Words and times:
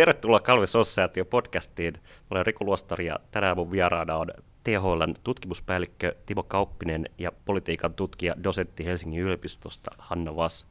Tervetuloa 0.00 0.40
Kalvi 0.40 0.66
Sossaatio 0.66 1.24
podcastiin. 1.24 1.94
Olen 2.30 2.46
Riku 2.46 2.64
Luostari 2.64 3.06
ja 3.06 3.18
tänään 3.30 3.56
mun 3.56 3.70
vieraana 3.70 4.16
on 4.16 4.30
THLn 4.64 5.14
tutkimuspäällikkö 5.24 6.14
Timo 6.26 6.42
Kauppinen 6.42 7.08
ja 7.18 7.32
politiikan 7.44 7.94
tutkija 7.94 8.34
dosentti 8.44 8.84
Helsingin 8.84 9.20
yliopistosta 9.20 9.90
Hanna 9.98 10.36
Vas, 10.36 10.66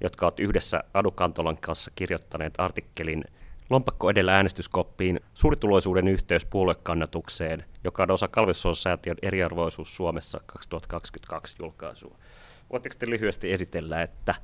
jotka 0.00 0.26
ovat 0.26 0.40
yhdessä 0.40 0.84
Adu 0.94 1.10
Kantolan 1.10 1.56
kanssa 1.56 1.90
kirjoittaneet 1.94 2.54
artikkelin 2.58 3.24
Lompakko 3.70 4.10
edellä 4.10 4.36
äänestyskoppiin 4.36 5.20
suurituloisuuden 5.34 6.08
yhteys 6.08 6.44
puoluekannatukseen, 6.44 7.64
joka 7.84 8.02
on 8.02 8.10
osa 8.10 8.28
Kalvesson-säätiön 8.28 9.16
eriarvoisuus 9.22 9.96
Suomessa 9.96 10.40
2022 10.46 11.56
julkaisua. 11.58 12.18
Voitteko 12.70 12.94
te 12.98 13.10
lyhyesti 13.10 13.52
esitellä, 13.52 14.02
että 14.02 14.34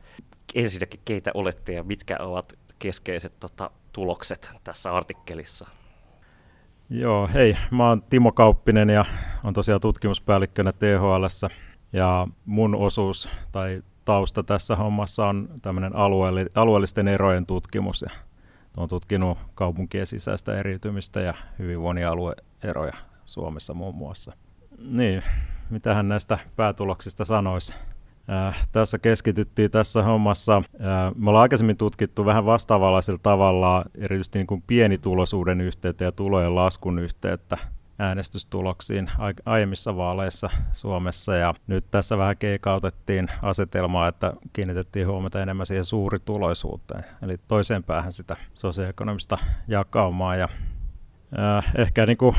ensinnäkin 0.54 1.00
keitä 1.04 1.30
olette 1.34 1.72
ja 1.72 1.82
mitkä 1.82 2.16
ovat 2.20 2.58
keskeiset 2.78 3.32
tota, 3.40 3.70
tulokset 3.98 4.50
tässä 4.64 4.92
artikkelissa? 4.94 5.68
Joo, 6.90 7.28
hei, 7.34 7.56
mä 7.70 7.88
oon 7.88 8.02
Timo 8.02 8.32
Kauppinen 8.32 8.90
ja 8.90 9.04
on 9.44 9.54
tosiaan 9.54 9.80
tutkimuspäällikkönä 9.80 10.72
THL. 10.72 11.46
Ja 11.92 12.26
mun 12.44 12.74
osuus 12.74 13.28
tai 13.52 13.82
tausta 14.04 14.42
tässä 14.42 14.76
hommassa 14.76 15.26
on 15.26 15.48
tämmöinen 15.62 15.96
alueelli, 15.96 16.46
alueellisten 16.54 17.08
erojen 17.08 17.46
tutkimus. 17.46 18.02
Ja 18.02 18.10
olen 18.76 18.88
tutkinut 18.88 19.38
kaupunkien 19.54 20.06
sisäistä 20.06 20.56
eriytymistä 20.56 21.20
ja 21.20 21.34
hyvinvoinnialueeroja 21.58 22.94
Suomessa 23.24 23.74
muun 23.74 23.94
muassa. 23.94 24.32
Niin, 24.78 25.22
mitähän 25.70 26.08
näistä 26.08 26.38
päätuloksista 26.56 27.24
sanoisi? 27.24 27.74
Äh, 28.30 28.68
tässä 28.72 28.98
keskityttiin 28.98 29.70
tässä 29.70 30.02
hommassa. 30.02 30.56
Äh, 30.56 30.62
me 31.16 31.30
ollaan 31.30 31.42
aikaisemmin 31.42 31.76
tutkittu 31.76 32.24
vähän 32.24 32.46
vastaavanlaisella 32.46 33.20
tavalla 33.22 33.84
erityisesti 33.94 34.38
niin 34.38 34.46
kuin 34.46 34.62
pienituloisuuden 34.66 35.60
yhteyttä 35.60 36.04
ja 36.04 36.12
tulojen 36.12 36.54
laskun 36.54 36.98
yhteyttä 36.98 37.58
äänestystuloksiin 37.98 39.10
aiemmissa 39.44 39.96
vaaleissa 39.96 40.50
Suomessa. 40.72 41.36
Ja 41.36 41.54
nyt 41.66 41.84
tässä 41.90 42.18
vähän 42.18 42.36
keikautettiin 42.36 43.28
asetelmaa, 43.42 44.08
että 44.08 44.32
kiinnitettiin 44.52 45.06
huomiota 45.06 45.40
enemmän 45.40 45.66
siihen 45.66 45.84
suurituloisuuteen, 45.84 47.04
eli 47.22 47.36
toiseen 47.48 47.84
päähän 47.84 48.12
sitä 48.12 48.36
sosioekonomista 48.54 49.38
jakaumaa. 49.68 50.36
Ja, 50.36 50.48
äh, 51.38 51.72
ehkä 51.78 52.06
niin 52.06 52.18
kuin 52.18 52.36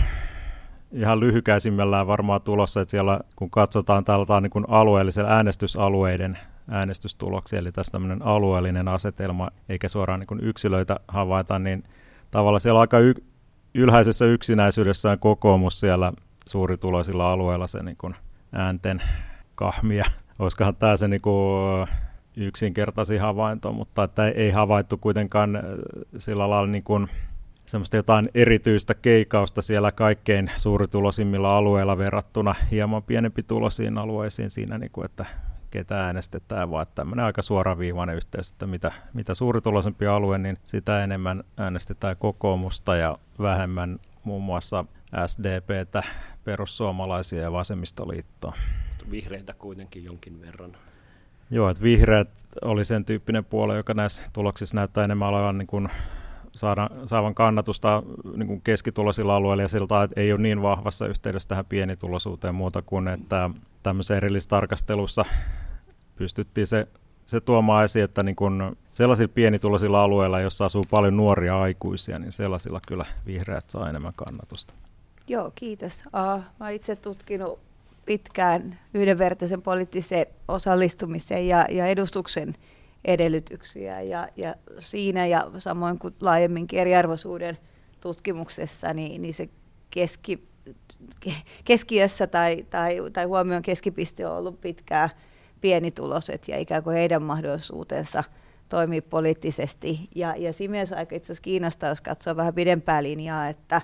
ihan 0.92 1.20
lyhykäisimmillään 1.20 2.08
varmaan 2.08 2.42
tulossa, 2.42 2.82
että 2.82 2.92
siellä 2.92 3.20
kun 3.36 3.50
katsotaan 3.50 4.06
täältä 4.06 4.42
niin 4.42 4.50
kuin 4.50 4.66
alueellisen 4.68 5.26
äänestysalueiden 5.26 6.38
äänestystuloksia, 6.72 7.60
eli 7.60 7.72
tässä 7.72 7.92
tämmöinen 7.92 8.22
alueellinen 8.22 8.88
asetelma, 8.88 9.50
eikä 9.70 9.90
suoraan 9.90 10.20
niin 10.20 10.44
yksilöitä 10.44 11.00
havaita, 11.08 11.60
niin 11.60 11.84
tavallaan 12.32 12.62
siellä 12.62 12.80
aika 12.80 13.00
y- 13.00 13.24
ylhäisessä 13.74 14.26
yksinäisyydessään 14.26 15.20
kokoomus 15.20 15.80
siellä 15.80 16.14
suurituloisilla 16.48 17.32
alueilla 17.32 17.68
se 17.68 17.84
niin 17.84 18.16
äänten 18.54 19.02
kahmia. 19.56 20.06
Olisikohan 20.40 20.76
tämä 20.76 20.98
se 20.98 21.08
niin 21.08 21.22
kuin 21.22 21.88
yksinkertaisin 22.38 23.22
havainto, 23.22 23.72
mutta 23.72 24.04
että 24.04 24.28
ei 24.28 24.52
havaittu 24.52 24.98
kuitenkaan 24.98 25.60
sillä 26.18 26.50
lailla 26.50 26.72
niin 26.72 26.84
kuin 26.84 27.08
semmoista 27.70 27.98
jotain 27.98 28.30
erityistä 28.34 28.94
keikausta 28.94 29.62
siellä 29.62 29.92
kaikkein 29.92 30.52
suurituloisimmilla 30.58 31.58
alueilla 31.58 31.98
verrattuna 31.98 32.56
hieman 32.72 33.04
pienempi 33.04 33.44
tulosiin 33.44 33.98
alueisiin 33.98 34.50
siinä, 34.50 34.78
niin 34.78 34.92
kuin, 34.92 35.06
että 35.06 35.26
ketä 35.72 36.06
äänestetään, 36.06 36.72
vaan 36.72 36.86
tämmöinen 36.96 37.26
aika 37.26 37.42
suoraviivainen 37.42 38.16
yhteys, 38.16 38.52
että 38.52 38.68
mitä, 38.68 38.92
mitä 39.14 39.34
suurituloisempi 39.34 40.08
alue, 40.08 40.38
niin 40.38 40.58
sitä 40.64 41.04
enemmän 41.04 41.44
äänestetään 41.58 42.18
kokoomusta 42.18 42.96
ja 42.96 43.18
vähemmän 43.40 44.00
muun 44.24 44.44
muassa 44.44 44.86
SDPtä, 45.28 46.04
perussuomalaisia 46.44 47.42
ja 47.42 47.52
vasemmistoliittoa. 47.52 48.54
Vihreitä 49.12 49.54
kuitenkin 49.54 50.04
jonkin 50.04 50.42
verran. 50.42 50.78
Joo, 51.52 51.70
että 51.70 51.84
vihreät 51.84 52.30
oli 52.62 52.86
sen 52.86 53.06
tyyppinen 53.06 53.46
puolue, 53.46 53.78
joka 53.78 53.94
näissä 53.94 54.24
tuloksissa 54.34 54.76
näyttää 54.76 55.04
enemmän 55.04 55.30
olevan 55.30 55.58
niin 55.58 55.68
kuin 55.68 55.90
saada, 56.60 56.90
saavan 57.06 57.36
kannatusta 57.36 58.04
niin 58.36 58.48
kuin 58.48 58.62
keskituloisilla 58.62 59.36
alueilla 59.36 59.64
ja 59.64 59.70
siltä, 59.70 60.04
että 60.04 60.22
ei 60.22 60.32
ole 60.32 60.42
niin 60.42 60.62
vahvassa 60.62 61.08
yhteydessä 61.08 61.50
tähän 61.50 61.66
pienituloisuuteen 61.66 62.56
muuta 62.56 62.82
kuin, 62.82 63.08
että 63.08 63.50
tämmöisessä 63.84 64.18
erillistarkastelussa 64.18 65.26
pystyttiin 66.16 66.68
se, 66.68 66.88
se 67.26 67.42
tuomaan 67.42 67.86
esiin, 67.86 68.06
että 68.06 68.24
niin 68.24 68.36
kun 68.36 68.78
sellaisilla 68.92 69.32
pienituloisilla 69.34 70.04
alueilla, 70.04 70.40
jossa 70.40 70.66
asuu 70.66 70.84
paljon 70.90 71.18
nuoria 71.18 71.62
aikuisia, 71.62 72.20
niin 72.20 72.32
sellaisilla 72.32 72.80
kyllä 72.88 73.06
vihreät 73.26 73.70
saa 73.70 73.90
enemmän 73.90 74.14
kannatusta. 74.16 74.74
Joo, 75.28 75.52
kiitos. 75.56 76.04
Uh, 76.06 76.44
mä 76.60 76.70
itse 76.70 76.96
tutkinut 76.96 77.60
pitkään 78.06 78.80
yhdenvertaisen 78.94 79.62
poliittisen 79.62 80.26
osallistumisen 80.48 81.48
ja, 81.48 81.66
ja 81.70 81.88
edustuksen 81.88 82.56
edellytyksiä. 83.06 84.02
Ja, 84.02 84.28
ja 84.38 84.56
siinä 84.80 85.26
ja 85.26 85.52
samoin 85.58 86.00
kuin 86.00 86.16
laajemminkin 86.22 86.80
eriarvoisuuden 86.80 87.58
tutkimuksessa, 88.02 88.94
niin, 88.94 89.22
niin 89.22 89.34
se 89.34 89.50
keski, 89.92 90.48
keskiössä 91.66 92.28
tai, 92.28 92.66
tai, 92.70 92.98
tai 93.14 93.26
huomion 93.26 93.62
keskipiste 93.62 94.28
on 94.28 94.38
ollut 94.38 94.62
pitkään 94.62 95.10
pienituloiset 95.62 96.48
ja 96.48 96.58
ikään 96.58 96.84
kuin 96.84 96.96
heidän 96.96 97.22
mahdollisuutensa 97.22 98.24
toimia 98.70 99.02
poliittisesti. 99.02 100.10
Ja, 100.16 100.36
ja 100.38 100.54
siinä 100.54 100.72
mielessä 100.72 100.98
aika 100.98 101.16
itse 101.16 101.26
asiassa 101.26 101.42
kiinnostaa, 101.42 101.90
jos 101.90 102.02
katsoo 102.02 102.36
vähän 102.36 102.54
pidempää 102.54 103.04
linjaa, 103.04 103.48
että, 103.48 103.82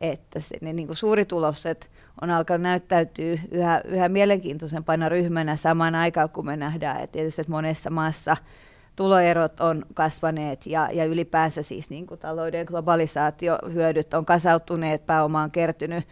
että 0.00 0.40
se, 0.40 0.56
ne 0.60 0.72
niin 0.72 0.86
kuin 0.86 0.96
suurituloiset 0.96 1.90
on 2.22 2.30
alkanut 2.30 2.62
näyttäytyä 2.62 3.38
yhä, 3.50 3.80
yhä 3.84 4.08
mielenkiintoisempana 4.08 5.08
ryhmänä 5.08 5.56
samaan 5.56 5.94
aikaan, 5.94 6.30
kun 6.30 6.46
me 6.46 6.56
nähdään, 6.56 7.00
että 7.00 7.12
tietysti 7.12 7.40
että 7.40 7.52
monessa 7.52 7.90
maassa 7.90 8.36
tuloerot 8.96 9.60
on 9.60 9.82
kasvaneet 9.94 10.66
ja, 10.66 10.88
ja 10.92 11.04
ylipäänsä 11.04 11.62
siis 11.62 11.90
niin 11.90 12.06
kuin 12.06 12.20
talouden 12.20 12.66
globalisaatiohyödyt 12.66 14.14
on 14.14 14.24
kasautuneet, 14.24 15.06
pääoma 15.06 15.42
on 15.42 15.50
kertynyt 15.50 16.04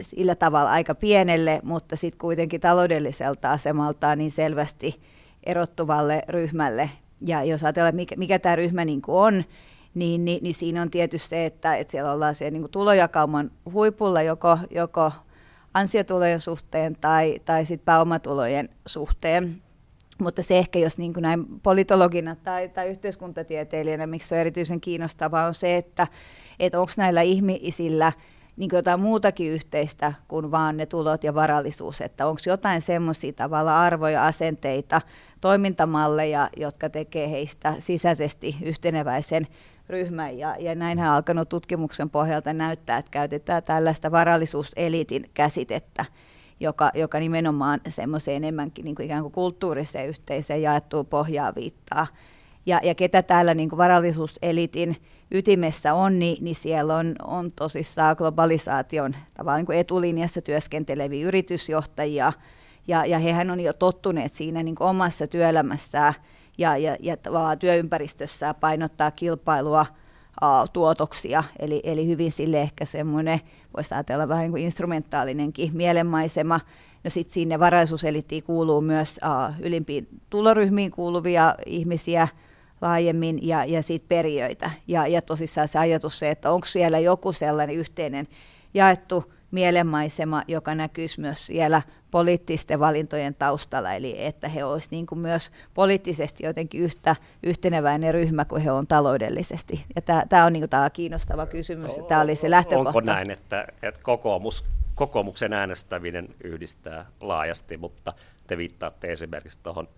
sillä 0.00 0.34
tavalla 0.34 0.70
aika 0.70 0.94
pienelle, 0.94 1.60
mutta 1.62 1.96
sitten 1.96 2.18
kuitenkin 2.18 2.60
taloudelliselta 2.60 3.50
asemaltaan 3.50 4.18
niin 4.18 4.30
selvästi 4.30 5.00
erottuvalle 5.44 6.22
ryhmälle. 6.28 6.90
Ja 7.26 7.44
jos 7.44 7.64
ajatellaan, 7.64 7.96
mikä, 7.96 8.14
mikä 8.18 8.38
tämä 8.38 8.56
ryhmä 8.56 8.84
niin 8.84 9.02
kuin 9.02 9.16
on, 9.16 9.44
niin, 9.96 10.24
niin, 10.24 10.42
niin 10.42 10.54
siinä 10.54 10.82
on 10.82 10.90
tietysti 10.90 11.28
se, 11.28 11.46
että, 11.46 11.76
että 11.76 11.90
siellä 11.90 12.12
ollaan 12.12 12.34
siellä 12.34 12.50
niin 12.50 12.62
kuin 12.62 12.70
tulojakauman 12.70 13.50
huipulla 13.72 14.22
joko, 14.22 14.58
joko 14.70 15.12
ansiotulojen 15.74 16.40
suhteen 16.40 16.96
tai, 17.00 17.40
tai 17.44 17.66
sit 17.66 17.84
pääomatulojen 17.84 18.68
suhteen. 18.86 19.62
Mutta 20.18 20.42
se 20.42 20.58
ehkä, 20.58 20.78
jos 20.78 20.98
niin 20.98 21.12
kuin 21.12 21.22
näin 21.22 21.46
politologina 21.62 22.36
tai, 22.36 22.68
tai 22.68 22.88
yhteiskuntatieteilijänä, 22.88 24.06
miksi 24.06 24.28
se 24.28 24.34
on 24.34 24.40
erityisen 24.40 24.80
kiinnostavaa, 24.80 25.46
on 25.46 25.54
se, 25.54 25.76
että, 25.76 26.06
että 26.58 26.80
onko 26.80 26.92
näillä 26.96 27.22
ihmisillä 27.22 28.12
niin 28.56 28.70
jotain 28.72 29.00
muutakin 29.00 29.52
yhteistä 29.52 30.12
kuin 30.28 30.50
vaan 30.50 30.76
ne 30.76 30.86
tulot 30.86 31.24
ja 31.24 31.34
varallisuus, 31.34 32.00
että 32.00 32.26
onko 32.26 32.40
jotain 32.46 32.80
semmoisia 32.80 33.32
tavalla 33.32 33.80
arvoja, 33.80 34.26
asenteita, 34.26 35.00
toimintamalleja, 35.40 36.50
jotka 36.56 36.90
tekee 36.90 37.30
heistä 37.30 37.74
sisäisesti 37.78 38.56
yhteneväisen 38.62 39.46
ryhmän 39.88 40.38
ja, 40.38 40.56
ja 40.58 40.74
näinhän 40.74 41.12
alkanut 41.12 41.48
tutkimuksen 41.48 42.10
pohjalta 42.10 42.52
näyttää, 42.52 42.98
että 42.98 43.10
käytetään 43.10 43.62
tällaista 43.62 44.10
varallisuuseliitin 44.10 45.30
käsitettä, 45.34 46.04
joka, 46.60 46.90
joka 46.94 47.20
nimenomaan 47.20 47.80
semmoiseen 47.88 48.36
enemmänkin 48.36 48.84
niin 48.84 48.94
kuin 48.94 49.06
ikään 49.06 49.22
kuin 49.22 49.32
kulttuuriseen 49.32 50.08
yhteiseen 50.08 50.62
jaettuun 50.62 51.06
pohjaa 51.06 51.54
viittaa. 51.54 52.06
Ja, 52.66 52.80
ja 52.82 52.94
ketä 52.94 53.22
täällä 53.22 53.54
niin 53.54 53.68
kuin 53.68 53.78
varallisuuselitin 53.78 54.96
ytimessä 55.30 55.94
on, 55.94 56.18
niin, 56.18 56.44
niin 56.44 56.54
siellä 56.54 56.96
on, 56.96 57.16
on 57.24 57.52
tosissaan 57.52 58.16
globalisaation 58.18 59.12
tavallaan 59.34 59.58
niin 59.58 59.66
kuin 59.66 59.78
etulinjassa 59.78 60.42
työskenteleviä 60.42 61.26
yritysjohtajia, 61.26 62.32
ja, 62.88 63.06
ja 63.06 63.18
hehän 63.18 63.50
on 63.50 63.60
jo 63.60 63.72
tottuneet 63.72 64.32
siinä 64.32 64.62
niin 64.62 64.74
kuin 64.74 64.88
omassa 64.88 65.26
työelämässään 65.26 66.14
ja, 66.58 66.76
ja, 66.76 66.96
ja 67.00 67.16
tavallaan 67.16 67.58
työympäristössä 67.58 68.54
painottaa 68.54 69.10
kilpailua 69.10 69.86
tuotoksia, 70.72 71.44
eli, 71.58 71.80
eli 71.84 72.06
hyvin 72.06 72.32
sille 72.32 72.60
ehkä 72.60 72.84
semmoinen, 72.84 73.40
voisi 73.76 73.94
ajatella 73.94 74.28
vähän 74.28 74.42
niin 74.42 74.50
kuin 74.50 74.62
instrumentaalinenkin 74.62 75.76
mielenmaisema. 75.76 76.60
No 77.04 77.10
sitten 77.10 77.34
sinne 77.34 77.58
varaisuuselittiin 77.58 78.42
kuuluu 78.42 78.80
myös 78.80 79.20
uh, 79.24 79.54
ylimpiin 79.60 80.08
tuloryhmiin 80.30 80.90
kuuluvia 80.90 81.54
ihmisiä 81.66 82.28
laajemmin 82.80 83.38
ja, 83.46 83.64
ja 83.64 83.82
sitten 83.82 84.08
perijöitä. 84.08 84.70
Ja, 84.86 85.06
ja 85.06 85.22
tosissaan 85.22 85.68
se 85.68 85.78
ajatus 85.78 86.18
se, 86.18 86.30
että 86.30 86.52
onko 86.52 86.66
siellä 86.66 86.98
joku 86.98 87.32
sellainen 87.32 87.76
yhteinen 87.76 88.28
jaettu 88.74 89.32
mielenmaisema, 89.50 90.42
joka 90.48 90.74
näkyisi 90.74 91.20
myös 91.20 91.46
siellä 91.46 91.82
poliittisten 92.16 92.80
valintojen 92.80 93.34
taustalla, 93.34 93.94
eli 93.94 94.24
että 94.24 94.48
he 94.48 94.64
olisivat 94.64 94.90
niin 94.90 95.06
kuin 95.06 95.18
myös 95.18 95.50
poliittisesti 95.74 96.46
jotenkin 96.46 96.80
yhtä 96.80 97.16
yhteneväinen 97.42 98.14
ryhmä 98.14 98.44
kuin 98.44 98.62
he 98.62 98.72
on 98.72 98.86
taloudellisesti. 98.86 99.84
Ja 99.96 100.02
tämä, 100.02 100.22
tämä 100.28 100.44
on 100.44 100.52
niin 100.52 100.60
kuin 100.60 100.70
tämä 100.70 100.90
kiinnostava 100.90 101.46
kysymys, 101.46 101.96
ja 101.96 102.02
tämä 102.02 102.20
oli 102.20 102.36
se 102.36 102.50
lähtökohta. 102.50 102.88
Onko 102.88 103.00
näin, 103.00 103.30
että, 103.30 103.66
että 103.82 104.00
kokoomus, 104.02 104.64
kokoomuksen 104.94 105.52
äänestäminen 105.52 106.28
yhdistää 106.44 107.06
laajasti, 107.20 107.76
mutta 107.76 108.12
te 108.46 108.56
viittaatte 108.56 109.12
esimerkiksi 109.12 109.58
tuohon 109.62 109.88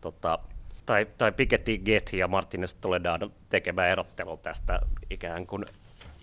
tota, 0.00 0.38
tai, 0.86 1.06
tai 1.18 1.32
Piketty 1.32 1.78
Getty 1.78 2.16
ja 2.16 2.28
Martinez 2.28 2.74
Toledano 2.80 3.30
tekemään 3.50 3.90
erottelu 3.90 4.36
tästä 4.36 4.80
ikään 5.10 5.46
kuin 5.46 5.64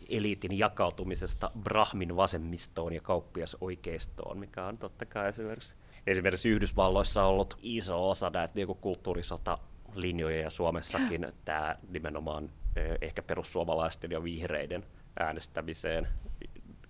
eliitin 0.09 0.57
jakautumisesta 0.57 1.51
Brahmin 1.59 2.15
vasemmistoon 2.15 2.93
ja 2.93 3.01
kauppias 3.01 3.57
oikeistoon, 3.61 4.37
mikä 4.37 4.65
on 4.65 4.77
totta 4.77 5.05
kai 5.05 5.29
esimerkiksi, 5.29 5.75
esimerkiksi 6.07 6.49
Yhdysvalloissa 6.49 7.23
ollut 7.23 7.57
iso 7.61 8.09
osa 8.09 8.29
näitä 8.29 8.53
niin 8.55 8.67
kulttuurisota 8.67 9.57
linjoja 9.93 10.41
ja 10.41 10.49
Suomessakin 10.49 11.27
tämä 11.45 11.75
nimenomaan 11.89 12.49
eh, 12.75 12.97
ehkä 13.01 13.21
perussuomalaisten 13.21 14.11
ja 14.11 14.23
vihreiden 14.23 14.85
äänestämiseen 15.19 16.07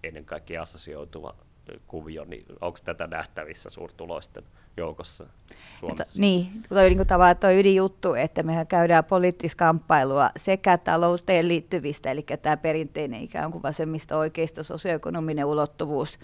ennen 0.03 0.25
kaikkea 0.25 0.61
assosioituva 0.61 1.35
kuvio, 1.87 2.25
niin 2.25 2.45
onko 2.61 2.79
tätä 2.85 3.07
nähtävissä 3.07 3.69
suurtuloisten 3.69 4.43
joukossa 4.77 5.25
Suomessa? 5.79 6.03
Että, 6.03 6.19
niin, 6.19 6.63
toi, 6.69 6.89
niin 6.89 7.07
tavallaan 7.07 7.37
tuo 7.37 7.49
ydinjuttu, 7.49 8.13
että 8.13 8.43
mehän 8.43 8.67
käydään 8.67 9.05
poliittista 9.05 9.57
kamppailua 9.57 10.29
sekä 10.37 10.77
talouteen 10.77 11.47
liittyvistä, 11.47 12.11
eli 12.11 12.25
tämä 12.41 12.57
perinteinen 12.57 13.21
ikään 13.21 13.51
kuin 13.51 13.63
vasemmista 13.63 14.17
oikeisto 14.17 14.63
sosioekonominen 14.63 15.45
ulottuvuus, 15.45 16.19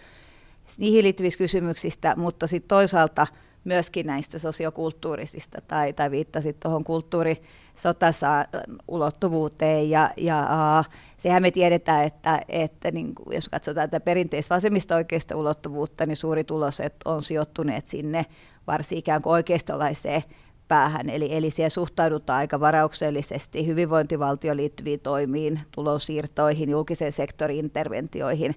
niihin 0.78 1.04
liittyvistä 1.04 1.38
kysymyksistä, 1.38 2.14
mutta 2.16 2.48
sitten 2.48 2.68
toisaalta 2.68 3.28
myöskin 3.66 4.08
näistä 4.08 4.40
sosiokulttuurisista, 4.40 5.62
tai, 5.68 5.94
tai 5.94 6.12
viittasit 6.12 6.60
tuohon 6.60 6.84
kulttuuri 6.84 7.42
sotasaan 7.76 8.46
ulottuvuuteen. 8.88 9.90
Ja, 9.90 10.12
ja 10.18 10.48
uh, 10.80 10.94
sehän 11.18 11.42
me 11.42 11.52
tiedetään, 11.52 12.04
että, 12.04 12.42
että 12.50 12.92
niin 12.92 13.16
kuin, 13.16 13.36
jos 13.36 13.50
katsotaan 13.50 13.90
tätä 13.90 14.04
perinteistä 14.04 14.56
vasemmista 14.56 14.96
oikeista 14.96 15.36
ulottuvuutta, 15.36 16.06
niin 16.06 16.18
suurituloiset 16.18 16.96
on 17.06 17.24
sijoittuneet 17.24 17.88
sinne 17.88 18.26
varsin 18.68 18.98
ikään 18.98 19.22
kuin 19.22 19.34
oikeistolaiseen 19.34 20.24
päähän. 20.68 21.10
Eli, 21.10 21.36
eli 21.36 21.52
siellä 21.52 21.70
suhtaudutaan 21.70 22.40
aika 22.40 22.60
varauksellisesti 22.60 23.68
hyvinvointivaltioon 23.68 24.58
liittyviin 24.58 25.00
toimiin, 25.00 25.60
tulonsiirtoihin, 25.72 26.70
julkisen 26.70 27.12
sektorin 27.12 27.58
interventioihin. 27.58 28.56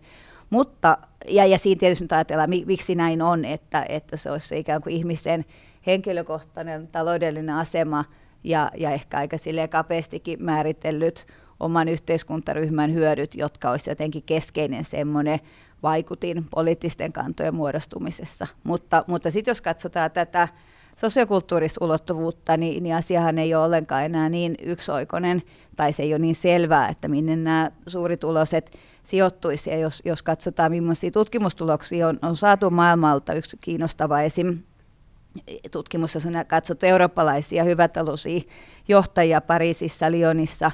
Mutta, 0.50 0.98
ja, 1.28 1.46
ja 1.46 1.58
siinä 1.58 1.78
tietysti 1.78 2.04
nyt 2.04 2.12
ajatellaan, 2.12 2.50
miksi 2.50 2.94
näin 2.94 3.22
on, 3.22 3.44
että, 3.44 3.86
että 3.88 4.16
se 4.16 4.30
olisi 4.30 4.58
ikään 4.58 4.82
kuin 4.82 4.94
ihmisen 4.94 5.44
henkilökohtainen 5.86 6.88
taloudellinen 6.88 7.54
asema– 7.54 8.04
ja, 8.44 8.70
ja 8.76 8.90
ehkä 8.90 9.18
aika 9.18 9.36
kapeastikin 9.70 10.44
määritellyt 10.44 11.26
oman 11.60 11.88
yhteiskuntaryhmän 11.88 12.94
hyödyt, 12.94 13.34
jotka 13.34 13.70
olisi 13.70 13.90
jotenkin 13.90 14.22
keskeinen 14.22 14.84
semmoinen 14.84 15.40
vaikutin 15.82 16.44
poliittisten 16.50 17.12
kantojen 17.12 17.54
muodostumisessa. 17.54 18.46
Mutta, 18.64 19.04
mutta 19.06 19.30
sitten 19.30 19.50
jos 19.50 19.60
katsotaan 19.60 20.10
tätä 20.10 20.48
sosiokulttuurista 20.96 21.84
ulottuvuutta, 21.84 22.56
niin, 22.56 22.82
niin 22.82 22.94
asiahan 22.94 23.38
ei 23.38 23.54
ole 23.54 23.64
ollenkaan 23.64 24.04
enää 24.04 24.28
niin 24.28 24.54
yksioikoinen, 24.62 25.42
tai 25.76 25.92
se 25.92 26.02
ei 26.02 26.12
ole 26.12 26.18
niin 26.18 26.34
selvää, 26.34 26.88
että 26.88 27.08
minne 27.08 27.36
nämä 27.36 27.70
suurituloiset 27.86 28.78
sijoittuisi. 29.08 29.70
Ja 29.70 29.78
jos, 29.78 30.02
jos 30.04 30.22
katsotaan, 30.22 30.72
millaisia 30.72 31.10
tutkimustuloksia 31.10 32.08
on, 32.08 32.18
on 32.22 32.36
saatu 32.36 32.70
maailmalta, 32.70 33.34
yksi 33.34 33.56
kiinnostava 33.60 34.20
esim 34.20 34.58
tutkimus, 35.70 36.14
jossa 36.14 36.28
on 36.28 36.46
katsottu 36.46 36.86
eurooppalaisia 36.86 37.64
hyvätalousia 37.64 38.40
johtajia 38.88 39.40
Pariisissa, 39.40 40.10
Lyonissa, 40.10 40.70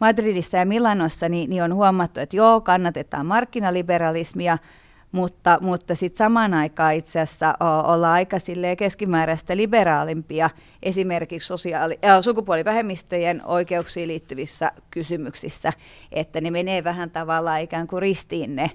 Madridissa 0.00 0.56
ja 0.56 0.66
Milanossa, 0.66 1.28
niin, 1.28 1.50
niin 1.50 1.62
on 1.62 1.74
huomattu, 1.74 2.20
että 2.20 2.36
joo, 2.36 2.60
kannatetaan 2.60 3.26
markkinaliberalismia, 3.26 4.58
mutta, 5.14 5.58
mutta 5.60 5.94
sitten 5.94 6.18
samaan 6.18 6.54
aikaan 6.54 6.94
itse 6.94 7.20
asiassa 7.20 7.54
ollaan 7.84 8.12
aika 8.12 8.36
keskimääräistä 8.78 9.56
liberaalimpia 9.56 10.50
esimerkiksi 10.82 11.46
sosiaali- 11.46 11.98
äh, 12.04 12.20
sukupuolivähemmistöjen 12.20 13.42
oikeuksiin 13.44 14.08
liittyvissä 14.08 14.72
kysymyksissä, 14.90 15.72
että 16.12 16.40
ne 16.40 16.50
menee 16.50 16.84
vähän 16.84 17.10
tavallaan 17.10 17.60
ikään 17.60 17.86
kuin 17.86 18.02
ristiin 18.02 18.56
ne 18.56 18.70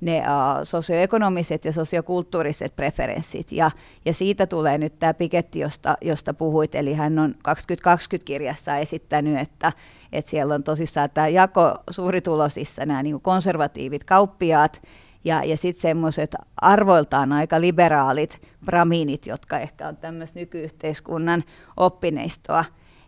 ne 0.00 0.22
sosioekonomiset 0.62 1.64
ja 1.64 1.72
sosiokulttuuriset 1.72 2.76
preferenssit. 2.76 3.52
Ja, 3.52 3.70
ja 4.04 4.14
siitä 4.14 4.46
tulee 4.46 4.78
nyt 4.78 4.98
tämä 4.98 5.14
Piketti, 5.14 5.60
josta, 5.60 5.96
josta 6.00 6.34
puhuit, 6.34 6.74
eli 6.74 6.94
hän 6.94 7.18
on 7.18 7.34
2020-kirjassa 7.48 8.76
esittänyt, 8.76 9.38
että, 9.38 9.72
että 10.12 10.30
siellä 10.30 10.54
on 10.54 10.64
tosissaan 10.64 11.10
tämä 11.14 11.28
jako 11.28 11.78
suuritulosissa, 11.90 12.86
nämä 12.86 13.02
niin 13.02 13.20
konservatiivit 13.20 14.04
kauppiaat, 14.04 14.82
ja, 15.24 15.44
ja 15.44 15.56
sitten 15.56 15.82
semmoiset 15.82 16.34
arvoiltaan 16.56 17.32
aika 17.32 17.60
liberaalit 17.60 18.42
bramiinit, 18.64 19.26
jotka 19.26 19.58
ehkä 19.58 19.88
on 19.88 19.96
tämmöistä 19.96 20.38
nykyyhteiskunnan 20.38 21.44
oppineistoa. 21.76 22.64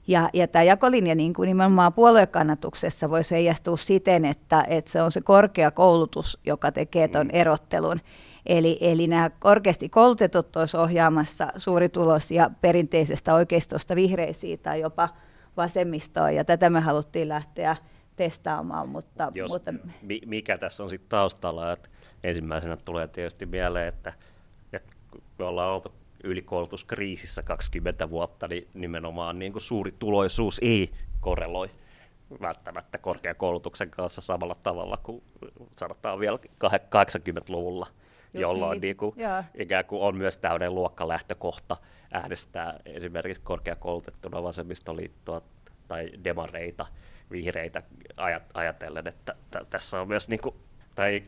Ja, 0.07 0.31
ja 0.33 0.49
tämä 0.49 0.62
jakolinja 0.62 1.15
niin 1.15 1.33
kuin 1.33 1.47
nimenomaan 1.47 1.93
puoluekannatuksessa 1.93 3.11
voisi 3.11 3.35
heijastua 3.35 3.77
siten, 3.77 4.25
että, 4.25 4.65
että 4.69 4.91
se 4.91 5.03
on 5.03 5.12
se 5.12 5.21
korkea 5.21 5.71
koulutus, 5.71 6.39
joka 6.47 6.73
tekee 6.73 7.09
tuon 7.09 7.27
mm. 7.27 7.31
erottelun. 7.33 8.01
Eli, 8.47 8.79
eli 8.81 9.06
nämä 9.06 9.31
korkeasti 9.31 9.89
koulutetut 9.89 10.56
olisi 10.56 10.77
ohjaamassa 10.77 11.53
suuritulosia 11.56 12.51
perinteisestä 12.61 13.35
oikeistosta 13.35 13.97
vihreisiin 13.97 14.59
tai 14.59 14.81
jopa 14.81 15.09
vasemmistoon, 15.56 16.35
ja 16.35 16.45
tätä 16.45 16.71
me 16.71 16.81
haluttiin 16.81 17.29
lähteä 17.29 17.77
testaamaan. 18.17 18.89
Mutta, 18.89 19.29
Jos, 19.35 19.51
mutta... 19.51 19.75
Mikä 20.27 20.59
tässä 20.59 20.83
on 20.83 20.91
sitten 20.91 21.09
taustalla, 21.09 21.73
että 21.73 21.89
ensimmäisenä 22.25 22.76
tulee 22.84 23.08
tietysti 23.08 23.46
mieleen, 23.46 23.88
että, 23.88 24.12
että 24.72 24.93
me 25.38 25.44
ollaan 25.44 25.72
oltu 25.72 25.93
ylikoulutuskriisissä 26.25 27.43
20 27.43 28.11
vuotta, 28.11 28.49
niin 28.49 28.69
nimenomaan 28.75 29.38
niin 29.38 29.52
kuin 29.52 29.62
suuri 29.62 29.94
tuloisuus 29.99 30.58
ei 30.62 30.90
korreloi 31.20 31.70
välttämättä 32.40 32.99
korkeakoulutuksen 32.99 33.90
kanssa 33.90 34.20
samalla 34.20 34.56
tavalla 34.62 34.96
kuin 35.02 35.22
sanotaan 35.78 36.20
vielä 36.20 36.38
80-luvulla, 36.64 37.87
Just 37.87 38.40
jolloin 38.40 38.72
niin. 38.72 38.81
Niin 38.81 38.96
kuin, 38.96 39.14
ikään 39.55 39.84
kuin 39.84 40.02
on 40.02 40.17
myös 40.17 40.36
täyden 40.36 40.74
luokkalähtökohta 40.74 41.77
äänestää 42.12 42.81
esimerkiksi 42.84 43.43
korkeakoulutettuna 43.43 44.43
vasemmistoliittoa 44.43 45.43
tai 45.89 46.10
demareita, 46.24 46.86
vihreitä 47.31 47.82
ajat, 48.17 48.43
ajatellen, 48.55 49.06
että 49.06 49.34
t- 49.50 49.70
tässä 49.70 50.00
on 50.00 50.08
myös 50.08 50.29
niin 50.29 50.41
kuin, 50.41 50.55
tai 51.01 51.23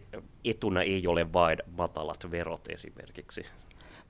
etuna 0.44 0.82
ei 0.82 1.06
ole 1.06 1.32
vain 1.32 1.58
matalat 1.76 2.30
verot 2.30 2.68
esimerkiksi. 2.68 3.46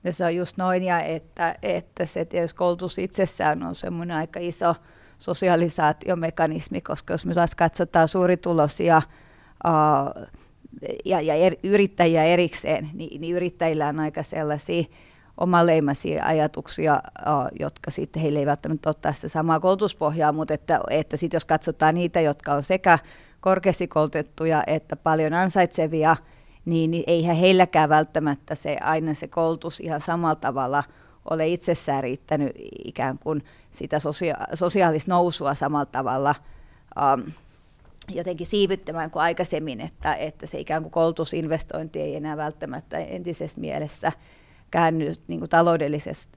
Ja 0.03 0.13
se 0.13 0.25
on 0.25 0.35
just 0.35 0.57
noin, 0.57 0.83
ja 0.83 1.01
että, 1.01 1.55
että 1.61 2.05
se 2.05 2.25
tietysti 2.25 2.57
koulutus 2.57 2.97
itsessään 2.97 3.63
on 3.63 3.75
semmoinen 3.75 4.17
aika 4.17 4.39
iso 4.39 4.75
sosialisaatiomekanismi, 5.19 6.81
koska 6.81 7.13
jos 7.13 7.25
me 7.25 7.33
taas 7.33 7.55
katsotaan 7.55 8.07
suuritulosia 8.07 9.01
uh, 9.67 10.27
ja, 11.05 11.21
ja 11.21 11.33
er, 11.33 11.55
yrittäjiä 11.63 12.23
erikseen, 12.23 12.89
niin, 12.93 13.21
niin 13.21 13.35
yrittäjillä 13.35 13.87
on 13.87 13.99
aika 13.99 14.23
sellaisia 14.23 14.83
omaleimaisia 15.37 16.25
ajatuksia, 16.25 17.01
jotka 17.59 17.91
sitten 17.91 18.21
heille 18.21 18.39
ei 18.39 18.45
välttämättä 18.45 18.89
ole 18.89 18.95
tässä 19.01 19.27
samaa 19.27 19.59
koulutuspohjaa, 19.59 20.31
mutta 20.31 20.53
että, 20.53 20.79
että 20.89 21.17
sitten 21.17 21.35
jos 21.35 21.45
katsotaan 21.45 21.95
niitä, 21.95 22.21
jotka 22.21 22.53
on 22.53 22.63
sekä 22.63 22.99
korkeasti 23.43 23.87
koulutettuja 23.87 24.63
että 24.67 24.95
paljon 24.95 25.33
ansaitsevia, 25.33 26.15
niin, 26.65 27.03
eihän 27.07 27.35
heilläkään 27.35 27.89
välttämättä 27.89 28.55
se 28.55 28.77
aina 28.81 29.13
se 29.13 29.27
koulutus 29.27 29.79
ihan 29.79 30.01
samalla 30.01 30.35
tavalla 30.35 30.83
ole 31.29 31.47
itsessään 31.47 32.03
riittänyt 32.03 32.51
ikään 32.85 33.19
kuin 33.19 33.43
sitä 33.71 33.99
sosia- 33.99 34.47
sosiaalista 34.53 35.11
nousua 35.11 35.55
samalla 35.55 35.85
tavalla 35.85 36.35
um, 37.13 37.31
jotenkin 38.11 38.47
siivyttämään 38.47 39.11
kuin 39.11 39.23
aikaisemmin, 39.23 39.81
että, 39.81 40.13
että 40.13 40.47
se 40.47 40.59
ikään 40.59 40.81
kuin 40.81 40.91
koulutusinvestointi 40.91 42.01
ei 42.01 42.15
enää 42.15 42.37
välttämättä 42.37 42.97
entisessä 42.97 43.61
mielessä 43.61 44.11
käänny 44.71 45.13
niin 45.27 45.39
kuin 45.39 45.49
taloudellisessa 45.49 46.29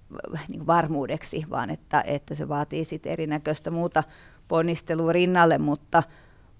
niin 0.49 0.59
kuin 0.59 0.67
varmuudeksi, 0.67 1.45
vaan 1.51 1.71
että, 1.71 2.05
että 2.07 2.35
se 2.35 2.49
vaatii 2.49 2.85
sitten 2.85 3.13
erinäköistä 3.13 3.71
muuta 3.71 4.05
ponnistelua 4.49 5.13
rinnalle, 5.13 5.59
mutta, 5.59 6.03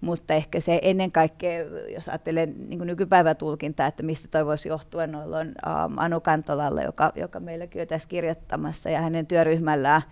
mutta 0.01 0.35
ehkä 0.35 0.61
se 0.61 0.79
ennen 0.83 1.13
kaikkea, 1.13 1.65
jos 1.95 2.09
ajattelee 2.09 2.47
niin 2.47 2.87
nykypäivätulkintaa, 2.87 3.87
että 3.87 4.03
mistä 4.03 4.29
toi 4.29 4.47
voisi 4.47 4.69
johtua, 4.69 5.07
noilla 5.07 5.39
on 5.39 5.47
um, 5.49 5.99
Anu 5.99 6.21
Kantolalle, 6.21 6.83
joka, 6.83 7.13
joka 7.15 7.41
meilläkin 7.41 7.83
on 7.83 7.89
tässä 7.89 8.09
kirjoittamassa, 8.09 8.91
ja 8.91 9.01
hänen 9.01 9.27
työryhmällään 9.27 10.03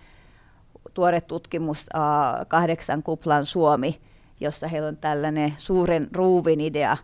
tuore 0.93 1.21
tutkimus 1.21 1.79
uh, 1.95 2.45
Kahdeksan 2.47 3.03
kuplan 3.03 3.45
Suomi, 3.45 4.01
jossa 4.39 4.67
heillä 4.67 4.87
on 4.87 4.97
tällainen 4.97 5.53
suuren 5.57 6.07
ruuvin 6.13 6.61
idea, 6.61 6.97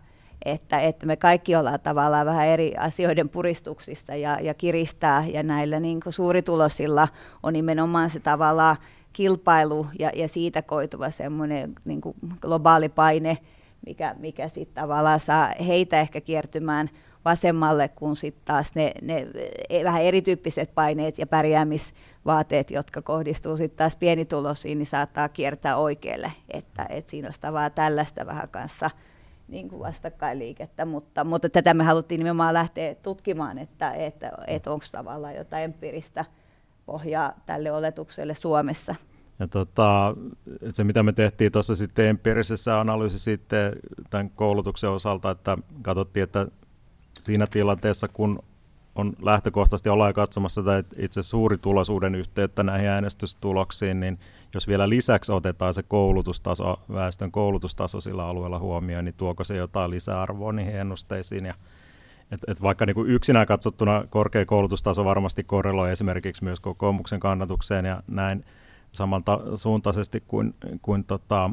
että, 0.44 0.78
että 0.78 1.06
me 1.06 1.16
kaikki 1.16 1.56
ollaan 1.56 1.80
tavallaan 1.80 2.26
vähän 2.26 2.46
eri 2.46 2.74
asioiden 2.76 3.28
puristuksissa 3.28 4.14
ja, 4.14 4.38
ja 4.40 4.54
kiristää, 4.54 5.24
ja 5.32 5.42
näillä 5.42 5.80
niin 5.80 6.00
suuritulosilla 6.08 7.08
on 7.42 7.52
nimenomaan 7.52 8.10
se 8.10 8.20
tavallaan 8.20 8.76
kilpailu 9.12 9.86
ja, 9.98 10.10
ja 10.14 10.28
siitä 10.28 10.62
koituva 10.62 11.10
semmoinen 11.10 11.72
niin 11.84 12.00
kuin 12.00 12.16
globaali 12.40 12.88
paine, 12.88 13.38
mikä, 13.86 14.14
mikä 14.18 14.48
sitten 14.48 14.82
tavallaan 14.82 15.20
saa 15.20 15.52
heitä 15.66 16.00
ehkä 16.00 16.20
kiertymään 16.20 16.90
vasemmalle, 17.24 17.88
kun 17.88 18.16
sitten 18.16 18.42
taas 18.44 18.74
ne, 18.74 18.92
ne 19.02 19.26
e, 19.70 19.84
vähän 19.84 20.02
erityyppiset 20.02 20.74
paineet 20.74 21.18
ja 21.18 21.26
pärjäämisvaateet, 21.26 22.70
jotka 22.70 23.02
kohdistuu 23.02 23.56
sitten 23.56 23.76
taas 23.76 23.96
pienituloisiin, 23.96 24.78
niin 24.78 24.86
saattaa 24.86 25.28
kiertää 25.28 25.76
oikealle. 25.76 26.32
Että, 26.50 26.86
että 26.88 27.10
siinä 27.10 27.28
olisi 27.28 27.40
tavallaan 27.40 27.72
tällaista 27.72 28.26
vähän 28.26 28.48
kanssa 28.50 28.90
niin 29.48 29.68
kuin 29.68 29.80
vastakkainliikettä, 29.80 30.84
mutta, 30.84 31.24
mutta 31.24 31.48
tätä 31.48 31.74
me 31.74 31.84
haluttiin 31.84 32.18
nimenomaan 32.18 32.54
lähteä 32.54 32.94
tutkimaan, 32.94 33.58
että, 33.58 33.92
että, 33.92 34.32
että 34.46 34.70
onko 34.70 34.84
tavallaan 34.92 35.34
jotain 35.34 35.64
empiiristä 35.64 36.24
pohjaa 36.86 37.32
tälle 37.46 37.72
oletukselle 37.72 38.34
Suomessa. 38.34 38.94
Ja 39.38 39.48
tota, 39.48 40.16
se, 40.72 40.84
mitä 40.84 41.02
me 41.02 41.12
tehtiin 41.12 41.52
tuossa 41.52 41.74
sitten 41.74 42.06
empiirisessä 42.06 42.80
analyysi 42.80 43.18
sitten 43.18 43.72
tämän 44.10 44.30
koulutuksen 44.30 44.90
osalta, 44.90 45.30
että 45.30 45.58
katsottiin, 45.82 46.24
että 46.24 46.46
siinä 47.20 47.46
tilanteessa, 47.46 48.08
kun 48.08 48.42
on 48.94 49.12
lähtökohtaisesti 49.22 49.88
ollaan 49.88 50.14
katsomassa 50.14 50.62
tätä 50.62 50.88
itse 50.98 51.22
suurituloisuuden 51.22 52.14
yhteyttä 52.14 52.62
näihin 52.62 52.88
äänestystuloksiin, 52.88 54.00
niin 54.00 54.18
jos 54.54 54.68
vielä 54.68 54.88
lisäksi 54.88 55.32
otetaan 55.32 55.74
se 55.74 55.82
koulutustaso, 55.82 56.80
väestön 56.92 57.32
koulutustaso 57.32 58.00
sillä 58.00 58.26
alueella 58.26 58.58
huomioon, 58.58 59.04
niin 59.04 59.14
tuoko 59.14 59.44
se 59.44 59.56
jotain 59.56 59.90
lisäarvoa 59.90 60.52
niihin 60.52 60.76
ennusteisiin. 60.76 61.46
Ja 61.46 61.54
et, 62.32 62.40
et 62.48 62.62
vaikka 62.62 62.86
niin 62.86 62.94
kuin 62.94 63.10
yksinään 63.10 63.46
katsottuna 63.46 64.04
korkea 64.10 64.44
koulutustaso 64.46 65.04
varmasti 65.04 65.44
korreloi 65.44 65.90
esimerkiksi 65.92 66.44
myös 66.44 66.60
kokoomuksen 66.60 67.20
kannatukseen 67.20 67.84
ja 67.84 68.02
näin 68.08 68.44
samalta 68.92 69.40
suuntaisesti 69.54 70.22
kuin, 70.28 70.54
kuin 70.82 71.04
tota, 71.04 71.50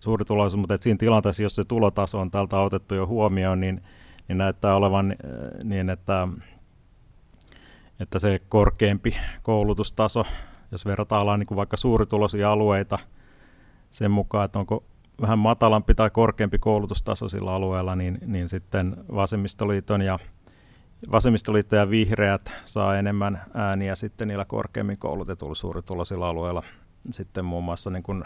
suurituloisuus, 0.00 0.60
mutta 0.60 0.74
et 0.74 0.82
siinä 0.82 0.98
tilanteessa, 0.98 1.42
jos 1.42 1.54
se 1.54 1.64
tulotaso 1.64 2.20
on 2.20 2.30
tältä 2.30 2.58
otettu 2.58 2.94
jo 2.94 3.06
huomioon, 3.06 3.60
niin, 3.60 3.82
niin 4.28 4.38
näyttää 4.38 4.76
olevan 4.76 5.12
äh, 5.12 5.64
niin, 5.64 5.90
että, 5.90 6.28
että 8.00 8.18
se 8.18 8.40
korkeampi 8.48 9.16
koulutustaso, 9.42 10.24
jos 10.72 10.86
verrataan 10.86 11.38
niin 11.38 11.46
kuin 11.46 11.56
vaikka 11.56 11.76
suurituloisia 11.76 12.52
alueita 12.52 12.98
sen 13.90 14.10
mukaan, 14.10 14.44
että 14.44 14.58
onko 14.58 14.84
vähän 15.20 15.38
matalampi 15.38 15.94
tai 15.94 16.10
korkeampi 16.10 16.58
koulutustaso 16.58 17.28
sillä 17.28 17.52
alueella, 17.52 17.96
niin, 17.96 18.18
niin 18.26 18.48
sitten 18.48 18.96
vasemmistoliiton 19.14 20.02
ja 20.02 20.18
Vasemmistoliitto 21.12 21.76
ja 21.76 21.90
vihreät 21.90 22.52
saa 22.64 22.96
enemmän 22.96 23.40
ääniä 23.54 23.94
sitten 23.94 24.28
niillä 24.28 24.44
korkeammin 24.44 24.98
koulutetuilla 24.98 25.54
suurituloisilla 25.54 26.28
alueilla. 26.28 26.62
Sitten 27.10 27.44
muun 27.44 27.64
muassa 27.64 27.90
niin 27.90 28.02
kuin 28.02 28.24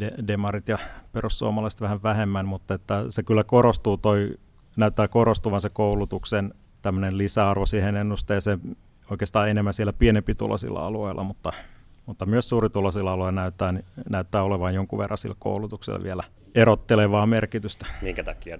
de- 0.00 0.14
demarit 0.28 0.68
ja 0.68 0.78
perussuomalaiset 1.12 1.80
vähän 1.80 2.02
vähemmän, 2.02 2.46
mutta 2.46 2.74
että 2.74 3.04
se 3.08 3.22
kyllä 3.22 3.44
korostuu, 3.44 3.96
toi, 3.96 4.38
näyttää 4.76 5.08
korostuvan 5.08 5.60
se 5.60 5.70
koulutuksen 5.70 6.54
tämmöinen 6.82 7.18
lisäarvo 7.18 7.66
siihen 7.66 7.96
ennusteeseen 7.96 8.60
oikeastaan 9.10 9.50
enemmän 9.50 9.74
siellä 9.74 9.92
pienempituloisilla 9.92 10.86
alueilla, 10.86 11.24
mutta, 11.24 11.52
mutta 12.06 12.26
myös 12.26 12.48
suurituloisilla 12.48 13.12
alueilla 13.12 13.40
näyttää, 13.40 13.74
näyttää 14.10 14.42
olevan 14.42 14.74
jonkun 14.74 14.98
verran 14.98 15.18
sillä 15.18 15.36
koulutuksella 15.38 16.02
vielä 16.02 16.24
erottelevaa 16.54 17.26
merkitystä. 17.26 17.86
Minkä 18.02 18.24
takia 18.24 18.58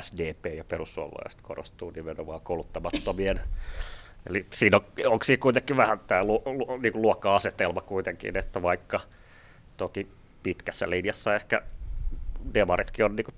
SDP 0.00 0.46
ja 0.56 0.64
perussuomalaiset 0.64 1.40
korostuu 1.40 1.90
nimenomaan 1.90 2.40
kouluttamattomien. 2.40 3.40
Eli 4.26 4.46
siinä 4.50 4.76
on, 4.76 4.84
onko 5.06 5.24
siinä 5.24 5.40
kuitenkin 5.40 5.76
vähän 5.76 6.00
tämä 6.06 6.24
lu, 6.24 6.42
lu, 6.46 6.76
niin 6.76 7.02
luokka-asetelma 7.02 7.80
kuitenkin, 7.80 8.36
että 8.36 8.62
vaikka 8.62 9.00
toki 9.76 10.08
pitkässä 10.42 10.90
linjassa 10.90 11.34
ehkä 11.34 11.62
demaritkin 12.54 13.04
on 13.04 13.16
niin 13.16 13.24
kuin, 13.24 13.34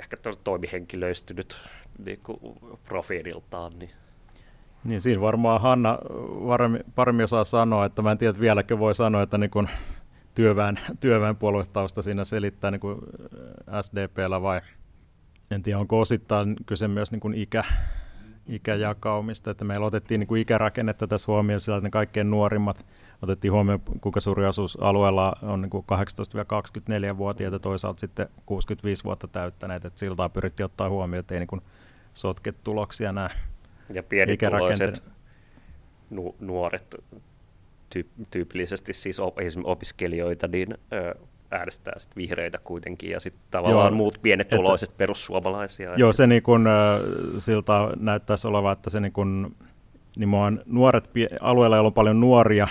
ehkä 0.00 0.16
toimihenkilöistynyt 0.44 1.56
niin 2.04 2.20
kuin 2.24 2.38
profiililtaan, 2.84 3.78
niin 3.78 3.90
niin 4.84 5.00
siinä 5.00 5.20
varmaan 5.20 5.60
Hanna 5.60 5.98
paremmin 6.94 7.24
osaa 7.24 7.44
sanoa, 7.44 7.84
että 7.84 8.02
mä 8.02 8.12
en 8.12 8.18
tiedä 8.18 8.40
vieläkö 8.40 8.78
voi 8.78 8.94
sanoa, 8.94 9.22
että 9.22 9.38
niin 9.38 9.50
kun 9.50 9.68
työväen, 10.34 10.78
työväen 11.00 11.36
puoluetausta 11.36 12.02
siinä 12.02 12.24
selittää 12.24 12.70
niin 12.70 12.80
kuin 12.80 12.98
SDPllä 13.82 14.42
vai 14.42 14.60
en 15.50 15.62
tiedä, 15.62 15.78
onko 15.78 16.00
osittain 16.00 16.56
kyse 16.66 16.88
myös 16.88 17.12
niin 17.12 17.20
kuin 17.20 17.34
ikä, 17.34 17.64
ikäjakaumista, 18.46 19.50
että 19.50 19.64
meillä 19.64 19.86
otettiin 19.86 20.18
niin 20.18 20.28
kuin 20.28 20.40
ikärakennetta 20.40 21.06
tässä 21.06 21.32
huomioon, 21.32 21.60
sillä 21.60 21.80
ne 21.80 21.90
kaikkein 21.90 22.30
nuorimmat 22.30 22.86
otettiin 23.22 23.52
huomioon, 23.52 23.80
kuinka 24.00 24.20
suuri 24.20 24.46
osuus 24.46 24.78
alueella 24.80 25.32
on 25.42 25.60
niin 25.60 25.70
kuin 25.70 25.84
18-24-vuotiaita, 25.92 27.58
toisaalta 27.58 28.00
sitten 28.00 28.28
65 28.46 29.04
vuotta 29.04 29.28
täyttäneet, 29.28 29.84
että 29.84 29.98
siltä 29.98 30.28
pyrittiin 30.28 30.64
ottaa 30.64 30.88
huomioon, 30.88 31.20
että 31.20 31.34
ei 31.34 31.40
niin 31.40 31.48
kuin 31.48 31.62
sotke 32.14 32.52
tuloksia 32.52 33.12
nämä 33.12 33.30
Ja 33.92 34.02
pienituloiset 34.02 35.02
nu- 36.10 36.36
nuoret, 36.40 36.94
tyyp- 37.94 38.26
tyypillisesti 38.30 38.92
siis 38.92 39.20
op- 39.20 39.38
opiskelijoita, 39.64 40.48
niin 40.48 40.78
ö, 40.92 41.14
äänestää 41.50 41.98
sit 41.98 42.16
vihreitä 42.16 42.58
kuitenkin 42.58 43.10
ja 43.10 43.20
sitten 43.20 43.42
tavallaan 43.50 43.92
Joo, 43.92 43.96
muut 43.96 44.18
pienet 44.22 44.48
tuloiset 44.48 44.88
että, 44.88 44.98
perussuomalaisia. 44.98 45.94
Joo, 45.96 46.12
se 46.12 46.26
niin 46.26 46.42
kun, 46.42 46.68
siltä 47.38 47.72
näyttäisi 47.96 48.46
olevan, 48.46 48.72
että 48.72 48.90
se 48.90 49.00
niin 49.00 49.12
kun, 49.12 49.56
niin 50.16 50.30
nuoret 50.66 51.10
alueilla, 51.40 51.76
joilla 51.76 51.86
on 51.86 51.94
paljon 51.94 52.20
nuoria, 52.20 52.68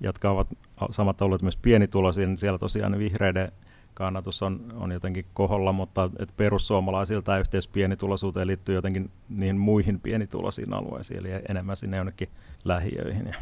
jotka 0.00 0.30
ovat 0.30 0.48
samat 0.90 1.22
olleet 1.22 1.42
myös 1.42 1.56
pienituloisia, 1.56 2.26
niin 2.26 2.38
siellä 2.38 2.58
tosiaan 2.58 2.98
vihreiden 2.98 3.52
kannatus 3.94 4.42
on, 4.42 4.72
on 4.76 4.92
jotenkin 4.92 5.24
koholla, 5.34 5.72
mutta 5.72 6.10
et 6.18 6.36
perussuomalaisilta 6.36 7.38
yhteys 7.38 7.68
pienituloisuuteen 7.68 8.46
liittyy 8.46 8.74
jotenkin 8.74 9.10
niihin 9.28 9.58
muihin 9.58 10.00
pienituloisiin 10.00 10.72
alueisiin, 10.72 11.20
eli 11.20 11.28
enemmän 11.48 11.76
sinne 11.76 11.96
jonnekin 11.96 12.28
lähiöihin. 12.64 13.26
Ja. 13.26 13.34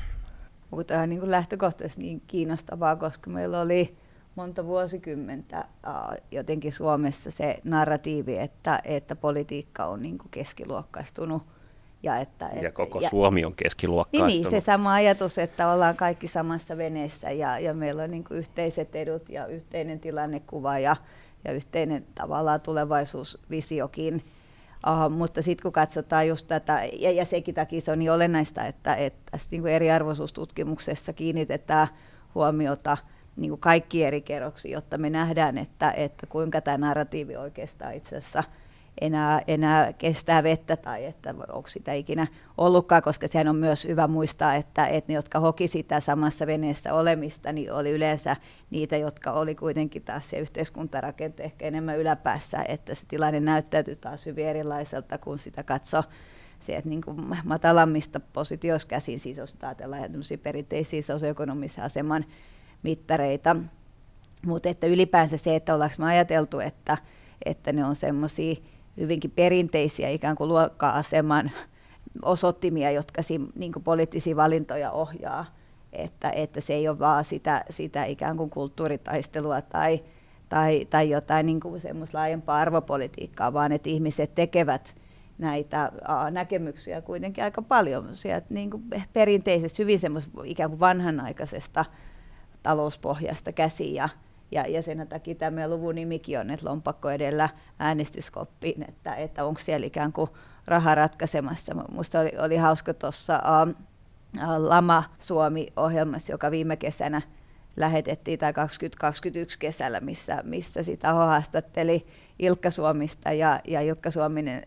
Tämä 0.86 1.02
on 1.02 1.08
niin 1.08 1.30
lähtökohtaisesti 1.30 2.02
niin 2.02 2.22
kiinnostavaa, 2.26 2.96
koska 2.96 3.30
meillä 3.30 3.60
oli 3.60 3.96
monta 4.34 4.66
vuosikymmentä 4.66 5.64
jotenkin 6.30 6.72
Suomessa 6.72 7.30
se 7.30 7.60
narratiivi, 7.64 8.38
että, 8.38 8.80
että 8.84 9.16
politiikka 9.16 9.86
on 9.86 10.02
niin 10.02 10.18
kuin 10.18 10.30
keskiluokkaistunut. 10.30 11.42
Ja, 12.02 12.18
että, 12.18 12.48
et, 12.48 12.62
ja 12.62 12.72
koko 12.72 13.00
ja, 13.00 13.08
Suomi 13.08 13.44
on 13.44 13.54
keskiluokkaistunut. 13.54 14.28
Niin, 14.28 14.42
niin, 14.42 14.50
se 14.50 14.64
sama 14.64 14.94
ajatus, 14.94 15.38
että 15.38 15.72
ollaan 15.72 15.96
kaikki 15.96 16.28
samassa 16.28 16.76
veneessä 16.76 17.30
ja, 17.30 17.58
ja 17.58 17.74
meillä 17.74 18.02
on 18.02 18.10
niin 18.10 18.24
kuin 18.24 18.38
yhteiset 18.38 18.96
edut 18.96 19.28
ja 19.28 19.46
yhteinen 19.46 20.00
tilannekuva 20.00 20.78
ja, 20.78 20.96
ja 21.44 21.52
yhteinen 21.52 22.06
tavallaan 22.14 22.60
tulevaisuusvisiokin. 22.60 24.24
Uh, 24.86 25.10
mutta 25.10 25.42
sitten 25.42 25.62
kun 25.62 25.72
katsotaan 25.72 26.28
just 26.28 26.46
tätä, 26.46 26.82
ja, 26.92 27.10
ja 27.10 27.24
sekin 27.24 27.54
takia 27.54 27.80
se 27.80 27.92
on 27.92 27.98
niin 27.98 28.12
olennaista, 28.12 28.66
että, 28.66 28.94
että 28.94 29.20
tässä 29.30 29.48
niin 29.50 29.60
kuin 29.62 29.72
eriarvoisuustutkimuksessa 29.72 31.12
kiinnitetään 31.12 31.88
huomiota– 32.34 32.96
niin 33.40 33.50
kuin 33.50 33.60
kaikki 33.60 34.04
eri 34.04 34.20
kerroksi, 34.20 34.70
jotta 34.70 34.98
me 34.98 35.10
nähdään, 35.10 35.58
että, 35.58 35.90
että 35.90 36.26
kuinka 36.26 36.60
tämä 36.60 36.78
narratiivi 36.78 37.36
oikeastaan 37.36 37.94
itse 37.94 38.16
asiassa 38.16 38.44
enää, 39.00 39.42
enää 39.46 39.92
kestää 39.92 40.42
vettä 40.42 40.76
tai 40.76 41.04
että 41.04 41.34
onko 41.48 41.68
sitä 41.68 41.92
ikinä 41.92 42.26
ollutkaan, 42.58 43.02
koska 43.02 43.28
sehän 43.28 43.48
on 43.48 43.56
myös 43.56 43.84
hyvä 43.84 44.08
muistaa, 44.08 44.54
että, 44.54 44.86
että 44.86 45.12
ne, 45.12 45.14
jotka 45.14 45.40
hoki 45.40 45.68
sitä 45.68 46.00
samassa 46.00 46.46
veneessä 46.46 46.94
olemista, 46.94 47.52
niin 47.52 47.72
oli 47.72 47.90
yleensä 47.90 48.36
niitä, 48.70 48.96
jotka 48.96 49.32
oli 49.32 49.54
kuitenkin 49.54 50.02
taas 50.02 50.30
se 50.30 50.38
yhteiskuntarakente 50.38 51.42
ehkä 51.42 51.66
enemmän 51.66 51.98
yläpäässä, 51.98 52.64
että 52.68 52.94
se 52.94 53.06
tilanne 53.08 53.40
näyttäytyi 53.40 53.96
taas 53.96 54.26
hyvin 54.26 54.46
erilaiselta, 54.46 55.18
kun 55.18 55.38
sitä 55.38 55.62
katsoi 55.62 56.02
sieltä 56.60 56.88
niin 56.88 57.00
kuin 57.00 57.20
matalammista 57.44 58.20
positioissa 58.20 58.88
käsin, 58.88 59.20
siis 59.20 59.38
jos 59.38 59.56
ajatellaan 59.62 60.10
perinteisiä 60.42 61.02
sosioekonomisen 61.02 61.84
aseman 61.84 62.24
mittareita. 62.82 63.56
Mutta 64.46 64.68
että 64.68 64.86
ylipäänsä 64.86 65.36
se, 65.36 65.56
että 65.56 65.74
ollaanko 65.74 65.96
me 65.98 66.06
ajateltu, 66.06 66.60
että, 66.60 66.98
että 67.44 67.72
ne 67.72 67.84
on 67.84 67.96
semmoisia 67.96 68.54
hyvinkin 68.96 69.30
perinteisiä 69.30 70.08
ikään 70.08 70.36
kuin 70.36 70.48
luokka-aseman 70.48 71.50
osoittimia, 72.22 72.90
jotka 72.90 73.22
niin 73.54 73.72
kuin 73.72 73.82
poliittisia 73.82 74.36
valintoja 74.36 74.90
ohjaa. 74.90 75.46
Että, 75.92 76.30
että 76.30 76.60
se 76.60 76.74
ei 76.74 76.88
ole 76.88 76.98
vaan 76.98 77.24
sitä, 77.24 77.64
sitä 77.70 78.04
ikään 78.04 78.36
kuin 78.36 78.50
kulttuuritaistelua 78.50 79.62
tai, 79.62 80.00
tai, 80.48 80.86
tai 80.90 81.10
jotain 81.10 81.46
niin 81.46 81.60
kuin 81.60 81.80
semmoista 81.80 82.18
laajempaa 82.18 82.58
arvopolitiikkaa, 82.58 83.52
vaan 83.52 83.72
että 83.72 83.90
ihmiset 83.90 84.34
tekevät 84.34 84.96
näitä 85.38 85.92
a, 86.08 86.30
näkemyksiä 86.30 87.00
kuitenkin 87.00 87.44
aika 87.44 87.62
paljon 87.62 88.16
sieltä 88.16 88.46
niin 88.50 88.70
kuin 88.70 88.82
perinteisestä, 89.12 89.82
hyvin 89.82 89.98
semmoista 89.98 90.30
ikään 90.44 90.70
kuin 90.70 90.80
vanhanaikaisesta 90.80 91.84
talouspohjasta 92.62 93.52
käsi 93.52 93.94
ja, 93.94 94.08
Ja, 94.52 94.66
ja 94.68 94.82
sen 94.82 95.06
takia 95.08 95.34
tämä 95.34 95.50
meidän 95.50 95.70
luvun 95.70 95.94
nimikin 95.94 96.40
on, 96.40 96.50
että 96.50 96.68
lompakko 96.68 97.10
edellä 97.10 97.48
äänestyskoppiin, 97.78 98.84
että, 98.88 99.14
että 99.14 99.44
onko 99.44 99.60
siellä 99.60 99.86
ikään 99.86 100.12
kuin 100.12 100.30
raha 100.66 100.94
ratkaisemassa. 100.94 101.74
Minusta 101.74 102.20
oli, 102.20 102.32
oli 102.38 102.56
hauska 102.56 102.94
tuossa 102.94 103.42
uh, 103.66 103.74
Lama 104.58 105.04
Suomi-ohjelmassa, 105.18 106.32
joka 106.32 106.50
viime 106.50 106.76
kesänä 106.76 107.22
lähetettiin, 107.76 108.38
tai 108.38 108.52
2021 108.52 109.58
kesällä, 109.58 110.00
missä, 110.00 110.42
missä 110.44 110.82
sitä 110.82 111.12
haastatteli 111.12 112.06
Ilkka 112.38 112.70
Suomista, 112.70 113.32
ja, 113.32 113.60
ja 113.68 113.80
Ilkka 113.80 114.10
Suominen 114.10 114.62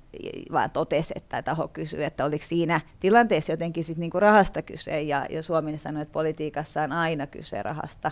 vaan 0.51 0.71
totesi, 0.71 1.13
että 1.15 1.41
taho 1.41 1.67
kysyi, 1.67 2.03
että 2.03 2.25
oliko 2.25 2.45
siinä 2.47 2.81
tilanteessa 2.99 3.51
jotenkin 3.51 3.83
sit 3.83 3.97
niinku 3.97 4.19
rahasta 4.19 4.61
kyse, 4.61 5.01
ja, 5.01 5.25
ja 5.29 5.43
Suominen 5.43 5.79
sanoi, 5.79 6.01
että 6.01 6.13
politiikassa 6.13 6.81
on 6.81 6.91
aina 6.91 7.27
kyse 7.27 7.63
rahasta. 7.63 8.11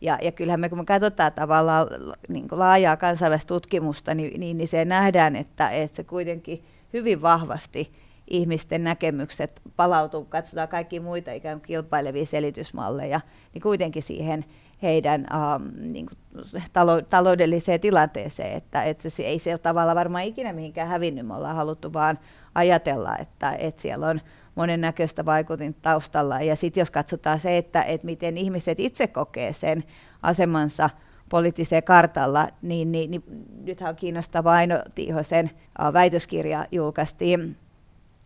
Ja, 0.00 0.18
ja 0.22 0.32
kyllähän 0.32 0.60
me, 0.60 0.68
kun 0.68 0.78
me 0.78 0.84
katsotaan 0.84 1.32
tavallaan 1.32 1.86
niin 2.28 2.46
laajaa 2.50 2.96
kansainvälistä 2.96 3.48
tutkimusta, 3.48 4.14
niin, 4.14 4.40
niin, 4.40 4.58
niin 4.58 4.68
se 4.68 4.84
nähdään, 4.84 5.36
että, 5.36 5.70
että 5.70 5.96
se 5.96 6.04
kuitenkin 6.04 6.64
hyvin 6.92 7.22
vahvasti 7.22 7.92
ihmisten 8.30 8.84
näkemykset 8.84 9.62
palautuu, 9.76 10.24
katsotaan 10.24 10.68
kaikki 10.68 11.00
muita 11.00 11.32
ikään 11.32 11.60
kuin 11.60 11.66
kilpailevia 11.66 12.26
selitysmalleja, 12.26 13.20
niin 13.54 13.62
kuitenkin 13.62 14.02
siihen 14.02 14.44
heidän 14.82 15.26
ähm, 15.32 15.92
niin 15.92 16.06
kuin, 16.06 16.44
talo, 16.72 17.02
taloudelliseen 17.02 17.80
tilanteeseen, 17.80 18.52
että, 18.52 18.82
että 18.82 19.10
se, 19.10 19.22
ei 19.22 19.38
se 19.38 19.50
ole 19.50 19.58
tavallaan 19.58 19.96
varmaan 19.96 20.24
ikinä 20.24 20.52
mihinkään 20.52 20.88
hävinnyt, 20.88 21.26
me 21.26 21.34
ollaan 21.34 21.56
haluttu 21.56 21.92
vaan 21.92 22.18
ajatella, 22.54 23.16
että, 23.16 23.52
että 23.52 23.82
siellä 23.82 24.06
on 24.06 24.20
monennäköistä 24.58 25.24
vaikutin 25.24 25.76
taustalla. 25.82 26.40
Ja 26.40 26.56
sitten 26.56 26.80
jos 26.80 26.90
katsotaan 26.90 27.40
se, 27.40 27.56
että, 27.56 27.82
että 27.82 28.04
miten 28.04 28.36
ihmiset 28.36 28.80
itse 28.80 29.06
kokee 29.06 29.52
sen 29.52 29.84
asemansa 30.22 30.90
poliittiseen 31.28 31.82
kartalla, 31.82 32.48
niin, 32.62 32.92
niin, 32.92 33.10
niin 33.10 33.22
nythän 33.64 33.90
on 33.90 33.96
kiinnostava 33.96 34.52
Aino 34.52 34.82
Tiihosen 34.94 35.50
väitöskirja 35.92 36.66
julkaistiin 36.72 37.56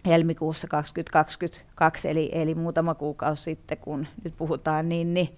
helmikuussa 0.07 0.69
2022, 0.69 2.09
eli, 2.09 2.31
eli 2.33 2.55
muutama 2.55 2.95
kuukausi 2.95 3.43
sitten, 3.43 3.79
kun 3.79 4.07
nyt 4.25 4.37
puhutaan, 4.37 4.89
niin, 4.89 5.15
niin, 5.15 5.29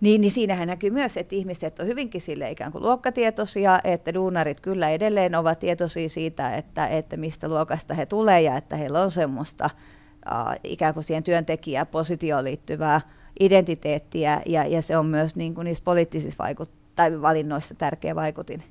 niin, 0.00 0.20
niin 0.20 0.30
siinähän 0.30 0.68
näkyy 0.68 0.90
myös, 0.90 1.16
että 1.16 1.34
ihmiset 1.34 1.80
on 1.80 1.86
hyvinkin 1.86 2.20
sille 2.20 2.50
ikään 2.50 2.72
kuin 2.72 2.82
luokkatietoisia, 2.82 3.80
että 3.84 4.14
duunarit 4.14 4.60
kyllä 4.60 4.90
edelleen 4.90 5.34
ovat 5.34 5.58
tietoisia 5.58 6.08
siitä, 6.08 6.54
että, 6.56 6.86
että 6.86 7.16
mistä 7.16 7.48
luokasta 7.48 7.94
he 7.94 8.06
tulee 8.06 8.40
ja 8.40 8.56
että 8.56 8.76
heillä 8.76 9.02
on 9.02 9.10
semmoista 9.10 9.70
uh, 10.30 10.60
ikään 10.64 10.94
kuin 10.94 11.04
siihen 11.04 11.22
työntekijäpositioon 11.22 12.44
liittyvää 12.44 13.00
identiteettiä 13.40 14.42
ja, 14.46 14.66
ja 14.66 14.82
se 14.82 14.96
on 14.96 15.06
myös 15.06 15.36
niin 15.36 15.54
kuin 15.54 15.64
niissä 15.64 15.84
poliittisissa 15.84 16.44
vaikut- 16.44 16.84
tai 16.94 17.22
valinnoissa 17.22 17.74
tärkeä 17.74 18.14
vaikutin. 18.14 18.62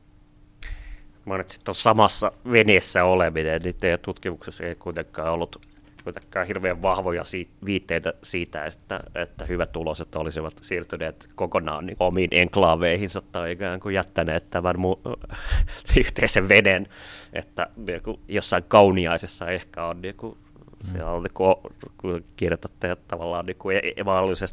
Mainitsit 1.25 1.61
tuossa 1.65 1.83
samassa 1.83 2.31
veneessä 2.51 3.03
oleminen, 3.03 3.61
niin 3.61 3.75
teidän 3.75 3.99
tutkimuksessa 3.99 4.63
ei 4.63 4.75
kuitenkaan 4.75 5.31
ollut 5.31 5.61
kuitenkaan 6.03 6.47
hirveän 6.47 6.81
vahvoja 6.81 7.23
si- 7.23 7.49
viitteitä 7.65 8.13
siitä, 8.23 8.65
että, 8.65 8.99
että 9.15 9.45
hyvät 9.45 9.71
tuloset 9.71 10.15
olisivat 10.15 10.53
siirtyneet 10.61 11.27
kokonaan 11.35 11.85
niin 11.85 11.97
omiin 11.99 12.29
enklaaveihinsa 12.31 13.21
tai 13.31 13.51
ikään 13.51 13.79
kuin 13.79 13.95
jättäneet 13.95 14.49
tämän 14.49 14.75
mu- 14.75 15.27
yhteisen 15.99 16.49
veden, 16.49 16.87
että 17.33 17.67
niin 17.87 18.01
kuin 18.03 18.19
jossain 18.27 18.63
kauniaisessa 18.67 19.47
ehkä 19.47 19.85
on 19.85 20.01
niin 20.01 20.15
kuin, 20.15 20.37
siellä 20.83 21.11
on, 21.11 21.23
niin 21.23 22.53
että 22.53 23.07
tavallaan 23.07 23.45
niin 23.45 23.57
kuin 23.57 23.77
e-, 23.77 23.93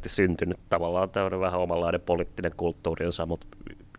syntynyt 0.05 0.59
tavallaan 0.69 1.09
tämmöinen 1.09 1.39
vähän 1.39 1.59
omanlainen 1.59 2.01
poliittinen 2.01 2.51
kulttuurinsa, 2.57 3.25
mutta 3.25 3.47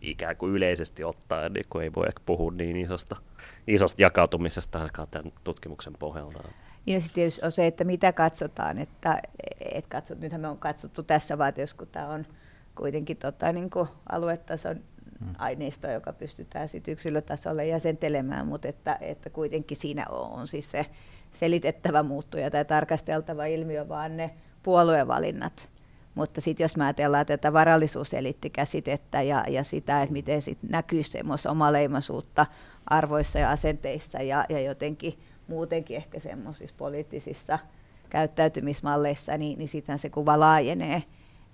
ikään 0.01 0.37
kuin 0.37 0.53
yleisesti 0.53 1.03
ottaen, 1.03 1.53
niin 1.53 1.65
kuin 1.69 1.83
ei 1.83 1.91
voi 1.95 2.07
ehkä 2.07 2.21
puhua 2.25 2.51
niin 2.51 2.77
isosta, 2.77 3.15
isosta 3.67 4.01
jakautumisesta 4.01 4.79
ainakaan 4.79 5.07
tämän 5.11 5.31
tutkimuksen 5.43 5.93
pohjalta. 5.99 6.43
Ja 6.85 6.99
sitten 6.99 7.15
tietysti 7.15 7.45
on 7.45 7.51
se, 7.51 7.67
että 7.67 7.83
mitä 7.83 8.13
katsotaan, 8.13 8.77
että 8.77 9.21
et 9.71 9.87
katsot, 9.87 10.19
nythän 10.19 10.41
me 10.41 10.47
on 10.47 10.57
katsottu 10.57 11.03
tässä 11.03 11.37
vaiheessa, 11.37 11.77
kun 11.77 11.87
tämä 11.87 12.07
on 12.07 12.25
kuitenkin 12.75 13.17
tota, 13.17 13.51
niin 13.51 13.69
kuin 13.69 13.87
aluetason 14.11 14.75
hmm. 15.19 15.35
aineisto, 15.37 15.91
joka 15.91 16.13
pystytään 16.13 16.69
sitten 16.69 16.91
yksilötasolle 16.91 17.67
jäsentelemään, 17.67 18.47
mutta 18.47 18.67
että, 18.67 18.97
että 19.01 19.29
kuitenkin 19.29 19.77
siinä 19.77 20.05
on, 20.09 20.31
on 20.31 20.47
siis 20.47 20.71
se 20.71 20.85
selitettävä 21.31 22.03
muuttuja 22.03 22.51
tai 22.51 22.65
tarkasteltava 22.65 23.45
ilmiö, 23.45 23.89
vaan 23.89 24.17
ne 24.17 24.31
puoluevalinnat. 24.63 25.69
Mutta 26.15 26.41
sitten 26.41 26.63
jos 26.63 26.77
mä 26.77 26.83
ajatellaan 26.83 27.25
tätä 27.25 27.53
varallisuuseliittikäsitettä 27.53 29.21
ja, 29.21 29.45
ja 29.47 29.63
sitä, 29.63 30.01
että 30.01 30.13
miten 30.13 30.41
sit 30.41 30.57
näkyy 30.69 31.03
semmoista 31.03 31.51
omaleimaisuutta 31.51 32.45
arvoissa 32.85 33.39
ja 33.39 33.51
asenteissa 33.51 34.21
ja, 34.21 34.45
ja 34.49 34.59
jotenkin 34.59 35.19
muutenkin 35.47 35.97
ehkä 35.97 36.19
semmoisissa 36.19 36.75
poliittisissa 36.77 37.59
käyttäytymismalleissa, 38.09 39.37
niin, 39.37 39.57
niin 39.57 39.67
sitten 39.67 39.99
se 39.99 40.09
kuva 40.09 40.39
laajenee. 40.39 41.03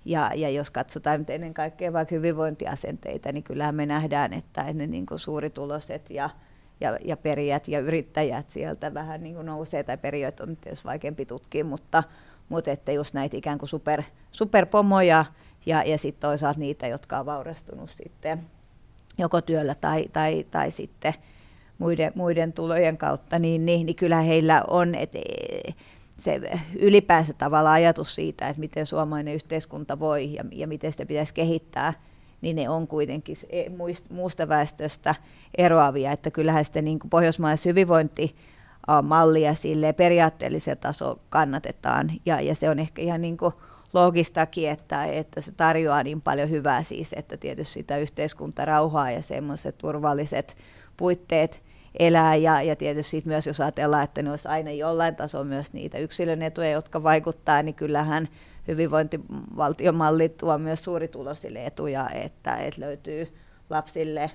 Ja, 0.04 0.30
ja 0.34 0.50
jos 0.50 0.70
katsotaan 0.70 1.18
nyt 1.18 1.30
ennen 1.30 1.54
kaikkea 1.54 1.92
vaikka 1.92 2.14
hyvinvointiasenteita, 2.14 3.32
niin 3.32 3.44
kyllähän 3.44 3.74
me 3.74 3.86
nähdään, 3.86 4.32
että 4.32 4.72
ne 4.72 4.86
niin 4.86 5.06
kuin 5.06 5.18
suurituloiset 5.18 6.10
ja, 6.10 6.30
ja, 6.80 6.98
ja 7.04 7.16
perijät 7.16 7.68
ja 7.68 7.80
yrittäjät 7.80 8.50
sieltä 8.50 8.94
vähän 8.94 9.22
niin 9.22 9.34
kuin 9.34 9.46
nousee, 9.46 9.82
tai 9.82 9.96
perijät 9.96 10.40
on 10.40 10.56
tietysti 10.56 10.84
vaikeampi 10.84 11.26
tutkia, 11.26 11.64
mutta, 11.64 12.02
mutta 12.48 12.70
että 12.70 12.92
just 12.92 13.14
näitä 13.14 13.36
ikään 13.36 13.58
kuin 13.58 13.68
super, 13.68 14.02
superpomoja 14.32 15.24
ja, 15.66 15.82
ja 15.82 15.98
sitten 15.98 16.20
toisaalta 16.20 16.60
niitä, 16.60 16.86
jotka 16.86 17.18
on 17.18 17.26
vaurastunut 17.26 17.90
sitten 17.90 18.46
joko 19.18 19.40
työllä 19.40 19.74
tai, 19.74 20.04
tai, 20.12 20.46
tai 20.50 20.70
sitten 20.70 21.14
muiden, 21.80 22.12
muiden 22.14 22.52
tulojen 22.52 22.98
kautta, 22.98 23.38
niin, 23.38 23.66
niin, 23.66 23.86
niin 23.86 23.96
kyllä 23.96 24.20
heillä 24.20 24.64
on 24.68 24.94
et, 24.94 25.12
se 26.18 26.40
ylipäänsä 26.78 27.32
tavalla 27.32 27.72
ajatus 27.72 28.14
siitä, 28.14 28.48
että 28.48 28.60
miten 28.60 28.86
suomalainen 28.86 29.34
yhteiskunta 29.34 29.98
voi 29.98 30.34
ja, 30.34 30.44
ja 30.52 30.66
miten 30.66 30.92
sitä 30.92 31.06
pitäisi 31.06 31.34
kehittää, 31.34 31.94
niin 32.40 32.56
ne 32.56 32.68
on 32.68 32.86
kuitenkin 32.86 33.36
e, 33.50 33.64
muusta 34.10 34.48
väestöstä 34.48 35.14
eroavia, 35.58 36.12
että 36.12 36.30
kyllähän 36.30 36.64
sitten 36.64 36.84
niin 36.84 36.98
pohjoismaisen 37.10 37.70
hyvinvointi 37.70 38.36
mallia 39.02 39.54
sille 39.54 39.92
periaatteellisella 39.92 40.80
tasolla 40.80 41.20
kannatetaan. 41.28 42.12
Ja, 42.26 42.40
ja 42.40 42.54
se 42.54 42.70
on 42.70 42.78
ehkä 42.78 43.02
ihan 43.02 43.20
niin 43.20 43.36
kuin 43.36 43.52
loogistakin, 43.92 44.70
että, 44.70 45.04
että 45.04 45.40
se 45.40 45.52
tarjoaa 45.52 46.02
niin 46.02 46.20
paljon 46.20 46.50
hyvää 46.50 46.82
siis, 46.82 47.12
että 47.12 47.36
tietysti 47.36 47.72
sitä 47.72 47.98
yhteiskuntarauhaa 47.98 49.10
ja 49.10 49.22
semmoiset 49.22 49.78
turvalliset 49.78 50.56
puitteet 50.96 51.62
elää. 51.98 52.36
Ja, 52.36 52.62
ja 52.62 52.76
tietysti 52.76 53.22
myös 53.24 53.46
jos 53.46 53.60
ajatellaan, 53.60 54.04
että 54.04 54.22
ne 54.22 54.30
olisi 54.30 54.48
aina 54.48 54.70
jollain 54.70 55.16
tasolla 55.16 55.44
myös 55.44 55.72
niitä 55.72 55.98
yksilön 55.98 56.42
etuja, 56.42 56.70
jotka 56.70 57.02
vaikuttaa, 57.02 57.62
niin 57.62 57.74
kyllähän 57.74 58.28
hyvinvointivaltiomalli 58.68 60.28
tuo 60.28 60.58
myös 60.58 60.84
suurituloisille 60.84 61.66
etuja, 61.66 62.08
että, 62.14 62.56
että 62.56 62.80
löytyy 62.80 63.36
lapsille 63.70 64.30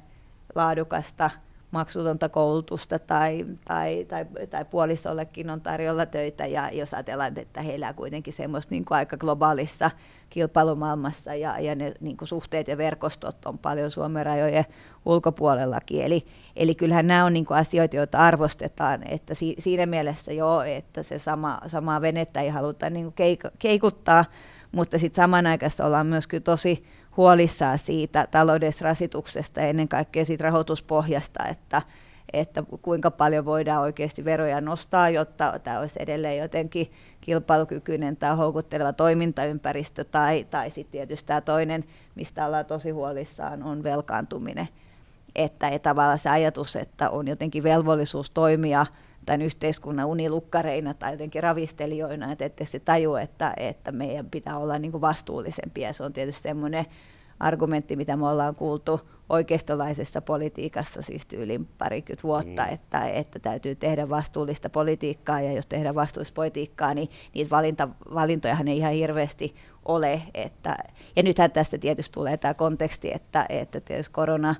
laadukasta 0.55 1.29
maksutonta 1.75 2.29
koulutusta 2.29 2.99
tai, 2.99 3.45
tai, 3.65 4.05
tai, 4.07 4.25
tai 4.49 4.65
puolisollekin 4.65 5.49
on 5.49 5.61
tarjolla 5.61 6.05
töitä 6.05 6.45
ja 6.45 6.69
jos 6.73 6.93
ajatellaan, 6.93 7.38
että 7.38 7.61
heillä 7.61 7.93
kuitenkin 7.93 8.33
semmoista 8.33 8.75
niin 8.75 8.85
kuin 8.85 8.97
aika 8.97 9.17
globaalissa 9.17 9.91
kilpailumaailmassa 10.29 11.35
ja, 11.35 11.59
ja 11.59 11.75
ne 11.75 11.93
niin 11.99 12.17
kuin 12.17 12.27
suhteet 12.27 12.67
ja 12.67 12.77
verkostot 12.77 13.45
on 13.45 13.57
paljon 13.57 13.91
Suomen 13.91 14.25
rajojen 14.25 14.65
ulkopuolellakin. 15.05 16.01
Eli, 16.01 16.25
eli 16.55 16.75
kyllähän 16.75 17.07
nämä 17.07 17.25
on 17.25 17.33
niin 17.33 17.45
kuin 17.45 17.57
asioita, 17.57 17.95
joita 17.95 18.17
arvostetaan, 18.17 19.07
että 19.07 19.33
si, 19.33 19.55
siinä 19.59 19.85
mielessä 19.85 20.31
joo, 20.31 20.61
että 20.61 21.03
se 21.03 21.19
sama, 21.19 21.59
samaa 21.67 22.01
venettä 22.01 22.41
ei 22.41 22.49
haluta 22.49 22.89
niin 22.89 23.13
kuin 23.13 23.38
keikuttaa, 23.59 24.25
mutta 24.71 24.99
sitten 24.99 25.23
samanaikaisesti 25.23 25.83
ollaan 25.83 26.07
myös 26.07 26.27
tosi 26.43 26.85
huolissaan 27.17 27.80
siitä 27.80 28.28
taloudellisesta 28.32 28.86
rasituksesta 28.86 29.62
ja 29.62 29.67
ennen 29.67 29.88
kaikkea 29.88 30.25
siitä 30.25 30.43
rahoituspohjasta, 30.43 31.45
että, 31.45 31.82
että 32.34 32.63
kuinka 32.82 33.12
paljon 33.12 33.45
voidaan 33.45 33.82
oikeasti 33.82 34.25
veroja 34.25 34.62
nostaa, 34.62 35.10
jotta 35.10 35.60
tämä 35.63 35.80
olisi 35.80 35.99
edelleen 35.99 36.38
jotenkin 36.38 36.91
kilpailukykyinen 37.21 38.17
tai 38.17 38.36
houkutteleva 38.36 38.93
toimintaympäristö, 38.93 40.04
tai, 40.04 40.47
tai 40.49 40.69
sitten 40.69 40.91
tietysti 40.91 41.28
tämä 41.28 41.41
toinen, 41.41 41.84
mistä 42.15 42.45
ollaan 42.45 42.65
tosi 42.65 42.89
huolissaan, 42.89 43.63
on 43.63 43.84
velkaantuminen. 43.84 44.67
Että 45.36 45.67
et 45.69 45.82
tavallaan 45.82 46.19
se 46.19 46.30
ajatus, 46.30 46.75
että 46.75 47.10
on 47.10 47.28
jotenkin 47.28 47.63
velvollisuus 47.63 48.30
toimia 48.30 48.86
tämän 49.25 49.41
yhteiskunnan 49.41 50.07
unilukkareina 50.07 50.93
tai 50.93 51.11
jotenkin 51.11 51.43
ravistelijoina, 51.43 52.31
että 52.31 52.45
ette 52.45 52.65
se 52.65 52.79
taju, 52.79 53.15
että, 53.15 53.53
että 53.57 53.91
meidän 53.91 54.29
pitää 54.29 54.57
olla 54.57 54.79
niin 54.79 55.01
vastuullisempia. 55.01 55.93
Se 55.93 56.03
on 56.03 56.13
tietysti 56.13 56.41
semmoinen 56.41 56.85
argumentti, 57.39 57.95
mitä 57.95 58.17
me 58.17 58.27
ollaan 58.27 58.55
kuultu 58.55 59.01
oikeistolaisessa 59.29 60.21
politiikassa 60.21 61.01
siis 61.01 61.25
tyylin 61.25 61.65
parikymmentä 61.77 62.23
vuotta, 62.23 62.65
mm. 62.65 62.73
että, 62.73 63.05
että 63.05 63.39
täytyy 63.39 63.75
tehdä 63.75 64.09
vastuullista 64.09 64.69
politiikkaa, 64.69 65.41
ja 65.41 65.53
jos 65.53 65.67
tehdään 65.67 65.95
vastuullista 65.95 66.35
politiikkaa, 66.35 66.93
niin 66.93 67.09
niitä 67.33 67.49
valinta, 67.49 67.89
valintojahan 68.13 68.67
ei 68.67 68.77
ihan 68.77 68.93
hirveästi 68.93 69.55
ole. 69.85 70.21
Että, 70.33 70.75
ja 71.15 71.23
nythän 71.23 71.51
tästä 71.51 71.77
tietysti 71.77 72.13
tulee 72.13 72.38
tämä 72.38 72.53
konteksti, 72.53 73.11
että, 73.13 73.45
että 73.49 73.79
tietysti 73.81 74.13
korona 74.13 74.55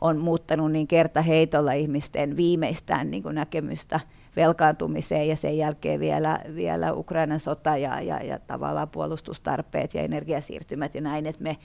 on 0.00 0.18
muuttanut 0.18 0.72
niin 0.72 0.86
kertaheitolla 0.86 1.72
ihmisten 1.72 2.36
viimeistään 2.36 3.10
niin 3.10 3.22
kuin 3.22 3.34
näkemystä 3.34 4.00
velkaantumiseen 4.36 5.28
ja 5.28 5.36
sen 5.36 5.58
jälkeen 5.58 6.00
vielä, 6.00 6.38
vielä 6.54 6.92
Ukrainan 6.92 7.40
sota 7.40 7.76
ja, 7.76 8.00
ja, 8.00 8.22
ja 8.22 8.38
tavallaan 8.38 8.88
puolustustarpeet 8.88 9.94
ja 9.94 10.02
energiasiirtymät 10.02 10.94
ja 10.94 11.00
näin, 11.00 11.26
että 11.26 11.42
me 11.42 11.56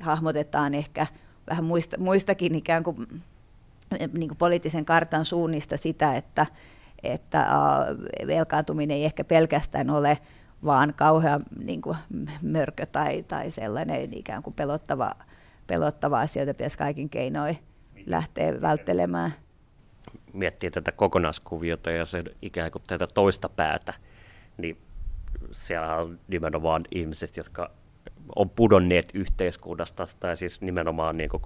hahmotetaan 0.00 0.74
ehkä 0.74 1.06
vähän 1.50 1.64
muista, 1.64 1.98
muistakin 1.98 2.54
ikään 2.54 2.82
kuin, 2.82 3.22
niin 4.12 4.28
kuin 4.28 4.38
poliittisen 4.38 4.84
kartan 4.84 5.24
suunnista 5.24 5.76
sitä, 5.76 6.16
että, 6.16 6.46
että 7.02 7.46
velkaantuminen 8.26 8.96
ei 8.96 9.04
ehkä 9.04 9.24
pelkästään 9.24 9.90
ole 9.90 10.18
vaan 10.64 10.94
kauhean 10.96 11.42
niin 11.64 11.82
kuin 11.82 11.96
mörkö 12.42 12.86
tai, 12.86 13.22
tai 13.22 13.50
sellainen 13.50 14.14
ikään 14.14 14.42
kuin 14.42 14.54
pelottava, 14.54 15.10
pelottava 15.66 16.20
asia, 16.20 16.42
jota 16.42 16.54
pitäisi 16.54 16.78
kaikin 16.78 17.10
keinoin 17.10 17.58
lähteä 18.06 18.60
välttelemään. 18.60 19.34
Miettii 20.32 20.70
tätä 20.70 20.92
kokonaiskuviota 20.92 21.90
ja 21.90 22.04
sen 22.04 22.24
ikään 22.42 22.70
kuin 22.70 22.82
tätä 22.86 23.06
toista 23.06 23.48
päätä, 23.48 23.94
niin 24.58 24.78
siellä 25.52 25.96
on 25.96 26.18
nimenomaan 26.28 26.84
ihmiset, 26.90 27.36
jotka 27.36 27.70
on 28.36 28.50
pudonneet 28.50 29.10
yhteiskunnasta, 29.14 30.08
tai 30.20 30.36
siis 30.36 30.60
nimenomaan 30.60 31.16
niin 31.16 31.30
kun 31.30 31.40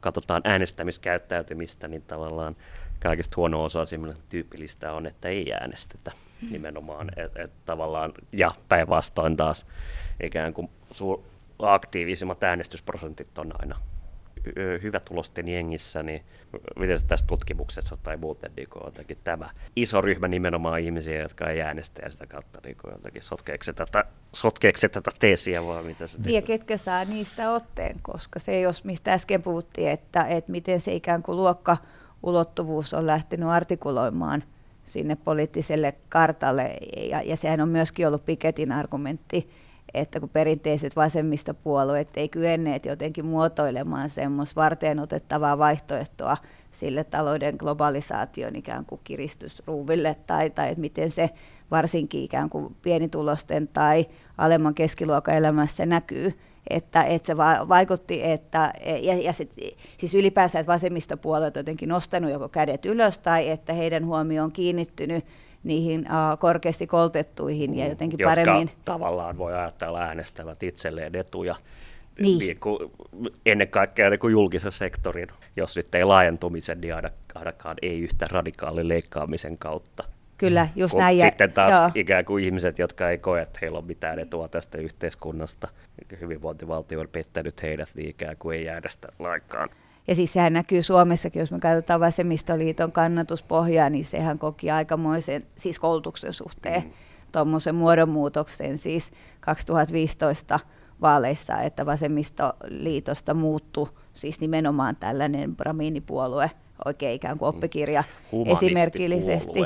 katsotaan 0.00 0.42
äänestämiskäyttäytymistä, 0.44 1.88
niin 1.88 2.02
tavallaan 2.02 2.56
kaikista 3.02 3.36
huono-osaisimmille 3.36 4.16
tyypillistä 4.28 4.92
on, 4.92 5.06
että 5.06 5.28
ei 5.28 5.52
äänestetä 5.52 6.12
nimenomaan, 6.50 7.10
et, 7.16 7.36
et 7.36 7.50
tavallaan, 7.64 8.12
ja 8.32 8.50
päinvastoin 8.68 9.36
taas 9.36 9.66
ikään 10.22 10.54
kuin 10.54 10.70
su- 10.92 11.22
aktiivisimmat 11.58 12.44
äänestysprosentit 12.44 13.38
on 13.38 13.52
aina 13.58 13.76
hyvä 14.82 15.00
tulosten 15.00 15.48
jengissä, 15.48 16.02
niin 16.02 16.22
miten 16.78 16.98
tässä 17.08 17.26
tutkimuksessa 17.26 17.96
tai 18.02 18.16
muuten 18.16 18.52
niin 18.56 18.68
jotenkin 18.84 19.18
tämä 19.24 19.50
iso 19.76 20.00
ryhmä 20.00 20.28
nimenomaan 20.28 20.80
ihmisiä, 20.80 21.22
jotka 21.22 21.50
ei 21.50 21.62
äänestä 21.62 22.02
ja 22.02 22.10
sitä 22.10 22.26
kautta 22.26 22.60
niin 22.64 22.76
jotenkin 22.90 23.22
sotkeeko 23.22 23.64
se 23.64 23.72
tätä, 23.72 24.04
sotkeeko 24.32 24.78
se 24.78 24.88
tätä 24.88 25.10
teesiä 25.18 25.66
vai 25.66 25.82
mitä 25.82 26.06
se... 26.06 26.18
Niin, 26.18 26.34
ja 26.34 26.42
ketkä 26.42 26.76
saa 26.76 27.04
niistä 27.04 27.52
otteen, 27.52 27.96
koska 28.02 28.38
se 28.38 28.60
jos 28.60 28.84
mistä 28.84 29.12
äsken 29.12 29.42
puhuttiin, 29.42 29.90
että, 29.90 30.24
että 30.24 30.52
miten 30.52 30.80
se 30.80 30.94
ikään 30.94 31.22
kuin 31.22 31.36
luokka 31.36 31.76
ulottuvuus 32.22 32.94
on 32.94 33.06
lähtenyt 33.06 33.48
artikuloimaan 33.48 34.44
sinne 34.84 35.16
poliittiselle 35.16 35.94
kartalle, 36.08 36.76
ja, 37.10 37.22
ja 37.22 37.36
sehän 37.36 37.60
on 37.60 37.68
myöskin 37.68 38.06
ollut 38.06 38.24
Piketin 38.24 38.72
argumentti, 38.72 39.50
että 39.94 40.20
kun 40.20 40.28
perinteiset 40.28 40.96
vasemmistopuolueet 40.96 42.08
ei 42.16 42.28
kyenneet 42.28 42.84
jotenkin 42.84 43.26
muotoilemaan 43.26 44.10
semmoista 44.10 44.60
varten 44.60 44.98
otettavaa 44.98 45.58
vaihtoehtoa 45.58 46.36
sille 46.70 47.04
talouden 47.04 47.54
globalisaation 47.58 48.56
ikään 48.56 48.84
kuin 48.84 49.00
kiristysruuville, 49.04 50.16
tai, 50.26 50.50
tai 50.50 50.68
että 50.68 50.80
miten 50.80 51.10
se 51.10 51.30
varsinkin 51.70 52.24
ikään 52.24 52.50
kuin 52.50 52.76
pienitulosten 52.82 53.68
tai 53.68 54.06
alemman 54.38 54.74
keskiluokan 54.74 55.34
elämässä 55.34 55.86
näkyy, 55.86 56.32
että, 56.70 57.02
että 57.02 57.26
se 57.26 57.36
va- 57.36 57.68
vaikutti, 57.68 58.24
että, 58.24 58.72
ja, 59.02 59.14
ja 59.14 59.32
sit, 59.32 59.52
siis 59.98 60.14
ylipäänsä, 60.14 60.58
että 60.58 60.72
vasemmistopuolueet 60.72 61.56
jotenkin 61.56 61.88
nostanut 61.88 62.30
joko 62.30 62.48
kädet 62.48 62.86
ylös, 62.86 63.18
tai 63.18 63.48
että 63.48 63.72
heidän 63.72 64.06
huomioon 64.06 64.44
on 64.44 64.52
kiinnittynyt 64.52 65.24
niihin 65.66 66.00
uh, 66.00 66.38
korkeasti 66.38 66.86
koulutettuihin 66.86 67.78
ja 67.78 67.84
mm, 67.84 67.90
jotenkin 67.90 68.18
Jotka 68.18 68.30
paremmin... 68.30 68.70
tavallaan 68.84 69.38
voi 69.38 69.54
ajatella 69.54 70.00
äänestävät 70.00 70.62
itselleen 70.62 71.16
etuja 71.16 71.56
niin. 72.18 72.38
Niin 72.38 72.60
kuin, 72.60 72.92
ennen 73.46 73.68
kaikkea 73.68 74.10
niin 74.10 74.20
kuin 74.20 74.32
julkisen 74.32 74.72
sektorin, 74.72 75.28
jos 75.56 75.76
nyt 75.76 75.94
ei 75.94 76.04
laajentumisen, 76.04 76.80
niin 76.80 76.94
ainakaan 77.34 77.76
ei 77.82 78.00
yhtä 78.00 78.26
radikaali 78.30 78.88
leikkaamisen 78.88 79.58
kautta. 79.58 80.04
Kyllä, 80.38 80.68
just 80.76 80.90
Kun 80.90 81.00
näin. 81.00 81.20
Sitten 81.20 81.52
taas 81.52 81.78
joo. 81.78 81.90
ikään 81.94 82.24
kuin 82.24 82.44
ihmiset, 82.44 82.78
jotka 82.78 83.10
ei 83.10 83.18
koe, 83.18 83.42
että 83.42 83.58
heillä 83.62 83.78
on 83.78 83.86
mitään 83.86 84.18
etua 84.18 84.48
tästä 84.48 84.78
yhteiskunnasta, 84.78 85.68
hyvinvointivaltio 86.20 87.00
on 87.00 87.08
pettänyt 87.12 87.62
heidät, 87.62 87.88
niin 87.94 88.08
ikään 88.08 88.36
kuin 88.38 88.58
ei 88.58 88.68
äänestä 88.68 89.08
lainkaan. 89.18 89.68
Ja 90.08 90.14
siis 90.14 90.32
sehän 90.32 90.52
näkyy 90.52 90.82
Suomessakin, 90.82 91.40
jos 91.40 91.50
me 91.50 91.58
katsotaan 91.58 92.00
vasemmistoliiton 92.00 92.92
kannatuspohjaa, 92.92 93.90
niin 93.90 94.04
sehän 94.04 94.38
koki 94.38 94.70
aikamoisen, 94.70 95.46
siis 95.56 95.78
koulutuksen 95.78 96.32
suhteen, 96.32 96.82
mm. 96.82 96.90
tuommoisen 97.32 97.74
muodonmuutoksen 97.74 98.78
siis 98.78 99.10
2015 99.40 100.60
vaaleissa, 101.00 101.60
että 101.60 101.86
vasemmistoliitosta 101.86 103.34
muuttui 103.34 103.88
siis 104.12 104.40
nimenomaan 104.40 104.96
tällainen 104.96 105.56
bramiinipuolue, 105.56 106.50
oikein 106.84 107.14
ikään 107.14 107.38
kuin 107.38 107.48
oppikirja 107.48 108.04
esimerkillisesti. 108.46 109.60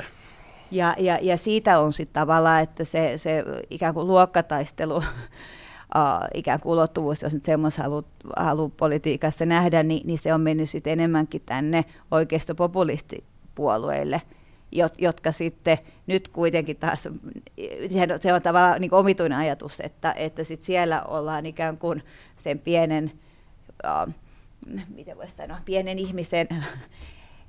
Ja, 0.70 0.94
ja, 0.98 1.18
ja 1.22 1.36
siitä 1.36 1.78
on 1.78 1.92
sitten 1.92 2.20
tavallaan, 2.20 2.62
että 2.62 2.84
se, 2.84 3.18
se 3.18 3.44
ikään 3.70 3.94
kuin 3.94 4.06
luokkataistelu 4.06 5.02
uh, 5.96 6.02
ikään 6.34 6.60
kuin 6.60 6.72
ulottuvuus, 6.72 7.22
jos 7.22 7.34
nyt 7.34 7.44
semmoista 7.44 7.82
haluaa 7.82 8.02
halu 8.36 8.68
politiikassa 8.68 9.46
nähdä, 9.46 9.82
niin, 9.82 10.06
niin 10.06 10.18
se 10.18 10.34
on 10.34 10.40
mennyt 10.40 10.70
sitten 10.70 10.92
enemmänkin 10.92 11.42
tänne 11.46 11.84
oikeisto-populistipuolueille, 12.10 14.22
jotka 14.98 15.32
sitten 15.32 15.78
nyt 16.06 16.28
kuitenkin 16.28 16.76
taas, 16.76 17.08
se 18.20 18.34
on 18.34 18.42
tavallaan 18.42 18.80
niin 18.80 18.94
omituinen 18.94 19.38
ajatus, 19.38 19.80
että, 19.80 20.12
että 20.12 20.44
sit 20.44 20.62
siellä 20.62 21.02
ollaan 21.02 21.46
ikään 21.46 21.78
kuin 21.78 22.02
sen 22.36 22.58
pienen, 22.58 23.12
uh, 23.84 24.14
miten 24.94 25.16
voisi 25.16 25.36
sanoa, 25.36 25.58
pienen 25.64 25.98
ihmisen 25.98 26.48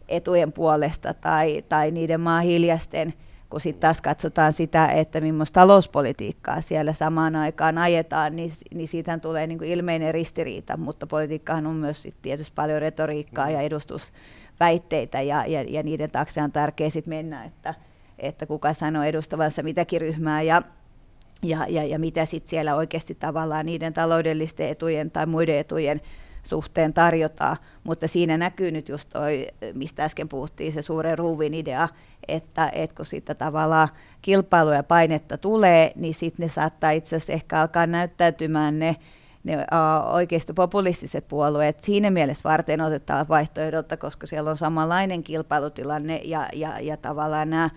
etujen 0.08 0.52
puolesta 0.52 1.14
tai, 1.14 1.64
tai 1.70 1.92
niiden 1.92 2.22
maa 2.22 2.42
hiljasten 2.42 3.14
kun 3.52 3.62
sitten 3.62 3.82
taas 3.82 4.02
katsotaan 4.02 4.54
sitä, 4.54 4.88
että 4.88 5.22
millaista 5.22 5.60
talouspolitiikkaa 5.60 6.62
siellä 6.62 6.94
samaan 6.94 7.36
aikaan 7.36 7.78
ajetaan, 7.78 8.36
niin, 8.36 8.52
niin 8.74 8.88
siitä 8.88 9.18
tulee 9.18 9.48
niin 9.48 9.58
kuin 9.58 9.70
ilmeinen 9.72 10.14
ristiriita, 10.14 10.78
mutta 10.78 11.08
politiikkahan 11.08 11.68
on 11.68 11.76
myös 11.76 12.02
sit 12.02 12.16
tietysti 12.22 12.52
paljon 12.56 12.82
retoriikkaa 12.82 13.50
ja 13.50 13.62
edustusväitteitä, 13.62 15.22
ja, 15.22 15.46
ja, 15.46 15.62
ja 15.62 15.84
niiden 15.84 16.12
taakse 16.12 16.42
on 16.42 16.52
tärkeää 16.52 16.90
sitten 16.90 17.14
mennä, 17.14 17.44
että, 17.44 17.74
että 18.20 18.46
kuka 18.46 18.74
sanoo 18.74 19.04
edustavansa 19.04 19.64
mitäkin 19.64 20.02
ryhmää, 20.02 20.42
ja, 20.42 20.62
ja, 21.44 21.66
ja, 21.70 21.84
ja 21.84 22.00
mitä 22.00 22.26
sitten 22.26 22.50
siellä 22.50 22.76
oikeasti 22.76 23.16
tavallaan 23.16 23.66
niiden 23.66 23.94
taloudellisten 23.94 24.70
etujen 24.70 25.12
tai 25.12 25.26
muiden 25.26 25.58
etujen 25.58 26.02
suhteen 26.44 26.94
tarjotaan, 26.94 27.58
mutta 27.84 28.08
siinä 28.08 28.38
näkyy 28.38 28.72
nyt 28.72 28.90
just 28.90 29.10
toi, 29.10 29.48
mistä 29.74 30.04
äsken 30.04 30.30
puhuttiin, 30.30 30.74
se 30.74 30.82
suuren 30.82 31.18
ruuvin 31.18 31.54
idea, 31.54 31.90
että, 32.28 32.70
että 32.74 32.96
kun 32.96 33.06
siitä 33.06 33.36
tavallaan 33.36 33.90
kilpailu 34.22 34.72
ja 34.72 34.84
painetta 34.84 35.38
tulee, 35.38 35.92
niin 35.96 36.14
sitten 36.14 36.44
ne 36.44 36.50
saattaa 36.50 36.92
itse 36.92 37.16
asiassa 37.16 37.34
ehkä 37.34 37.62
alkaa 37.62 37.88
näyttäytymään 37.88 38.80
ne, 38.80 38.96
ne 39.44 39.56
uh, 39.56 40.14
oikeisto 40.14 40.54
populistiset 40.54 41.28
puolueet 41.28 41.84
siinä 41.84 42.12
mielessä 42.12 42.50
varten 42.50 42.82
otetaan 42.82 43.28
vaihtoehdolta, 43.28 43.98
koska 43.98 44.28
siellä 44.28 44.50
on 44.50 44.58
samanlainen 44.58 45.24
kilpailutilanne 45.24 46.22
ja, 46.24 46.50
ja, 46.54 46.80
ja 46.80 46.98
tavallaan 46.98 47.50
nämä 47.50 47.70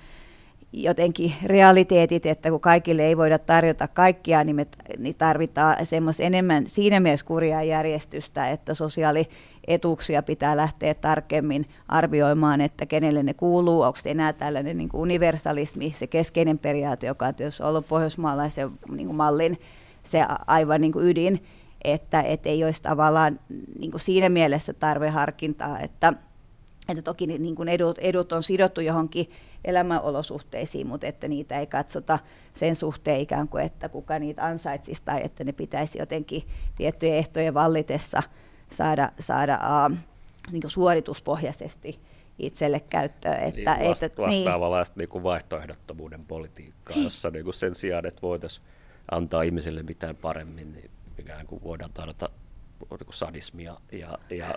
jotenkin 0.83 1.35
realiteetit, 1.45 2.27
että 2.27 2.51
kun 2.51 2.61
kaikille 2.61 3.03
ei 3.03 3.17
voida 3.17 3.39
tarjota 3.39 3.89
kaikkia, 3.89 4.45
niin, 4.45 4.57
me, 4.57 4.67
niin 4.99 5.15
tarvitaan 5.15 5.87
semmoista 5.87 6.23
enemmän 6.23 6.67
siinä 6.67 7.01
mielessä 7.01 7.27
kurjaa 7.27 7.63
järjestystä, 7.63 8.49
että 8.49 8.75
sosiaalietuuksia 8.75 10.23
pitää 10.23 10.57
lähteä 10.57 10.95
tarkemmin 10.95 11.67
arvioimaan, 11.89 12.61
että 12.61 12.87
kenelle 12.87 13.23
ne 13.23 13.35
kuuluu, 13.35 13.83
onko 13.83 13.99
se 14.03 14.11
enää 14.11 14.33
tällainen 14.33 14.77
niin 14.77 14.89
kuin 14.89 15.01
universalismi, 15.01 15.95
se 15.99 16.07
keskeinen 16.07 16.59
periaate, 16.59 17.07
joka 17.07 17.27
on 17.27 17.35
tietysti 17.35 17.63
ollut 17.63 17.89
pohjoismaalaisen 17.89 18.71
niin 18.91 19.07
kuin 19.07 19.17
mallin 19.17 19.61
se 20.03 20.25
aivan 20.47 20.81
niin 20.81 20.93
kuin 20.93 21.07
ydin, 21.07 21.43
että 21.85 22.23
et 22.23 22.47
ei 22.47 22.65
olisi 22.65 22.83
tavallaan 22.83 23.41
niin 23.79 23.91
kuin 23.91 24.01
siinä 24.01 24.29
mielessä 24.29 24.73
tarveharkintaa, 24.73 25.81
että, 25.81 26.13
että 26.89 27.03
toki 27.03 27.27
niin 27.27 27.55
kuin 27.55 27.69
edut, 27.69 27.99
edut 27.99 28.33
on 28.33 28.43
sidottu 28.43 28.81
johonkin 28.81 29.31
elämänolosuhteisiin, 29.65 30.87
mutta 30.87 31.07
että 31.07 31.29
niitä 31.29 31.59
ei 31.59 31.67
katsota 31.67 32.19
sen 32.55 32.77
suhteen 32.77 33.21
ikään 33.21 33.49
kuin, 33.49 33.65
että 33.65 33.89
kuka 33.89 34.19
niitä 34.19 34.45
ansaitsisi 34.45 35.03
tai 35.05 35.21
että 35.25 35.45
ne 35.45 35.53
pitäisi 35.53 35.99
jotenkin 35.99 36.43
tiettyjen 36.77 37.17
ehtojen 37.17 37.55
vallitessa 37.55 38.23
saada, 38.71 39.13
saada 39.21 39.59
uh, 39.91 39.97
niin 40.53 40.61
kuin 40.61 40.71
suorituspohjaisesti 40.71 42.01
itselle 42.39 42.81
käyttöön. 42.81 43.41
Että, 43.41 43.75
niin, 43.75 43.89
vasta- 43.91 44.07
että, 44.07 44.23
vastaavanlaista 44.23 45.01
niin. 45.01 45.09
niin 45.13 45.23
vaihtoehdottomuuden 45.23 46.25
politiikkaa, 46.25 46.97
jossa 46.97 47.31
niin 47.31 47.45
kuin 47.45 47.55
sen 47.55 47.75
sijaan, 47.75 48.07
että 48.07 48.23
voitaisiin 48.23 48.67
antaa 49.11 49.43
ihmisille 49.43 49.83
mitään 49.83 50.17
paremmin, 50.17 50.73
niin 50.73 50.91
ikään 51.19 51.47
kuin 51.47 51.63
voidaan 51.63 51.93
tarjota 51.93 52.29
niin 52.29 52.44
sadismia 53.11 53.77
ja, 53.93 54.19
ja 54.31 54.55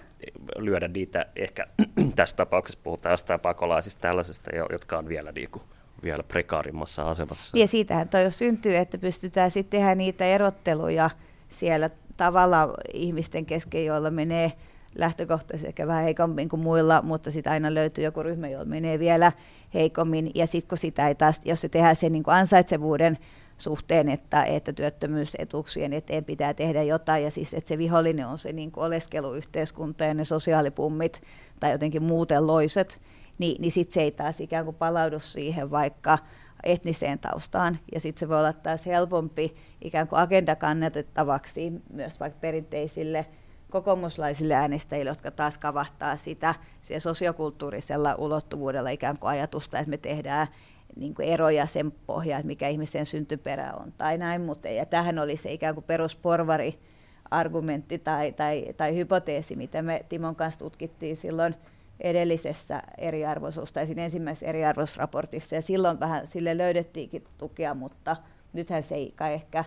lyödä 0.58 0.88
niitä 0.88 1.26
ehkä 1.36 1.68
tässä 2.16 2.36
tapauksessa 2.36 2.80
puhutaan 2.84 3.14
jostain 3.14 3.40
pakolaisista 3.40 4.02
tällaisesta, 4.02 4.52
jotka 4.72 4.98
on 4.98 5.10
vielä 5.10 5.32
niin 5.32 5.50
kuin, 5.50 5.64
vielä 6.04 6.24
prekaarimmassa 6.24 7.10
asemassa. 7.10 7.58
Ja 7.58 7.68
siitähän 7.68 8.10
toi 8.10 8.32
syntyy, 8.32 8.76
että 8.76 8.98
pystytään 8.98 9.52
sitten 9.52 9.80
tehdä 9.80 9.96
niitä 9.96 10.26
erotteluja 10.26 11.10
siellä 11.50 11.90
tavalla 12.18 12.74
ihmisten 12.94 13.46
kesken, 13.46 13.86
joilla 13.86 14.12
menee 14.12 14.52
lähtökohtaisesti 14.96 15.68
ehkä 15.68 15.88
vähän 15.88 16.04
heikommin 16.04 16.50
kuin 16.50 16.60
muilla, 16.60 17.02
mutta 17.02 17.32
sitten 17.32 17.54
aina 17.54 17.74
löytyy 17.74 18.04
joku 18.04 18.24
ryhmä, 18.24 18.48
jolla 18.48 18.66
menee 18.66 19.00
vielä 19.00 19.32
heikommin. 19.74 20.32
Ja 20.36 20.48
sitten 20.48 20.70
kun 20.70 20.78
sitä 20.78 21.08
ei 21.08 21.16
taas, 21.16 21.42
jos 21.46 21.62
se 21.62 21.70
tehdään 21.70 21.96
sen 21.96 22.12
niin 22.12 22.24
kuin 22.24 22.36
ansaitsevuuden 22.36 23.18
suhteen, 23.58 24.10
että, 24.10 24.44
että 24.44 24.74
työttömyysetuuksien 24.74 25.94
eteen 25.94 26.26
pitää 26.26 26.54
tehdä 26.54 26.84
jotain, 26.84 27.24
ja 27.24 27.32
siis 27.32 27.54
että 27.54 27.68
se 27.68 27.78
vihollinen 27.78 28.28
on 28.28 28.38
se 28.38 28.54
niin 28.54 28.72
kuin 28.72 28.84
oleskeluyhteiskunta 28.84 30.04
ja 30.04 30.14
ne 30.14 30.26
sosiaalipummit 30.26 31.22
tai 31.60 31.72
jotenkin 31.72 32.04
muuten 32.04 32.48
loiset, 32.48 33.02
niin, 33.38 33.62
niin 33.62 33.72
sitten 33.72 33.94
se 33.94 34.02
ei 34.02 34.12
taas 34.12 34.40
ikään 34.40 34.66
kuin 34.66 34.76
palaudu 34.76 35.20
siihen 35.20 35.72
vaikka 35.72 36.18
etniseen 36.64 37.20
taustaan, 37.20 37.80
ja 37.94 38.00
sitten 38.00 38.20
se 38.20 38.30
voi 38.30 38.40
olla 38.40 38.54
taas 38.54 38.86
helpompi 38.86 39.56
ikään 39.82 40.08
kuin 40.08 40.20
agenda 40.20 40.56
kannatettavaksi 40.56 41.74
myös 41.94 42.20
vaikka 42.20 42.40
perinteisille 42.40 43.26
kokoomuslaisille 43.70 44.54
äänestäjille, 44.54 45.12
jotka 45.12 45.32
taas 45.32 45.58
kavahtaa 45.58 46.18
sitä 46.18 46.56
sosiokulttuurisella 47.00 48.16
ulottuvuudella 48.16 48.90
ikään 48.90 49.18
kuin 49.18 49.30
ajatusta, 49.30 49.80
että 49.80 49.90
me 49.90 49.98
tehdään 49.98 50.48
niin 50.96 51.16
kuin 51.16 51.28
eroja 51.28 51.66
sen 51.66 51.92
pohjaan, 51.92 52.40
että 52.40 52.48
mikä 52.48 52.68
ihmisen 52.68 53.06
syntyperä 53.06 53.74
on 53.74 53.94
tai 53.98 54.18
näin, 54.18 54.42
mutta 54.42 54.70
ja 54.70 54.86
tähän 54.86 55.20
oli 55.20 55.38
se 55.38 55.52
ikään 55.52 55.74
kuin 55.74 55.84
perusporvari 55.84 56.80
argumentti 57.32 58.00
tai, 58.00 58.32
tai, 58.32 58.66
tai 58.78 58.96
hypoteesi, 58.96 59.56
mitä 59.56 59.82
me 59.82 60.06
Timon 60.10 60.36
kanssa 60.36 60.60
tutkittiin 60.60 61.18
silloin 61.18 61.56
edellisessä 62.00 62.82
eriarvoisuus, 62.98 63.72
tai 63.72 63.86
siinä 63.86 64.04
ensimmäisessä 64.04 64.46
eriarvoisraportissa, 64.46 65.56
ja 65.56 65.62
silloin 65.62 66.00
vähän 66.00 66.28
sille 66.28 66.58
löydettiinkin 66.58 67.24
tukea, 67.38 67.74
mutta 67.74 68.16
nythän 68.54 68.84
se 68.84 68.96
ei 68.96 69.14
kai 69.16 69.34
ehkä 69.34 69.66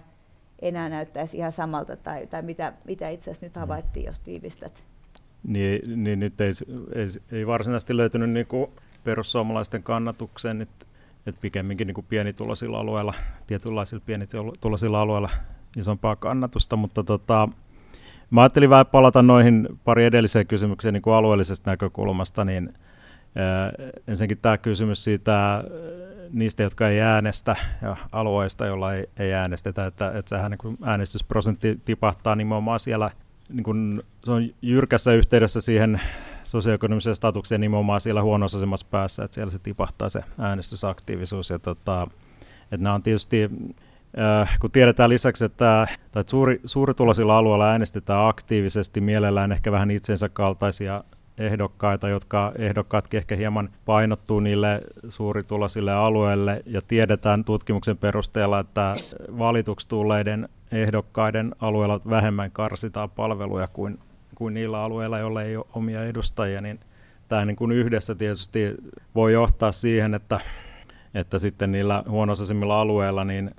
enää 0.62 0.88
näyttäisi 0.88 1.36
ihan 1.36 1.52
samalta, 1.52 1.96
tai, 1.96 2.26
tai 2.26 2.42
mitä, 2.42 2.72
mitä 2.84 3.08
itse 3.08 3.30
asiassa 3.30 3.46
nyt 3.46 3.54
mm. 3.54 3.60
havaittiin, 3.60 4.06
jos 4.06 4.20
tiivistät? 4.20 4.82
Niin, 5.42 6.04
niin 6.04 6.20
nyt 6.20 6.40
ei, 6.40 6.52
ei, 6.94 7.06
ei 7.38 7.46
varsinaisesti 7.46 7.96
löytynyt 7.96 8.30
niin 8.30 8.46
kuin 8.46 8.70
perussuomalaisten 9.04 9.82
kannatukseen, 9.82 10.60
että, 10.60 10.86
että 11.26 11.40
pikemminkin 11.40 11.86
niin 11.86 12.06
pienituloisilla 12.08 12.78
alueilla, 12.78 13.14
tietynlaisilla 13.46 14.02
pienituloisilla 14.06 15.00
alueilla 15.00 15.30
isompaa 15.76 16.16
kannatusta, 16.16 16.76
mutta 16.76 17.04
tota, 17.04 17.48
mä 18.30 18.42
ajattelin 18.42 18.70
vähän 18.70 18.86
palata 18.86 19.22
noihin 19.22 19.68
pari 19.84 20.04
edelliseen 20.04 20.46
kysymykseen 20.46 20.94
niin 20.94 21.14
alueellisesta 21.16 21.70
näkökulmasta, 21.70 22.44
niin 22.44 22.74
ää, 23.34 23.72
ensinnäkin 24.08 24.38
tämä 24.38 24.58
kysymys 24.58 25.04
siitä 25.04 25.64
niistä, 26.32 26.62
jotka 26.62 26.88
ei 26.88 27.00
äänestä 27.00 27.56
ja 27.82 27.96
alueista, 28.12 28.66
joilla 28.66 28.94
ei, 28.94 29.06
ei 29.16 29.32
äänestetä, 29.32 29.86
että, 29.86 30.12
että 30.14 30.28
sehän 30.28 30.50
niin 30.50 30.78
äänestysprosentti 30.82 31.80
tipahtaa 31.84 32.36
nimenomaan 32.36 32.80
siellä, 32.80 33.10
niin 33.48 33.64
kuin, 33.64 34.02
se 34.24 34.32
on 34.32 34.50
jyrkässä 34.62 35.12
yhteydessä 35.12 35.60
siihen 35.60 36.00
sosioekonomiseen 36.44 37.16
statukseen 37.16 37.60
nimenomaan 37.60 38.00
siellä 38.00 38.22
huonossa 38.22 38.58
asemassa 38.58 38.86
päässä, 38.90 39.24
että 39.24 39.34
siellä 39.34 39.50
se 39.50 39.58
tipahtaa 39.58 40.08
se 40.08 40.20
äänestysaktiivisuus. 40.38 41.50
Ja 41.50 41.58
tota, 41.58 42.06
että 42.62 42.84
nämä 42.84 42.94
on 42.94 43.02
tietysti, 43.02 43.50
äh, 44.18 44.58
kun 44.60 44.70
tiedetään 44.70 45.10
lisäksi, 45.10 45.44
että, 45.44 45.86
että 46.06 46.24
suuri, 46.26 46.60
suurituloisilla 46.64 47.38
alueilla 47.38 47.70
äänestetään 47.70 48.28
aktiivisesti, 48.28 49.00
mielellään 49.00 49.52
ehkä 49.52 49.72
vähän 49.72 49.90
itsensä 49.90 50.28
kaltaisia 50.28 51.04
ehdokkaita, 51.38 52.08
jotka 52.08 52.52
ehdokkaatkin 52.58 53.18
ehkä 53.18 53.36
hieman 53.36 53.68
painottuu 53.84 54.40
niille 54.40 54.80
suurituloisille 55.08 55.92
alueille, 55.92 56.62
ja 56.66 56.80
tiedetään 56.88 57.44
tutkimuksen 57.44 57.98
perusteella, 57.98 58.58
että 58.58 58.94
valituksi 59.38 59.88
tulleiden 59.88 60.48
ehdokkaiden 60.72 61.54
alueella 61.60 62.00
vähemmän 62.10 62.50
karsitaan 62.50 63.10
palveluja 63.10 63.68
kuin, 63.68 63.98
kuin 64.40 64.54
niillä 64.54 64.82
alueilla, 64.82 65.18
joilla 65.18 65.42
ei 65.42 65.56
ole 65.56 65.66
omia 65.72 66.04
edustajia, 66.04 66.60
niin 66.60 66.80
tämä 67.28 67.44
niin 67.44 67.56
kuin 67.56 67.72
yhdessä 67.72 68.14
tietysti 68.14 68.74
voi 69.14 69.32
johtaa 69.32 69.72
siihen, 69.72 70.14
että, 70.14 70.40
että 71.14 71.38
sitten 71.38 71.72
niillä 71.72 72.04
huonosaisimmilla 72.08 72.80
alueilla 72.80 73.24
niin 73.24 73.50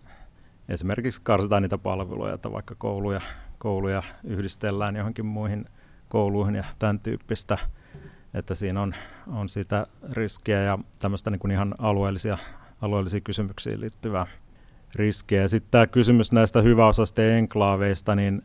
esimerkiksi 0.70 1.22
karsitaan 1.24 1.62
niitä 1.62 1.78
palveluja, 1.78 2.34
että 2.34 2.52
vaikka 2.52 2.76
kouluja, 2.78 3.22
kouluja 3.58 4.04
yhdistellään 4.24 4.96
johonkin 4.96 5.26
muihin 5.26 5.66
kouluihin 6.10 6.56
ja 6.56 6.64
tämän 6.80 7.00
tyyppistä, 7.00 7.58
että 8.34 8.56
siinä 8.56 8.82
on, 8.82 8.96
on 9.28 9.50
sitä 9.50 9.88
riskiä 10.14 10.62
ja 10.62 10.80
tämmöistä 11.00 11.30
niin 11.30 11.40
kuin 11.40 11.52
ihan 11.52 11.76
alueellisia, 11.78 12.38
alueellisia 12.82 13.22
kysymyksiin 13.22 13.82
liittyvää 13.82 14.28
riskiä. 14.96 15.48
Sitten 15.48 15.72
tämä 15.72 15.88
kysymys 15.88 16.32
näistä 16.32 16.62
hyväosasten 16.62 17.32
enklaaveista, 17.32 18.16
niin, 18.16 18.42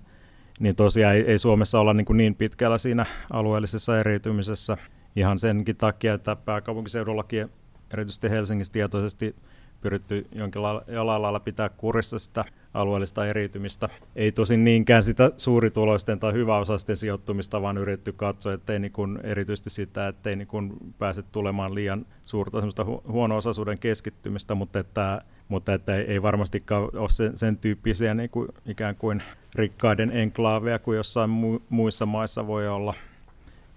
niin 0.61 0.77
tosiaan 0.77 1.15
ei, 1.15 1.23
ei 1.23 1.39
Suomessa 1.39 1.81
olla 1.81 1.95
niin, 1.95 2.05
kuin 2.05 2.17
niin 2.17 2.35
pitkällä 2.35 2.79
siinä 2.79 3.07
alueellisessa 3.31 3.99
eriytymisessä 3.99 4.77
ihan 5.17 5.39
senkin 5.39 5.77
takia, 5.77 6.15
että 6.15 6.37
pääkaupunkiseudullakin 6.37 7.51
erityisesti 7.93 8.31
Helsingissä 8.31 8.73
tietoisesti 8.73 9.37
pyritty 9.81 10.27
jonkinlailla 10.33 11.23
lailla 11.23 11.41
pitää 11.41 11.69
kurissa 11.69 12.19
sitä 12.19 12.45
alueellista 12.75 13.27
eriytymistä. 13.27 13.89
Ei 14.17 14.33
tosin 14.33 14.65
niinkään 14.65 15.03
sitä 15.03 15.31
suurituloisten 15.37 16.19
tai 16.19 16.33
hyväosaisten 16.33 16.97
sijoittumista, 16.97 17.63
vaan 17.63 17.79
yritetty 17.79 18.13
katsoa, 18.13 18.53
ettei 18.53 18.79
niin 18.79 18.93
kuin, 18.93 19.19
erityisesti 19.23 19.71
sitä, 19.71 20.09
ettei 20.09 20.37
niin 20.37 20.49
kuin 20.49 20.73
pääse 20.99 21.23
tulemaan 21.23 21.75
liian 21.75 22.07
suurta 22.25 22.61
hu- 22.61 23.13
huono-osaisuuden 23.13 23.79
keskittymistä, 23.79 24.55
mutta 24.55 24.79
että 24.79 25.23
mutta 25.49 25.75
että 25.75 25.97
ei, 25.97 26.05
ei 26.05 26.23
varmastikaan 26.23 26.83
ole 26.83 27.09
sen, 27.09 27.39
sen 27.39 27.57
tyyppisiä 27.57 28.15
niin 28.15 28.31
kuin, 28.31 28.49
ikään 28.67 28.97
kuin 28.97 29.23
rikkaiden 29.55 30.11
enklaaveja 30.11 30.79
kuin 30.79 30.97
jossain 30.97 31.31
mu- 31.31 31.63
muissa 31.69 32.07
maissa 32.07 32.47
voi 32.47 32.69
olla. 32.69 32.95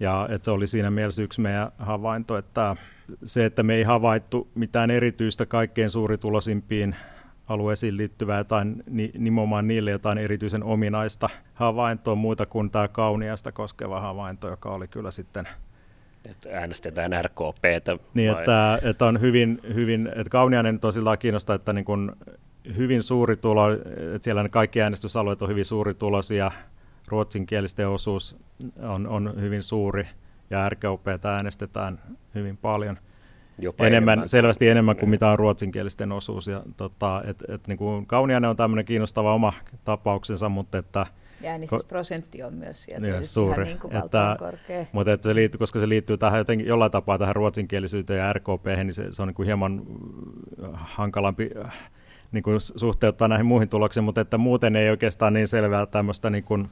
Ja 0.00 0.28
että 0.30 0.44
se 0.44 0.50
oli 0.50 0.66
siinä 0.66 0.90
mielessä 0.90 1.22
yksi 1.22 1.40
meidän 1.40 1.72
havainto, 1.78 2.38
että 2.38 2.76
se, 3.24 3.44
että 3.44 3.62
me 3.62 3.74
ei 3.74 3.82
havaittu 3.82 4.48
mitään 4.54 4.90
erityistä 4.90 5.46
kaikkein 5.46 5.90
suurituloisimpiin 5.90 6.96
alueisiin 7.48 7.96
liittyvää 7.96 8.44
tai 8.44 8.64
nimenomaan 9.18 9.68
niille 9.68 9.90
jotain 9.90 10.18
erityisen 10.18 10.62
ominaista 10.62 11.28
havaintoa 11.54 12.14
muuta 12.14 12.46
kuin 12.46 12.70
tämä 12.70 12.88
kauniasta 12.88 13.52
koskeva 13.52 14.00
havainto, 14.00 14.48
joka 14.48 14.70
oli 14.70 14.88
kyllä 14.88 15.10
sitten 15.10 15.48
että 16.30 16.48
äänestetään 16.52 17.12
RKPtä. 17.24 17.98
Niin, 18.14 18.30
että, 18.30 18.78
että, 18.82 19.06
on 19.06 19.20
hyvin, 19.20 19.60
hyvin 19.74 20.06
että 20.06 20.30
Kauniainen 20.30 20.80
tosiaan 20.80 21.18
kiinnostaa, 21.18 21.56
että 21.56 21.72
niin 21.72 21.84
kuin 21.84 22.12
hyvin 22.76 23.02
suuri 23.02 23.36
tulo, 23.36 23.72
että 23.72 24.18
siellä 24.24 24.42
ne 24.42 24.48
kaikki 24.48 24.82
äänestysalueet 24.82 25.42
on 25.42 25.48
hyvin 25.48 25.64
suurituloisia, 25.64 26.50
ruotsinkielisten 27.08 27.88
osuus 27.88 28.36
on, 28.82 29.06
on 29.06 29.34
hyvin 29.40 29.62
suuri 29.62 30.06
ja 30.50 30.68
RKPtä 30.68 31.34
äänestetään 31.34 31.98
hyvin 32.34 32.56
paljon– 32.56 32.98
Jopa 33.60 33.86
enemmän, 33.86 34.12
enemmän, 34.12 34.28
selvästi 34.28 34.68
enemmän 34.68 34.96
kuin 34.96 35.10
mitä 35.10 35.28
on 35.28 35.38
ruotsinkielisten 35.38 36.12
osuus. 36.12 36.46
Ja, 36.46 36.62
tota, 36.76 37.22
et, 37.26 37.44
et, 37.48 37.68
niin 37.68 37.78
kuin 37.78 38.06
Kauniainen 38.06 38.50
on 38.50 38.56
tämmöinen 38.56 38.84
kiinnostava 38.84 39.34
oma 39.34 39.52
tapauksensa, 39.84 40.48
mutta 40.48 40.78
että 40.78 41.06
ja 41.40 41.50
äänestysprosentti 41.50 42.42
on 42.42 42.54
myös 42.54 42.84
sieltä 42.84 43.06
niin, 43.06 43.26
suuri. 43.26 43.64
Niin 43.64 43.78
kuin 43.78 43.96
että, 43.96 44.36
korkea. 44.38 44.86
Mutta 44.92 45.12
että 45.12 45.28
se 45.28 45.34
liittyy, 45.34 45.58
koska 45.58 45.80
se 45.80 45.88
liittyy 45.88 46.18
tähän 46.18 46.38
jotenkin 46.38 46.66
jollain 46.66 46.92
tapaa 46.92 47.18
tähän 47.18 47.36
ruotsinkielisyyteen 47.36 48.18
ja 48.18 48.32
RKP, 48.32 48.66
niin 48.76 48.94
se, 48.94 49.06
se 49.10 49.22
on 49.22 49.28
niin 49.28 49.34
kuin 49.34 49.46
hieman 49.46 49.82
hankalampi 50.72 51.50
niin 52.32 52.42
kuin 52.42 52.60
suhteuttaa 52.60 53.28
näihin 53.28 53.46
muihin 53.46 53.68
tuloksiin, 53.68 54.04
mutta 54.04 54.20
että 54.20 54.38
muuten 54.38 54.76
ei 54.76 54.90
oikeastaan 54.90 55.32
niin 55.32 55.48
selvää 55.48 55.86
tämmöistä 55.86 56.30
niin 56.30 56.44
kuin, 56.44 56.68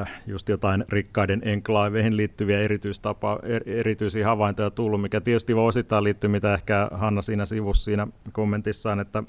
Äh, 0.00 0.22
just 0.26 0.48
jotain 0.48 0.84
rikkaiden 0.88 1.42
enklaaveihin 1.44 2.16
liittyviä 2.16 2.60
erityistapa, 2.60 3.38
er, 3.42 3.62
erityisiä 3.66 4.26
havaintoja 4.26 4.70
tullut, 4.70 5.02
mikä 5.02 5.20
tietysti 5.20 5.56
voi 5.56 5.68
osittain 5.68 6.04
liittyä, 6.04 6.30
mitä 6.30 6.54
ehkä 6.54 6.88
Hanna 6.92 7.22
siinä 7.22 7.46
sivussa 7.46 7.84
siinä 7.84 8.06
kommentissaan, 8.32 9.00
että 9.00 9.22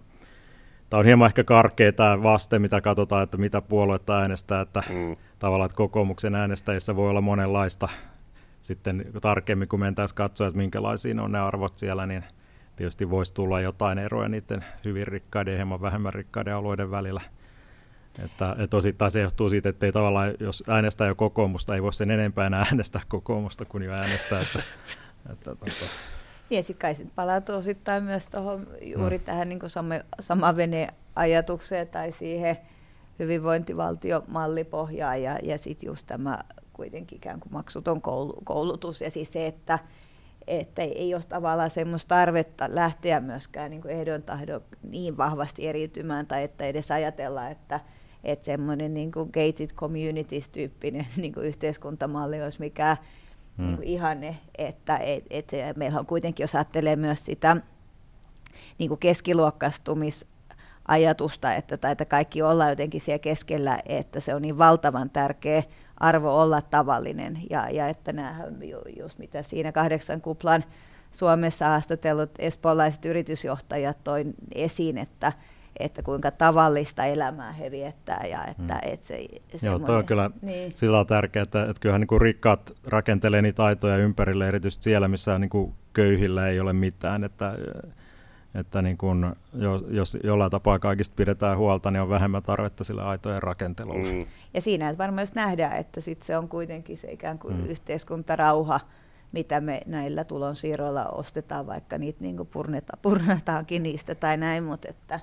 tämä 0.92 1.00
on 1.00 1.06
hieman 1.06 1.28
ehkä 1.28 1.44
karkea 1.44 1.92
tämä 1.92 2.24
vaste, 2.24 2.60
mitä 2.60 2.82
katsotaan, 2.82 3.24
että 3.24 3.38
mitä 3.38 3.62
puoluetta 3.62 4.20
äänestää, 4.20 4.62
että 4.62 4.84
mm. 4.90 5.16
tavallaan 5.40 5.66
että 5.66 5.76
kokoomuksen 5.76 6.36
äänestäjissä 6.36 6.96
voi 6.96 7.10
olla 7.10 7.22
monenlaista 7.22 7.90
sitten 8.62 9.06
tarkemmin, 9.22 9.68
kun 9.68 9.80
mentäisiin 9.80 10.16
katsoa, 10.16 10.48
että 10.48 10.58
minkälaisia 10.58 11.22
on 11.22 11.32
ne 11.32 11.40
arvot 11.40 11.78
siellä, 11.78 12.06
niin 12.06 12.24
tietysti 12.76 13.10
voisi 13.10 13.34
tulla 13.34 13.62
jotain 13.62 13.98
eroja 13.98 14.30
niiden 14.30 14.66
hyvin 14.86 15.08
rikkaiden 15.08 15.52
ja 15.52 15.58
hieman 15.58 15.82
vähemmän 15.82 16.14
rikkaiden 16.14 16.56
alueiden 16.56 16.92
välillä. 16.92 17.22
Että, 18.24 18.56
että 18.60 18.78
osittain 18.78 19.12
se 19.12 19.22
johtuu 19.22 19.50
siitä, 19.50 19.70
että 19.70 19.86
ei 19.86 19.92
tavallaan, 19.92 20.34
jos 20.40 20.64
äänestää 20.68 21.08
jo 21.08 21.16
kokoomusta, 21.16 21.76
ei 21.76 21.84
voi 21.84 21.94
sen 21.94 22.12
enempää 22.12 22.48
enää 22.48 22.66
äänestää 22.72 23.02
kokoomusta 23.08 23.66
kuin 23.66 23.84
jo 23.84 23.92
äänestää. 23.92 24.42
Että, 24.42 24.60
että, 25.32 25.56
tota. 25.56 26.21
Ja 26.52 26.64
sitten 26.64 26.82
kai 26.82 26.96
sit 26.96 27.16
palautuu 27.16 27.56
osittain 27.56 28.04
myös 28.04 28.28
tuohon 28.28 28.68
juuri 28.82 29.18
mm. 29.18 29.24
tähän 29.24 29.50
niin 29.50 29.60
sama, 29.68 29.96
sama 30.20 30.56
vene 30.56 30.88
ajatukseen 31.16 31.88
tai 31.88 32.12
siihen 32.12 32.58
hyvinvointivaltiomallipohjaa 33.20 35.16
ja, 35.16 35.40
ja 35.44 35.58
sitten 35.58 35.88
just 35.88 36.08
tämä 36.08 36.40
kuitenkin 36.74 37.16
ikään 37.16 37.40
kuin 37.40 37.54
maksuton 37.54 38.02
koulutus 38.44 39.02
ja 39.02 39.12
siis 39.12 39.34
se, 39.34 39.48
että 39.48 39.80
että 40.48 40.82
ei 40.82 41.14
ole 41.14 41.24
tavallaan 41.30 41.70
semmoista 41.70 42.16
tarvetta 42.16 42.66
lähteä 42.70 43.20
myöskään 43.20 43.72
niin 43.72 43.82
kuin 43.82 43.92
ehdon 43.92 44.24
tahdon 44.24 44.62
niin 44.84 45.18
vahvasti 45.18 45.68
eriytymään 45.68 46.28
tai 46.28 46.44
että 46.44 46.66
edes 46.66 46.92
ajatella, 46.92 47.50
että, 47.50 47.80
että 48.24 48.46
semmoinen 48.46 48.94
niin 48.94 49.12
kuin 49.12 49.28
gated 49.28 49.70
communities-tyyppinen 49.76 51.08
niin 51.18 51.34
kuin 51.34 51.46
yhteiskuntamalli 51.46 52.44
olisi 52.44 52.60
mikään 52.60 52.98
hmm. 53.58 53.66
niin 53.66 53.84
ihanne, 53.84 54.38
että 54.58 54.98
et, 54.98 55.24
et 55.30 55.52
meillä 55.76 56.00
on 56.00 56.06
kuitenkin, 56.06 56.44
jos 56.44 56.56
ajattelee 56.56 56.96
myös 56.96 57.26
sitä 57.26 57.58
niin 58.78 58.88
kuin 58.88 59.00
keskiluokkastumisajatusta, 59.00 61.54
että, 61.54 61.78
tai 61.78 61.92
että 61.92 62.06
kaikki 62.06 62.42
ollaan 62.42 62.70
jotenkin 62.70 63.02
siellä 63.02 63.20
keskellä, 63.20 63.80
että 63.86 64.20
se 64.20 64.36
on 64.36 64.42
niin 64.42 64.58
valtavan 64.58 65.10
tärkeä 65.10 65.64
arvo 65.98 66.42
olla 66.42 66.62
tavallinen. 66.62 67.40
Ja, 67.50 67.70
ja 67.70 67.88
että 67.88 68.14
näähän, 68.14 68.58
just 68.98 69.18
mitä 69.18 69.44
siinä 69.44 69.72
kahdeksan 69.72 70.22
kuplan 70.22 70.64
Suomessa 71.12 71.68
haastatellut 71.68 72.32
espoolaiset 72.40 73.06
yritysjohtajat 73.06 74.04
toin 74.04 74.34
esiin, 74.56 74.98
että, 74.98 75.34
että 75.80 76.04
kuinka 76.04 76.32
tavallista 76.32 77.06
elämää 77.06 77.52
he 77.52 77.72
viettää. 77.72 78.26
Ja 78.30 78.46
että, 78.46 78.74
mm. 78.74 78.80
et 78.94 79.04
se, 79.04 79.26
Joo, 79.62 79.80
toi 79.80 79.98
on 79.98 80.06
kyllä 80.06 80.32
niin. 80.42 80.72
sillä 80.76 81.00
on 81.00 81.08
tärkeää, 81.08 81.44
että, 81.44 81.62
että 81.62 81.80
kyllähän 81.80 82.02
niin 82.02 82.08
kuin 82.08 82.22
rikkaat 82.22 82.74
rakentelee 82.88 83.42
niitä 83.42 83.58
taitoja 83.58 83.98
ympärille, 83.98 84.48
erityisesti 84.48 84.84
siellä, 84.84 85.08
missä 85.08 85.40
niin 85.40 85.50
kuin 85.50 85.74
köyhillä 85.94 86.48
ei 86.48 86.60
ole 86.60 86.74
mitään. 86.74 87.24
Että, 87.24 87.54
että 88.56 88.82
niin 88.82 88.98
kun, 88.98 89.36
jos 89.90 90.18
jollain 90.24 90.52
tapaa 90.52 90.80
kaikista 90.80 91.16
pidetään 91.16 91.58
huolta, 91.58 91.92
niin 91.92 92.02
on 92.02 92.10
vähemmän 92.10 92.44
tarvetta 92.44 92.84
sille 92.84 93.02
aitojen 93.04 93.44
rakentelulle. 93.44 94.12
Mm. 94.12 94.26
Ja 94.54 94.62
siinä 94.62 94.90
että 94.90 95.04
varmaan 95.04 95.24
just 95.24 95.36
nähdään, 95.36 95.78
että 95.78 96.02
sit 96.02 96.24
se 96.24 96.38
on 96.38 96.48
kuitenkin 96.48 96.98
se 96.98 97.12
ikään 97.12 97.40
kuin 97.40 97.58
mm. 97.58 97.66
yhteiskuntarauha, 97.66 98.80
mitä 99.32 99.62
me 99.62 99.82
näillä 99.86 100.24
tulonsiirroilla 100.24 101.06
ostetaan, 101.06 101.68
vaikka 101.68 101.98
niitä 101.98 102.20
niin 102.22 102.48
purneta, 102.52 102.98
purnetaankin 103.02 103.84
niistä 103.84 104.16
tai 104.16 104.38
näin. 104.38 104.64
Mutta 104.64 104.88
että... 104.90 105.20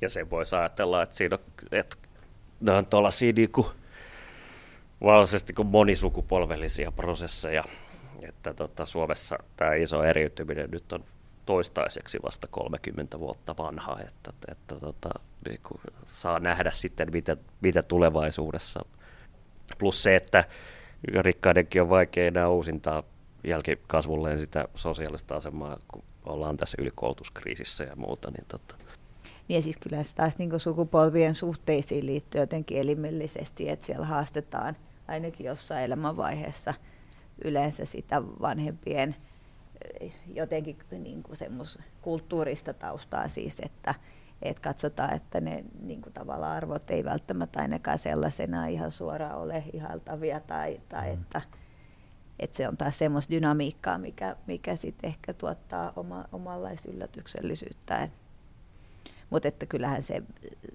Ja 0.00 0.08
se 0.08 0.30
voi 0.30 0.44
ajatella, 0.58 1.02
että 1.02 1.16
siinä 1.16 1.36
on, 1.36 1.68
että 1.72 1.96
ne 2.60 2.72
on 2.72 2.86
tuollaisia 2.86 3.32
niin 3.32 3.52
kuin, 3.52 3.66
kuin 5.54 5.68
monisukupolvellisia 5.68 6.92
prosesseja, 6.92 7.64
että 8.22 8.54
tota, 8.54 8.86
Suomessa 8.86 9.38
tämä 9.56 9.74
iso 9.74 10.04
eriytyminen 10.04 10.70
nyt 10.70 10.92
on 10.92 11.04
toistaiseksi 11.46 12.18
vasta 12.22 12.48
30 12.50 13.18
vuotta 13.18 13.56
vanha, 13.56 14.00
että, 14.00 14.32
että 14.48 14.74
tota, 14.74 15.10
niin 15.48 15.60
kuin 15.62 15.80
saa 16.06 16.38
nähdä 16.38 16.70
sitten, 16.70 17.08
mitä, 17.12 17.36
mitä 17.60 17.82
tulevaisuudessa. 17.82 18.84
Plus 19.78 20.02
se, 20.02 20.16
että 20.16 20.44
rikkaidenkin 21.20 21.82
on 21.82 21.88
vaikea 21.88 22.26
enää 22.26 22.48
uusintaa 22.48 23.02
jälkikasvulleen 23.44 24.38
sitä 24.38 24.68
sosiaalista 24.74 25.36
asemaa, 25.36 25.78
kun 25.88 26.02
ollaan 26.24 26.56
tässä 26.56 26.76
ylikoulutuskriisissä 26.80 27.84
ja 27.84 27.96
muuta. 27.96 28.30
Niin 28.30 28.44
tota. 28.48 28.74
Niin 29.50 29.62
siis 29.62 29.76
kyllä 29.76 30.02
se 30.02 30.14
taas 30.14 30.38
niin 30.38 30.60
sukupolvien 30.60 31.34
suhteisiin 31.34 32.06
liittyy 32.06 32.40
jotenkin 32.40 32.78
elimellisesti, 32.78 33.68
että 33.68 33.86
siellä 33.86 34.06
haastetaan 34.06 34.76
ainakin 35.08 35.46
jossain 35.46 35.84
elämänvaiheessa 35.84 36.74
yleensä 37.44 37.84
sitä 37.84 38.22
vanhempien– 38.22 39.16
jotenkin 40.34 40.76
niin 40.90 41.22
kuin 41.22 41.36
kulttuurista 42.02 42.74
taustaa 42.74 43.28
siis, 43.28 43.60
että, 43.60 43.94
että 44.42 44.62
katsotaan, 44.62 45.14
että 45.14 45.40
ne 45.40 45.64
niin 45.82 46.02
kuin 46.02 46.12
tavallaan 46.12 46.56
arvot 46.56 46.90
ei 46.90 47.04
välttämättä 47.04 47.60
ainakaan 47.60 47.98
sellaisena 47.98 48.66
ihan 48.66 48.92
suoraan 48.92 49.38
ole 49.38 49.64
ihaltavia 49.72 50.40
tai, 50.40 50.80
tai 50.88 51.06
mm. 51.06 51.22
että, 51.22 51.42
että 52.38 52.56
se 52.56 52.68
on 52.68 52.76
taas 52.76 52.98
semmoista 52.98 53.30
dynamiikkaa, 53.30 53.98
mikä, 53.98 54.36
mikä 54.46 54.76
sitten 54.76 55.08
ehkä 55.08 55.34
tuottaa 55.34 55.92
oma, 55.96 56.24
omanlaista 56.32 56.90
yllätyksellisyyttä. 56.90 58.08
Mutta 59.30 59.48
että 59.48 59.66
kyllähän 59.66 60.02
se 60.02 60.22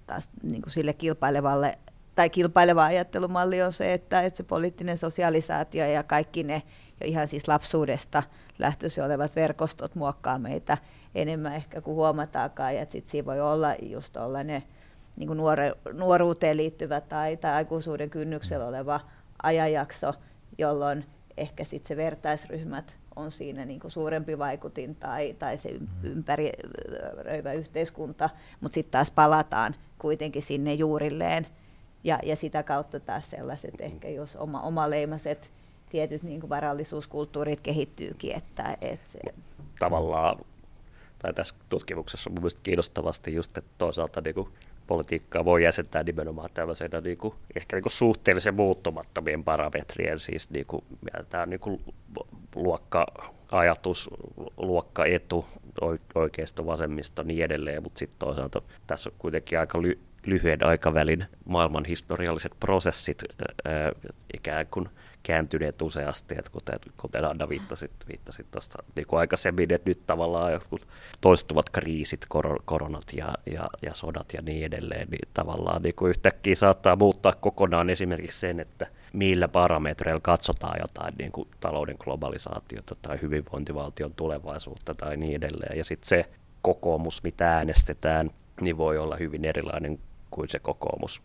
taas 0.08 0.30
niin 0.44 0.62
kuin 0.62 0.74
sille 0.74 0.94
kilpailevalle 0.94 1.78
tai 2.16 2.30
kilpaileva 2.30 2.86
ajattelumalli 2.86 3.62
on 3.62 3.74
se, 3.74 3.94
että, 3.94 4.22
että 4.22 4.38
se 4.38 4.44
poliittinen 4.44 4.98
sosialisaatio 4.98 5.86
ja 5.86 6.04
kaikki 6.04 6.44
ne 6.44 6.64
jo 7.02 7.08
ihan 7.08 7.28
siis 7.28 7.48
lapsuudesta 7.48 8.24
lähtöisin 8.60 9.04
olevat 9.04 9.36
verkostot 9.36 9.96
muokkaa 9.96 10.40
meitä 10.40 10.78
enemmän 11.16 11.56
ehkä 11.56 11.82
kuin 11.82 11.96
huomataankaan. 11.96 12.76
Ja 12.76 12.86
sitten 12.90 13.12
siinä 13.12 13.26
voi 13.26 13.42
olla 13.42 13.76
just 13.82 14.18
olla 14.18 14.44
ne 14.44 14.64
niin 15.16 15.28
kuin 15.28 15.38
nuore, 15.38 15.74
nuoruuteen 15.94 16.58
liittyvä 16.58 17.02
tai, 17.02 17.38
tai 17.38 17.52
aikuisuuden 17.52 18.10
kynnyksellä 18.10 18.66
oleva 18.66 19.02
ajanjakso, 19.44 20.14
jolloin 20.58 21.06
ehkä 21.38 21.64
sitten 21.64 21.88
se 21.88 21.98
vertaisryhmät 21.98 22.98
on 23.16 23.32
siinä 23.32 23.66
niin 23.66 23.80
kuin 23.80 23.92
suurempi 23.92 24.38
vaikutin 24.38 24.96
tai, 24.96 25.36
tai 25.40 25.58
se 25.58 25.70
ympäröivä 26.04 27.54
yhteiskunta, 27.54 28.30
mutta 28.62 28.74
sitten 28.74 28.92
taas 28.92 29.12
palataan 29.12 29.76
kuitenkin 30.00 30.42
sinne 30.42 30.74
juurilleen. 30.74 31.48
Ja, 32.04 32.20
ja 32.24 32.36
sitä 32.36 32.64
kautta 32.64 33.00
taas 33.00 33.30
sellaiset 33.30 33.82
ehkä 33.82 34.10
jos 34.10 34.36
oma, 34.36 34.62
omaleimaset 34.62 35.52
tietyt 35.90 36.24
niin 36.24 36.40
kuin 36.40 36.50
varallisuuskulttuurit 36.50 37.62
kehittyykin. 37.62 38.36
Että, 38.36 38.78
et 38.82 39.00
se... 39.06 39.20
Tavallaan, 39.80 40.38
tai 41.20 41.34
tässä 41.34 41.56
tutkimuksessa 41.70 42.30
on 42.30 42.34
mielestäni 42.34 42.64
kiinnostavasti 42.64 43.34
just, 43.34 43.58
että 43.58 43.72
toisaalta 43.78 44.22
niin 44.22 44.36
kuin 44.36 44.50
politiikkaa 44.88 45.46
voi 45.46 45.64
jäsentää 45.64 46.04
nimenomaan 46.04 46.50
tällaisena 46.54 47.02
niin 47.02 47.18
kuin, 47.18 47.34
ehkä 47.56 47.76
niin 47.76 47.84
kuin 47.84 47.92
suhteellisen 47.92 48.56
muuttumattomien 48.56 49.44
parametrien, 49.44 50.20
siis 50.20 50.50
niin 50.50 50.66
kuin, 50.66 50.84
tämä 51.30 51.46
niin 51.46 51.60
kuin 51.60 51.82
luokka-ajatus, 52.56 54.10
luokka-etu, 54.58 55.46
oikeisto, 56.16 56.66
vasemmisto 56.66 57.24
niin 57.24 57.44
edelleen, 57.44 57.84
mutta 57.84 58.00
sitten 58.00 58.20
toisaalta 58.20 58.62
tässä 58.88 59.10
on 59.10 59.16
kuitenkin 59.20 59.60
aika 59.60 59.78
ly- 59.82 60.00
lyhyen 60.26 60.66
aikavälin 60.66 61.26
maailman 61.46 61.86
historialliset 61.86 62.54
prosessit 62.60 63.24
ää, 63.66 63.92
ikään 64.34 64.68
kuin 64.72 64.90
kääntyneet 65.26 65.82
useasti, 65.82 66.36
että 66.38 66.52
kuten, 66.52 66.80
kuten 66.98 67.26
Anna 67.26 67.50
viittasit, 67.50 67.92
viittasit 68.08 68.52
tuosta 68.52 68.84
niin 68.96 69.08
kuin 69.08 69.20
aikaisemmin, 69.20 69.74
että 69.74 69.90
nyt 69.90 70.00
tavallaan 70.08 70.54
jotkut 70.54 70.88
toistuvat 71.22 71.70
kriisit, 71.70 72.26
koronat 72.66 73.14
ja, 73.14 73.34
ja, 73.46 73.70
ja 73.82 73.94
sodat 73.94 74.34
ja 74.34 74.42
niin 74.42 74.66
edelleen, 74.66 75.08
niin 75.12 75.30
tavallaan 75.34 75.82
niin 75.82 75.96
kuin 75.96 76.10
yhtäkkiä 76.10 76.56
saattaa 76.56 76.96
muuttaa 76.96 77.34
kokonaan 77.34 77.90
esimerkiksi 77.90 78.40
sen, 78.40 78.60
että 78.60 78.88
millä 79.14 79.48
parametreilla 79.48 80.22
katsotaan 80.22 80.80
jotain 80.82 81.14
niin 81.18 81.32
kuin 81.32 81.48
talouden 81.60 81.96
globalisaatiota 82.00 82.96
tai 83.02 83.22
hyvinvointivaltion 83.22 84.14
tulevaisuutta 84.14 84.94
tai 84.96 85.18
niin 85.18 85.36
edelleen. 85.36 85.78
Ja 85.78 85.86
sitten 85.86 86.08
se 86.08 86.26
kokoomus, 86.62 87.24
mitä 87.24 87.52
äänestetään, 87.52 88.30
niin 88.62 88.78
voi 88.78 88.98
olla 88.98 89.16
hyvin 89.16 89.46
erilainen 89.46 90.00
kuin 90.32 90.50
se 90.50 90.60
kokoomus 90.60 91.22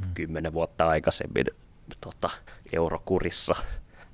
hmm. 0.00 0.14
kymmenen 0.14 0.52
vuotta 0.52 0.88
aikaisemmin 0.88 1.46
tota, 2.00 2.30
eurokurissa. 2.72 3.54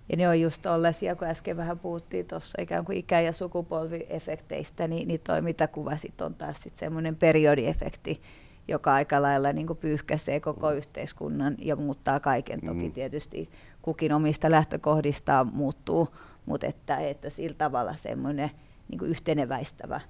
Ja 0.08 0.16
ne 0.16 0.28
on 0.28 0.40
just 0.40 0.62
tollaisia, 0.62 1.16
kun 1.16 1.28
äsken 1.28 1.56
vähän 1.56 1.78
puhuttiin 1.78 2.26
tuossa 2.26 2.62
ikään 2.62 2.84
kuin 2.84 2.98
ikä- 2.98 3.20
ja 3.20 3.32
sukupolviefekteistä, 3.32 4.88
niin, 4.88 5.08
niin 5.08 5.20
toi 5.20 5.42
mitä 5.42 5.66
kuvasit 5.66 6.20
on 6.20 6.34
taas 6.34 6.56
sitten 6.56 6.78
semmoinen 6.78 7.16
periodiefekti, 7.16 8.22
joka 8.68 8.92
aika 8.92 9.22
lailla 9.22 9.52
niin 9.52 9.66
kuin 9.66 9.76
pyyhkäisee 9.76 10.40
koko 10.40 10.70
yhteiskunnan 10.70 11.54
ja 11.58 11.76
muuttaa 11.76 12.20
kaiken. 12.20 12.60
Toki 12.60 12.88
mm. 12.88 12.92
tietysti 12.92 13.50
kukin 13.82 14.12
omista 14.12 14.50
lähtökohdistaan 14.50 15.50
muuttuu, 15.52 16.08
mutta 16.46 16.66
että, 16.66 16.96
että 16.96 17.30
sillä 17.30 17.56
tavalla 17.58 17.94
semmoinen 17.94 18.50
niin 18.88 18.98
kuin 18.98 19.10
yhteneväistävä 19.10 20.00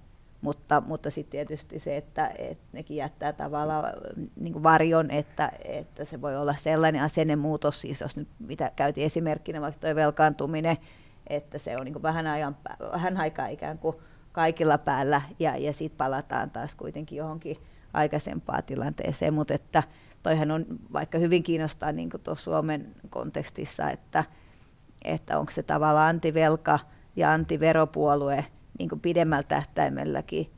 mutta, 0.41 0.83
mutta 0.87 1.11
sitten 1.11 1.31
tietysti 1.31 1.79
se, 1.79 1.97
että, 1.97 2.33
että 2.39 2.65
nekin 2.73 2.97
jättää 2.97 3.33
tavallaan 3.33 3.85
niin 4.41 4.53
kuin 4.53 4.63
varjon, 4.63 5.11
että, 5.11 5.53
että 5.65 6.05
se 6.05 6.21
voi 6.21 6.37
olla 6.37 6.55
sellainen 6.55 7.03
asennemuutos, 7.03 7.81
siis 7.81 8.01
jos 8.01 8.17
nyt 8.17 8.29
mitä 8.39 8.73
käytiin 8.77 9.07
esimerkkinä 9.07 9.61
vaikka 9.61 9.81
tuo 9.81 9.95
velkaantuminen, 9.95 10.77
että 11.27 11.59
se 11.59 11.77
on 11.77 11.85
niin 11.85 11.93
kuin 11.93 12.03
vähän, 12.03 12.27
ajan, 12.27 12.57
vähän 12.93 13.17
aikaa 13.17 13.47
ikään 13.47 13.79
kuin 13.79 13.97
kaikilla 14.33 14.79
päällä 14.79 15.23
ja, 15.39 15.57
ja 15.57 15.73
sitten 15.73 15.97
palataan 15.97 16.51
taas 16.51 16.75
kuitenkin 16.75 17.19
johonkin 17.19 17.57
aikaisempaan 17.93 18.63
tilanteeseen, 18.65 19.35
mutta 19.35 19.55
että 19.55 19.83
toihan 20.23 20.51
on 20.51 20.67
vaikka 20.93 21.19
hyvin 21.19 21.43
kiinnostaa 21.43 21.93
niin 21.93 22.11
tuossa 22.25 22.45
Suomen 22.45 22.95
kontekstissa, 23.11 23.91
että, 23.91 24.25
että 25.05 25.39
onko 25.39 25.53
se 25.53 25.63
tavallaan 25.63 26.09
antivelka 26.09 26.79
ja 27.17 27.33
antiveropuolue– 27.33 28.45
niin 28.79 28.89
kuin 28.89 29.01
pidemmällä 29.01 29.43
tähtäimelläkin 29.43 30.51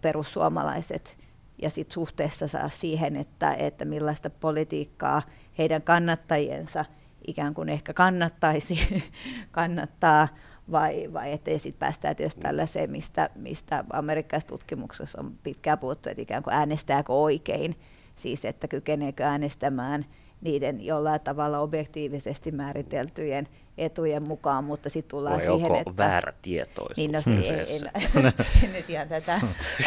perussuomalaiset 0.00 1.18
ja 1.62 1.70
sit 1.70 1.90
suhteessa 1.90 2.48
saa 2.48 2.68
siihen, 2.68 3.16
että, 3.16 3.54
että 3.54 3.84
millaista 3.84 4.30
politiikkaa 4.30 5.22
heidän 5.58 5.82
kannattajiensa 5.82 6.84
ikään 7.26 7.54
kuin 7.54 7.68
ehkä 7.68 7.94
kannattaisi 7.94 9.02
kannattaa, 9.50 10.28
vai, 10.70 11.12
vai 11.12 11.32
ettei 11.32 11.58
sitten 11.58 11.78
päästään 11.78 12.16
tietysti 12.16 12.40
tällaiseen, 12.40 12.90
mistä, 12.90 13.30
mistä 13.34 13.84
amerikkalaisessa 13.92 14.48
tutkimuksessa 14.48 15.20
on 15.20 15.38
pitkään 15.42 15.78
puhuttu, 15.78 16.08
että 16.08 16.22
ikään 16.22 16.42
kuin 16.42 16.54
äänestääkö 16.54 17.12
oikein 17.12 17.76
siis 18.18 18.44
että 18.44 18.68
kykeneekö 18.68 19.24
äänestämään 19.24 20.04
niiden 20.40 20.84
jollain 20.84 21.20
tavalla 21.20 21.58
objektiivisesti 21.58 22.52
määriteltyjen 22.52 23.48
etujen 23.78 24.22
mukaan, 24.22 24.64
mutta 24.64 24.90
sitten 24.90 25.10
tullaan 25.10 25.36
Vai 25.36 25.46
siihen, 25.46 25.74
että... 25.74 25.96
väärä 25.96 26.32
tietoisuus 26.42 26.96
Niin, 26.96 27.12
no, 27.12 27.20
se, 27.20 27.30
en, 27.30 27.36
kyseessä? 27.36 27.90
en, 27.94 28.24
en 28.64 28.72
nyt 28.72 28.90
ihan 28.90 29.08
tätä 29.08 29.40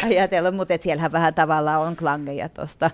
ajatellut, 0.04 0.54
mutta 0.54 0.74
et 0.74 0.82
siellähän 0.82 1.12
vähän 1.12 1.34
tavallaan 1.34 1.80
on 1.80 1.96
klangeja 1.96 2.48
tuosta 2.48 2.90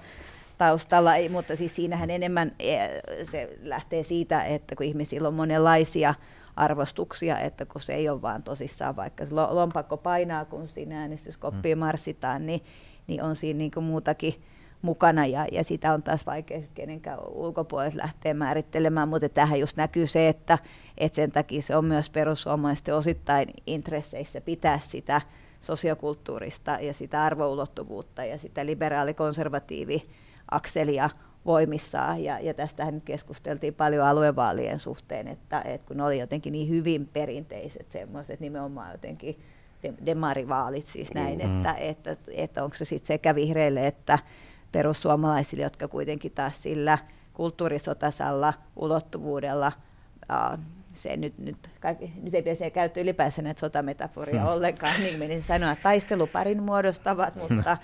taustalla, 0.59 1.17
ei, 1.17 1.29
mutta 1.29 1.57
siis 1.57 1.77
siinähän 1.77 2.11
enemmän 2.11 2.53
eh, 2.59 2.91
se 3.23 3.59
lähtee 3.63 4.03
siitä, 4.03 4.45
että 4.45 4.77
kun 4.77 4.87
ihmisillä 4.87 5.29
on 5.29 5.35
monenlaisia 5.35 6.15
arvostuksia, 6.57 7.39
että 7.39 7.67
kun 7.67 7.81
se 7.81 7.93
ei 7.93 8.09
ole 8.09 8.23
vaan 8.23 8.43
tosissaan, 8.43 8.97
vaikka 8.97 9.27
se 9.27 9.35
lo- 9.35 9.55
lompakko 9.55 9.97
painaa, 9.97 10.45
kun 10.45 10.69
siinä 10.69 11.01
äänestyskoppiin 11.01 11.79
marssitaan, 11.79 12.47
niin, 12.47 12.65
niin 13.07 13.23
on 13.23 13.37
siinä 13.37 13.59
niin 13.59 13.71
kuin 13.71 13.85
muutakin 13.85 14.35
mukana 14.83 15.27
ja, 15.27 15.47
ja 15.53 15.65
sitä 15.65 15.93
on 15.93 16.03
taas 16.03 16.27
vaikea 16.27 16.61
kenenkään 16.75 17.19
ulkopuolella 17.29 17.97
lähteä 17.97 18.35
määrittelemään, 18.35 19.09
mutta 19.09 19.29
tähän 19.29 19.61
just 19.61 19.77
näkyy 19.77 20.07
se, 20.07 20.29
että, 20.29 20.59
että 20.99 21.17
sen 21.17 21.33
takia 21.33 21.63
se 21.63 21.77
on 21.77 21.85
myös 21.85 22.11
perussuomalaisten 22.11 22.95
osittain 22.95 23.49
intresseissä 23.67 24.41
pitää 24.41 24.79
sitä 24.79 25.21
sosiokulttuurista 25.61 26.79
ja 26.81 26.95
sitä 26.95 27.25
arvoulottuvuutta 27.25 28.25
ja 28.25 28.39
sitä 28.39 28.67
liberaali-konservatiivi-akselia 28.67 31.11
voimissaan. 31.47 32.25
Ja, 32.25 32.41
ja 32.41 32.55
tästähän 32.55 32.95
nyt 32.95 33.05
keskusteltiin 33.05 33.75
paljon 33.75 34.07
aluevaalien 34.07 34.79
suhteen, 34.79 35.29
että, 35.29 35.63
että 35.65 35.87
kun 35.87 35.97
ne 35.97 36.05
oli 36.05 36.19
jotenkin 36.19 36.53
niin 36.53 36.69
hyvin 36.69 37.09
perinteiset 37.13 37.91
semmoiset 37.91 38.41
nimenomaan 38.41 38.93
jotenkin 38.93 39.39
de- 39.83 39.95
demarivaalit 40.07 40.87
siis 40.87 41.15
näin, 41.15 41.39
mm. 41.39 41.57
että, 41.57 41.75
että, 41.75 42.17
että 42.29 42.65
onko 42.65 42.77
se 42.77 42.85
sitten 42.85 43.07
sekä 43.07 43.35
vihreille 43.35 43.87
että 43.87 44.19
perussuomalaisille, 44.73 45.63
jotka 45.63 45.89
kuitenkin 45.89 46.33
taas 46.33 46.63
sillä 46.63 46.99
kulttuurisotasalla 47.35 48.55
ulottuvuudella 48.77 49.73
uh, 50.53 50.59
se 50.99 51.17
nyt, 51.17 51.39
nyt, 51.39 51.71
kaikki, 51.81 52.13
nyt 52.23 52.35
ei 52.35 52.43
pitäisi 52.43 52.71
käyttää 52.71 53.03
ylipäänsä 53.03 53.43
näitä 53.43 53.61
sotametaforia 53.61 54.41
hmm. 54.41 54.53
ollenkaan, 54.53 55.01
niin 55.01 55.19
menisin 55.19 55.43
sanoa, 55.43 55.71
että 55.71 55.83
taisteluparin 55.83 56.63
muodostavat, 56.63 57.37
mutta, 57.37 57.77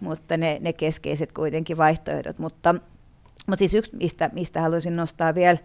mutta 0.00 0.36
ne, 0.36 0.58
ne 0.60 0.72
keskeiset 0.72 1.32
kuitenkin 1.32 1.76
vaihtoehdot. 1.76 2.38
Mutta, 2.38 2.74
mutta 3.46 3.58
siis 3.58 3.74
yksi, 3.74 3.96
mistä, 3.96 4.30
mistä 4.32 4.60
haluaisin 4.60 4.96
nostaa 4.96 5.34
vielä 5.34 5.58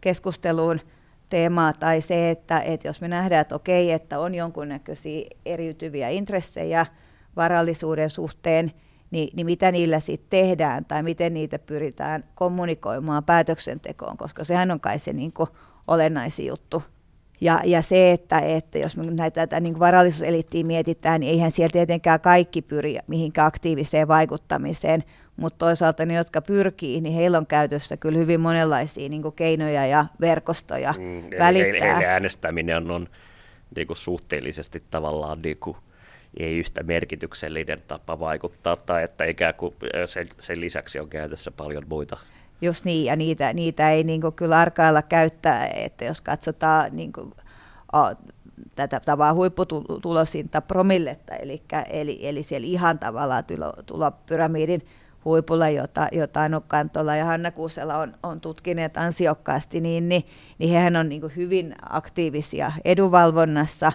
keskusteluun 0.00 0.80
teemaa, 1.30 1.72
tai 1.72 2.00
se, 2.00 2.30
että, 2.30 2.60
että 2.60 2.88
jos 2.88 3.00
me 3.00 3.08
nähdään, 3.08 3.40
että 3.40 3.54
okei, 3.54 3.92
että 3.92 4.18
on 4.18 4.34
jonkunnäköisiä 4.34 5.26
eriytyviä 5.46 6.08
intressejä 6.08 6.86
varallisuuden 7.36 8.10
suhteen, 8.10 8.72
niin, 9.10 9.28
niin 9.36 9.46
mitä 9.46 9.72
niillä 9.72 10.00
sitten 10.00 10.30
tehdään, 10.30 10.84
tai 10.84 11.02
miten 11.02 11.34
niitä 11.34 11.58
pyritään 11.58 12.24
kommunikoimaan 12.34 13.24
päätöksentekoon, 13.24 14.16
koska 14.16 14.44
sehän 14.44 14.70
on 14.70 14.80
kai 14.80 14.98
se 14.98 15.12
niin 15.12 15.32
kuin 15.32 15.48
olennaisin 15.86 16.46
juttu. 16.46 16.82
Ja, 17.40 17.60
ja 17.64 17.82
se, 17.82 18.12
että, 18.12 18.38
että 18.38 18.78
jos 18.78 18.96
me 18.96 19.04
näitä 19.04 19.40
tätä 19.40 19.60
niin 19.60 19.78
varallisuuseliittiä 19.78 20.64
mietitään, 20.64 21.20
niin 21.20 21.30
eihän 21.32 21.52
siellä 21.52 21.72
tietenkään 21.72 22.20
kaikki 22.20 22.62
pyri 22.62 22.98
mihinkään 23.06 23.46
aktiiviseen 23.46 24.08
vaikuttamiseen, 24.08 25.04
mutta 25.36 25.58
toisaalta 25.58 26.06
ne, 26.06 26.14
jotka 26.14 26.42
pyrkii, 26.42 27.00
niin 27.00 27.14
heillä 27.14 27.38
on 27.38 27.46
käytössä 27.46 27.96
kyllä 27.96 28.18
hyvin 28.18 28.40
monenlaisia 28.40 29.08
niin 29.08 29.32
keinoja 29.36 29.86
ja 29.86 30.06
verkostoja 30.20 30.94
mm, 30.98 31.38
välittää. 31.38 31.96
Eli 31.96 32.04
äänestäminen 32.04 32.76
on, 32.76 32.90
on 32.90 33.08
niin 33.76 33.86
kuin 33.86 33.96
suhteellisesti 33.96 34.82
tavallaan 34.90 35.42
niin 35.42 35.56
kuin, 35.60 35.76
ei 36.36 36.58
yhtä 36.58 36.82
merkityksellinen 36.82 37.82
tapa 37.88 38.18
vaikuttaa, 38.18 38.76
tai 38.76 39.02
että 39.02 39.24
ikään 39.24 39.54
kuin 39.54 39.74
sen, 40.06 40.26
sen 40.38 40.60
lisäksi 40.60 41.00
on 41.00 41.08
käytössä 41.08 41.50
paljon 41.50 41.84
muita. 41.88 42.18
Just 42.60 42.84
niin, 42.84 43.04
ja 43.04 43.16
niitä, 43.16 43.52
niitä 43.52 43.90
ei 43.90 44.04
niin 44.04 44.20
kuin 44.20 44.34
kyllä 44.34 44.58
arkailla 44.58 45.02
käyttää, 45.02 45.66
että 45.66 46.04
jos 46.04 46.20
katsotaan 46.20 46.96
niin 46.96 47.12
kuin, 47.12 47.32
oh, 47.92 48.16
tätä 48.74 49.00
tavalla 49.00 49.34
huipputulosinta 49.34 50.60
promilletta, 50.60 51.34
eli, 51.34 51.62
eli, 51.90 52.18
eli 52.22 52.42
siellä 52.42 52.66
ihan 52.66 52.98
tavallaan 52.98 53.44
tulo, 53.44 53.72
tulopyramidin 53.86 54.86
huipulla, 55.24 55.68
jota, 55.68 56.08
jota 56.12 56.42
Anu 56.42 56.60
Kantola 56.60 57.16
ja 57.16 57.24
Hanna 57.24 57.50
Kuusela 57.50 57.98
on, 57.98 58.14
on 58.22 58.40
tutkineet 58.40 58.96
ansiokkaasti, 58.96 59.80
niin, 59.80 60.08
niin, 60.08 60.26
niin 60.58 60.70
hehän 60.70 60.96
on 60.96 61.08
niin 61.08 61.22
hyvin 61.36 61.74
aktiivisia 61.90 62.72
edunvalvonnassa 62.84 63.92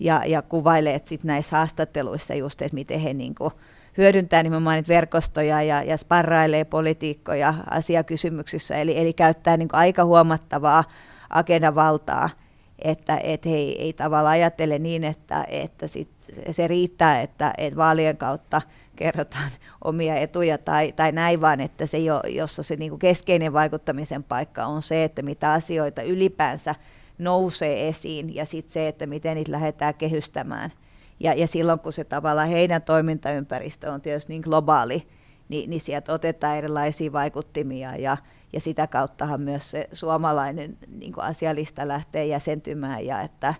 ja, 0.00 0.22
ja 0.26 0.42
kuvailee 0.42 1.00
sit 1.04 1.24
näissä 1.24 1.56
haastatteluissa 1.56 2.34
just, 2.34 2.62
että 2.62 2.74
miten 2.74 3.00
he 3.00 3.14
niin 3.14 3.34
kuin, 3.34 3.50
hyödyntää 3.96 4.42
nimenomaan 4.42 4.76
niitä 4.76 4.88
verkostoja 4.88 5.62
ja, 5.62 5.82
ja 5.82 5.96
sparrailee 5.96 6.64
politiikkoja 6.64 7.54
asiakysymyksissä, 7.70 8.76
eli, 8.76 8.98
eli 8.98 9.12
käyttää 9.12 9.56
niin 9.56 9.68
aika 9.72 10.04
huomattavaa 10.04 10.84
agendavaltaa, 11.30 12.30
että 12.78 13.20
et 13.22 13.46
he 13.46 13.50
ei, 13.50 13.82
ei 13.82 13.92
tavallaan 13.92 14.32
ajattele 14.32 14.78
niin, 14.78 15.04
että, 15.04 15.44
että 15.48 15.86
sit 15.86 16.08
se 16.50 16.68
riittää, 16.68 17.20
että, 17.20 17.54
että 17.58 17.76
vaalien 17.76 18.16
kautta 18.16 18.62
kerrotaan 18.96 19.50
omia 19.84 20.16
etuja 20.16 20.58
tai, 20.58 20.92
tai 20.92 21.12
näin, 21.12 21.40
vaan 21.40 21.60
että 21.60 21.86
se, 21.86 21.98
jo, 21.98 22.20
jossa 22.28 22.62
se 22.62 22.76
niin 22.76 22.98
keskeinen 22.98 23.52
vaikuttamisen 23.52 24.22
paikka 24.24 24.66
on 24.66 24.82
se, 24.82 25.04
että 25.04 25.22
mitä 25.22 25.52
asioita 25.52 26.02
ylipäänsä 26.02 26.74
nousee 27.18 27.88
esiin 27.88 28.34
ja 28.34 28.44
sitten 28.44 28.72
se, 28.72 28.88
että 28.88 29.06
miten 29.06 29.34
niitä 29.34 29.52
lähdetään 29.52 29.94
kehystämään– 29.94 30.72
ja, 31.20 31.34
ja 31.34 31.46
silloin 31.46 31.80
kun 31.80 31.92
se 31.92 32.04
tavallaan 32.04 32.48
heidän 32.48 32.82
toimintaympäristö 32.82 33.92
on 33.92 34.00
tietysti 34.00 34.32
niin 34.32 34.42
globaali, 34.42 35.06
niin, 35.48 35.70
niin 35.70 35.80
sieltä 35.80 36.12
otetaan 36.12 36.56
erilaisia 36.56 37.12
vaikuttimia 37.12 37.96
ja, 37.96 38.16
ja 38.52 38.60
sitä 38.60 38.86
kauttahan 38.86 39.40
myös 39.40 39.70
se 39.70 39.88
suomalainen 39.92 40.78
niin 40.98 41.12
kuin 41.12 41.24
asialista 41.24 41.88
lähtee 41.88 42.26
jäsentymään 42.26 43.06
ja 43.06 43.20
että, 43.20 43.54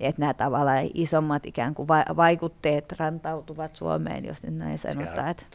että 0.00 0.20
nämä 0.20 0.34
tavallaan 0.34 0.90
isommat 0.94 1.46
ikään 1.46 1.74
kuin 1.74 1.88
vaikutteet 2.16 2.92
rantautuvat 2.98 3.76
Suomeen, 3.76 4.24
jos 4.24 4.42
nyt 4.42 4.54
näin 4.54 4.78
sanotaan. 4.78 5.28
Että 5.28 5.46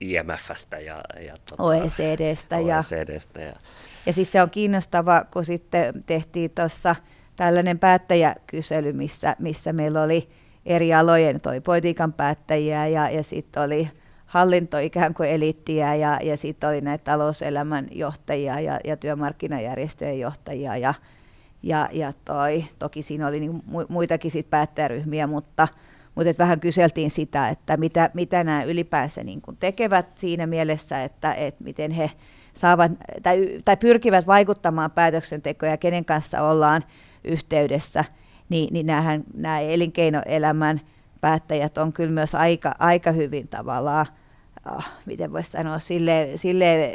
IMFstä 0.00 0.78
ja, 0.78 1.00
ja 1.20 1.36
tuota, 1.48 1.62
OECDstä. 1.62 2.56
OECDstä 2.56 3.40
ja, 3.40 3.46
ja. 3.46 3.52
Ja 4.06 4.12
siis 4.12 4.32
se 4.32 4.42
on 4.42 4.50
kiinnostava, 4.50 5.24
kun 5.32 5.44
sitten 5.44 6.04
tehtiin 6.06 6.50
tuossa 6.50 6.96
tällainen 7.36 7.78
päättäjäkysely, 7.78 8.92
missä, 8.92 9.36
missä 9.38 9.72
meillä 9.72 10.02
oli 10.02 10.28
eri 10.66 10.94
alojen 10.94 11.40
toi 11.40 11.60
politiikan 11.60 12.12
päättäjiä 12.12 12.86
ja, 12.86 13.10
ja 13.10 13.22
sitten 13.22 13.62
oli 13.62 13.90
hallinto 14.26 14.78
ikään 14.78 15.14
kuin 15.14 15.28
eliittiä 15.28 15.94
ja, 15.94 16.18
ja 16.22 16.36
sitten 16.36 16.68
oli 16.68 16.80
näitä 16.80 17.04
talouselämän 17.04 17.88
johtajia 17.90 18.60
ja, 18.60 18.80
ja 18.84 18.96
työmarkkinajärjestöjen 18.96 20.20
johtajia 20.20 20.76
ja, 20.76 20.94
ja, 21.62 21.88
ja 21.92 22.12
toi, 22.24 22.64
toki 22.78 23.02
siinä 23.02 23.26
oli 23.26 23.40
niinku 23.40 23.86
muitakin 23.88 24.30
sit 24.30 24.50
päättäjäryhmiä, 24.50 25.26
mutta, 25.26 25.68
mutta 26.14 26.30
et 26.30 26.38
vähän 26.38 26.60
kyseltiin 26.60 27.10
sitä, 27.10 27.48
että 27.48 27.76
mitä, 27.76 28.10
mitä 28.14 28.44
nämä 28.44 28.62
ylipäänsä 28.62 29.24
niin 29.24 29.42
tekevät 29.60 30.06
siinä 30.14 30.46
mielessä, 30.46 31.04
että 31.04 31.34
et 31.34 31.60
miten 31.60 31.90
he 31.90 32.10
saavat 32.56 32.92
tai, 33.22 33.60
tai 33.64 33.76
pyrkivät 33.76 34.26
vaikuttamaan 34.26 34.90
päätöksentekoon 34.90 35.70
ja 35.70 35.76
kenen 35.76 36.04
kanssa 36.04 36.42
ollaan 36.42 36.82
yhteydessä– 37.24 38.04
niin, 38.48 38.68
niin 38.72 38.86
näähän, 38.86 39.24
nämä 39.34 39.60
elinkeinoelämän 39.60 40.80
päättäjät 41.20 41.78
on 41.78 41.92
kyllä 41.92 42.12
myös 42.12 42.34
aika, 42.34 42.74
aika 42.78 43.12
hyvin 43.12 43.48
tavallaan, 43.48 44.06
oh, 44.76 44.84
miten 45.06 45.32
voisi 45.32 45.50
sanoa, 45.50 45.78
sille, 45.78 46.28
sille 46.34 46.94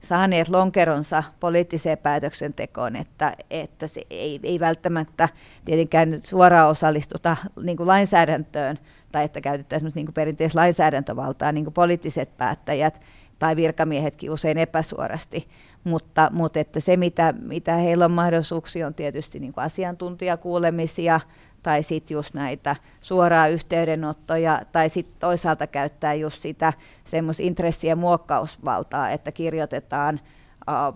saaneet 0.00 0.48
lonkeronsa 0.48 1.22
poliittiseen 1.40 1.98
päätöksentekoon, 1.98 2.96
että, 2.96 3.32
että 3.50 3.86
se 3.86 4.02
ei, 4.10 4.40
ei 4.42 4.60
välttämättä 4.60 5.28
tietenkään 5.64 6.10
nyt 6.10 6.24
suoraan 6.24 6.68
osallistuta 6.68 7.36
niin 7.62 7.76
kuin 7.76 7.86
lainsäädäntöön, 7.86 8.78
tai 9.12 9.24
että 9.24 9.40
käytettäisiin 9.40 9.92
niin 9.94 10.14
perinteistä 10.14 10.58
lainsäädäntövaltaa, 10.58 11.52
niin 11.52 11.64
kuin 11.64 11.74
poliittiset 11.74 12.36
päättäjät 12.36 13.00
tai 13.38 13.56
virkamiehetkin 13.56 14.30
usein 14.30 14.58
epäsuorasti, 14.58 15.48
mutta, 15.84 16.30
mutta 16.32 16.60
että 16.60 16.80
se, 16.80 16.96
mitä, 16.96 17.34
mitä 17.42 17.74
heillä 17.74 18.04
on 18.04 18.10
mahdollisuuksia, 18.10 18.86
on 18.86 18.94
tietysti 18.94 19.38
niin 19.38 19.52
kuin 19.52 19.64
asiantuntijakuulemisia 19.64 21.20
tai 21.62 21.82
sitten 21.82 22.14
just 22.14 22.34
näitä 22.34 22.76
suoraa 23.00 23.48
yhteydenottoja, 23.48 24.62
tai 24.72 24.88
sitten 24.88 25.16
toisaalta 25.18 25.66
käyttää 25.66 26.14
just 26.14 26.42
sitä 26.42 26.72
semmoista 27.04 27.42
intressi- 27.42 27.86
ja 27.86 27.96
muokkausvaltaa, 27.96 29.10
että 29.10 29.32
kirjoitetaan 29.32 30.20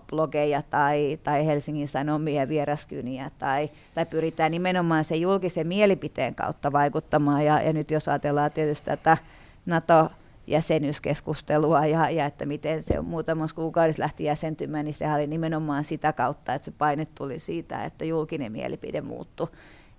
blogeja 0.09 0.61
tai, 0.61 1.19
tai 1.23 1.45
Helsingin 1.45 1.87
Sanomia 1.87 2.47
vieraskyniä, 2.47 3.31
tai, 3.39 3.69
tai 3.95 4.05
pyritään 4.05 4.51
nimenomaan 4.51 5.03
sen 5.03 5.21
julkisen 5.21 5.67
mielipiteen 5.67 6.35
kautta 6.35 6.71
vaikuttamaan, 6.71 7.45
ja, 7.45 7.61
ja 7.61 7.73
nyt 7.73 7.91
jos 7.91 8.07
ajatellaan 8.07 8.51
tietysti 8.51 8.85
tätä 8.85 9.17
NATO- 9.65 10.11
jäsenyyskeskustelua 10.47 11.85
ja, 11.85 12.09
ja 12.09 12.25
että 12.25 12.45
miten 12.45 12.83
se 12.83 13.01
muutamassa 13.01 13.55
kuukaudessa 13.55 14.01
lähti 14.01 14.23
jäsentymään, 14.23 14.85
niin 14.85 14.93
sehän 14.93 15.15
oli 15.19 15.27
nimenomaan 15.27 15.83
sitä 15.83 16.13
kautta, 16.13 16.53
että 16.53 16.65
se 16.65 16.71
paine 16.71 17.05
tuli 17.05 17.39
siitä, 17.39 17.83
että 17.83 18.05
julkinen 18.05 18.51
mielipide 18.51 19.01
muuttui. 19.01 19.47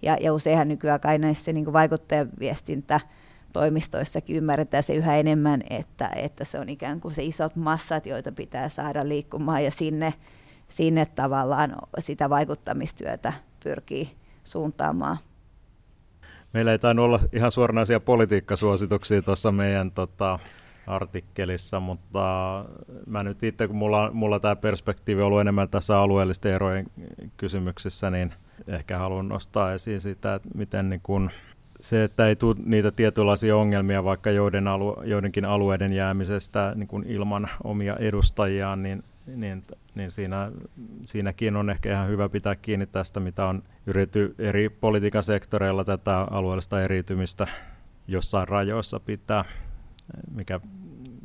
Ja, 0.03 0.17
ja 0.21 0.33
useinhan 0.33 0.69
nykyään 0.69 1.01
kai 1.01 1.19
näissä 1.19 1.53
niin 1.53 1.73
vaikuttajaviestintä 1.73 3.01
toimistoissakin 3.53 4.37
ymmärretään 4.37 4.83
se 4.83 4.95
yhä 4.95 5.17
enemmän, 5.17 5.63
että, 5.71 6.11
että 6.17 6.45
se 6.45 6.59
on 6.59 6.69
ikään 6.69 7.01
kuin 7.01 7.15
se 7.15 7.23
isot 7.23 7.57
massat, 7.57 8.07
joita 8.07 8.33
pitää 8.33 8.69
saada 8.69 9.09
liikkumaan 9.09 9.65
ja 9.65 9.71
sinne, 9.71 10.15
sinne 10.69 11.07
tavallaan 11.07 11.77
sitä 11.99 12.31
vaikuttamistyötä 12.31 13.33
pyrkii 13.65 14.11
suuntaamaan. 14.45 15.19
Meillä 16.53 16.73
ei 16.73 16.79
tainnut 16.79 17.05
olla 17.05 17.21
ihan 17.33 17.53
suoranaisia 17.53 18.01
politiikkasuosituksia 18.01 19.23
tuossa 19.23 19.53
meidän 19.53 19.91
tota, 19.91 20.39
artikkelissa, 20.87 21.81
mutta 21.81 22.65
mä 23.07 23.23
nyt 23.23 23.43
itse, 23.43 23.67
kun 23.67 23.77
mulla, 23.77 24.11
mulla 24.13 24.41
tämä 24.41 24.57
perspektiivi 24.57 25.21
on 25.21 25.27
ollut 25.27 25.41
enemmän 25.41 25.69
tässä 25.69 25.99
alueellisten 25.99 26.53
erojen 26.53 26.87
kysymyksissä, 27.37 28.11
niin 28.11 28.33
ehkä 28.67 28.99
haluan 28.99 29.29
nostaa 29.29 29.73
esiin 29.73 30.01
sitä, 30.01 30.35
että 30.35 30.49
miten 30.55 30.91
niin 30.91 31.01
kun 31.03 31.31
se, 31.81 32.05
että 32.05 32.27
ei 32.27 32.37
tule 32.37 32.57
niitä 32.65 32.91
tietynlaisia 32.91 33.57
ongelmia 33.57 34.05
vaikka 34.05 34.31
joiden 34.31 34.69
alu, 34.69 35.03
joidenkin 35.05 35.45
alueiden 35.45 35.93
jäämisestä 35.93 36.73
niin 36.75 36.87
kun 36.87 37.05
ilman 37.07 37.49
omia 37.65 37.97
edustajiaan, 37.97 38.83
niin, 38.83 39.05
niin, 39.27 39.65
niin 39.95 40.11
siinä, 40.11 40.53
siinäkin 41.05 41.57
on 41.57 41.71
ehkä 41.71 41.93
ihan 41.93 42.09
hyvä 42.09 42.29
pitää 42.29 42.57
kiinni 42.57 42.87
tästä, 42.87 43.21
mitä 43.21 43.47
on 43.47 43.63
yritetty 43.87 44.35
eri 44.39 44.69
politiikan 44.69 45.23
sektoreilla 45.23 45.85
tätä 45.85 46.27
alueellista 46.31 46.83
eriytymistä 46.83 47.47
jossain 48.09 48.49
rajoissa 48.49 49.01
pitää 49.01 49.45
mikä 50.35 50.61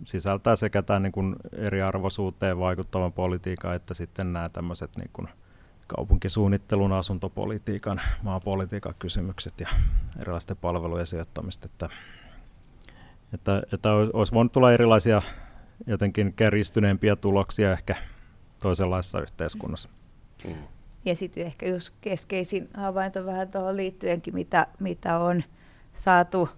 sisältää 0.06 0.56
sekä 0.56 0.82
tämän 0.82 1.04
niin 1.04 1.12
kuin 1.12 1.36
eriarvoisuuteen 1.54 2.60
vaikuttavan 2.60 3.14
politiikan 3.14 3.76
että 3.76 3.94
sitten 3.94 4.34
nämä 4.34 4.50
tämmöiset 4.50 4.98
niin 4.98 5.10
kuin 5.14 5.28
kaupunkisuunnittelun, 5.88 6.94
asuntopolitiikan, 6.94 8.02
maapolitiikan 8.22 8.94
kysymykset 9.00 9.60
ja 9.60 9.68
erilaisten 10.20 10.58
palvelujen 10.58 11.08
sijoittamista. 11.08 11.66
Että, 11.66 11.90
että, 13.34 13.64
että 13.74 13.90
olisi 13.94 14.34
voinut 14.34 14.52
tulla 14.52 14.74
erilaisia 14.74 15.22
jotenkin 15.88 16.34
kärjistyneempiä 16.34 17.16
tuloksia 17.16 17.72
ehkä 17.72 17.96
toisenlaisessa 18.60 19.22
yhteiskunnassa. 19.22 19.90
Mm. 20.48 20.56
Ja 21.06 21.16
sitten 21.16 21.46
ehkä 21.46 21.68
just 21.68 21.94
keskeisin 22.02 22.70
havainto 22.74 23.26
vähän 23.26 23.52
tuohon 23.52 23.78
liittyenkin, 23.78 24.34
mitä, 24.34 24.68
mitä 24.80 25.20
on 25.20 25.44
saatu 25.94 26.50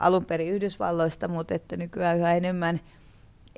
alun 0.00 0.24
perin 0.24 0.52
Yhdysvalloista, 0.52 1.28
mutta 1.28 1.54
että 1.54 1.76
nykyään 1.76 2.18
yhä 2.18 2.34
enemmän 2.34 2.80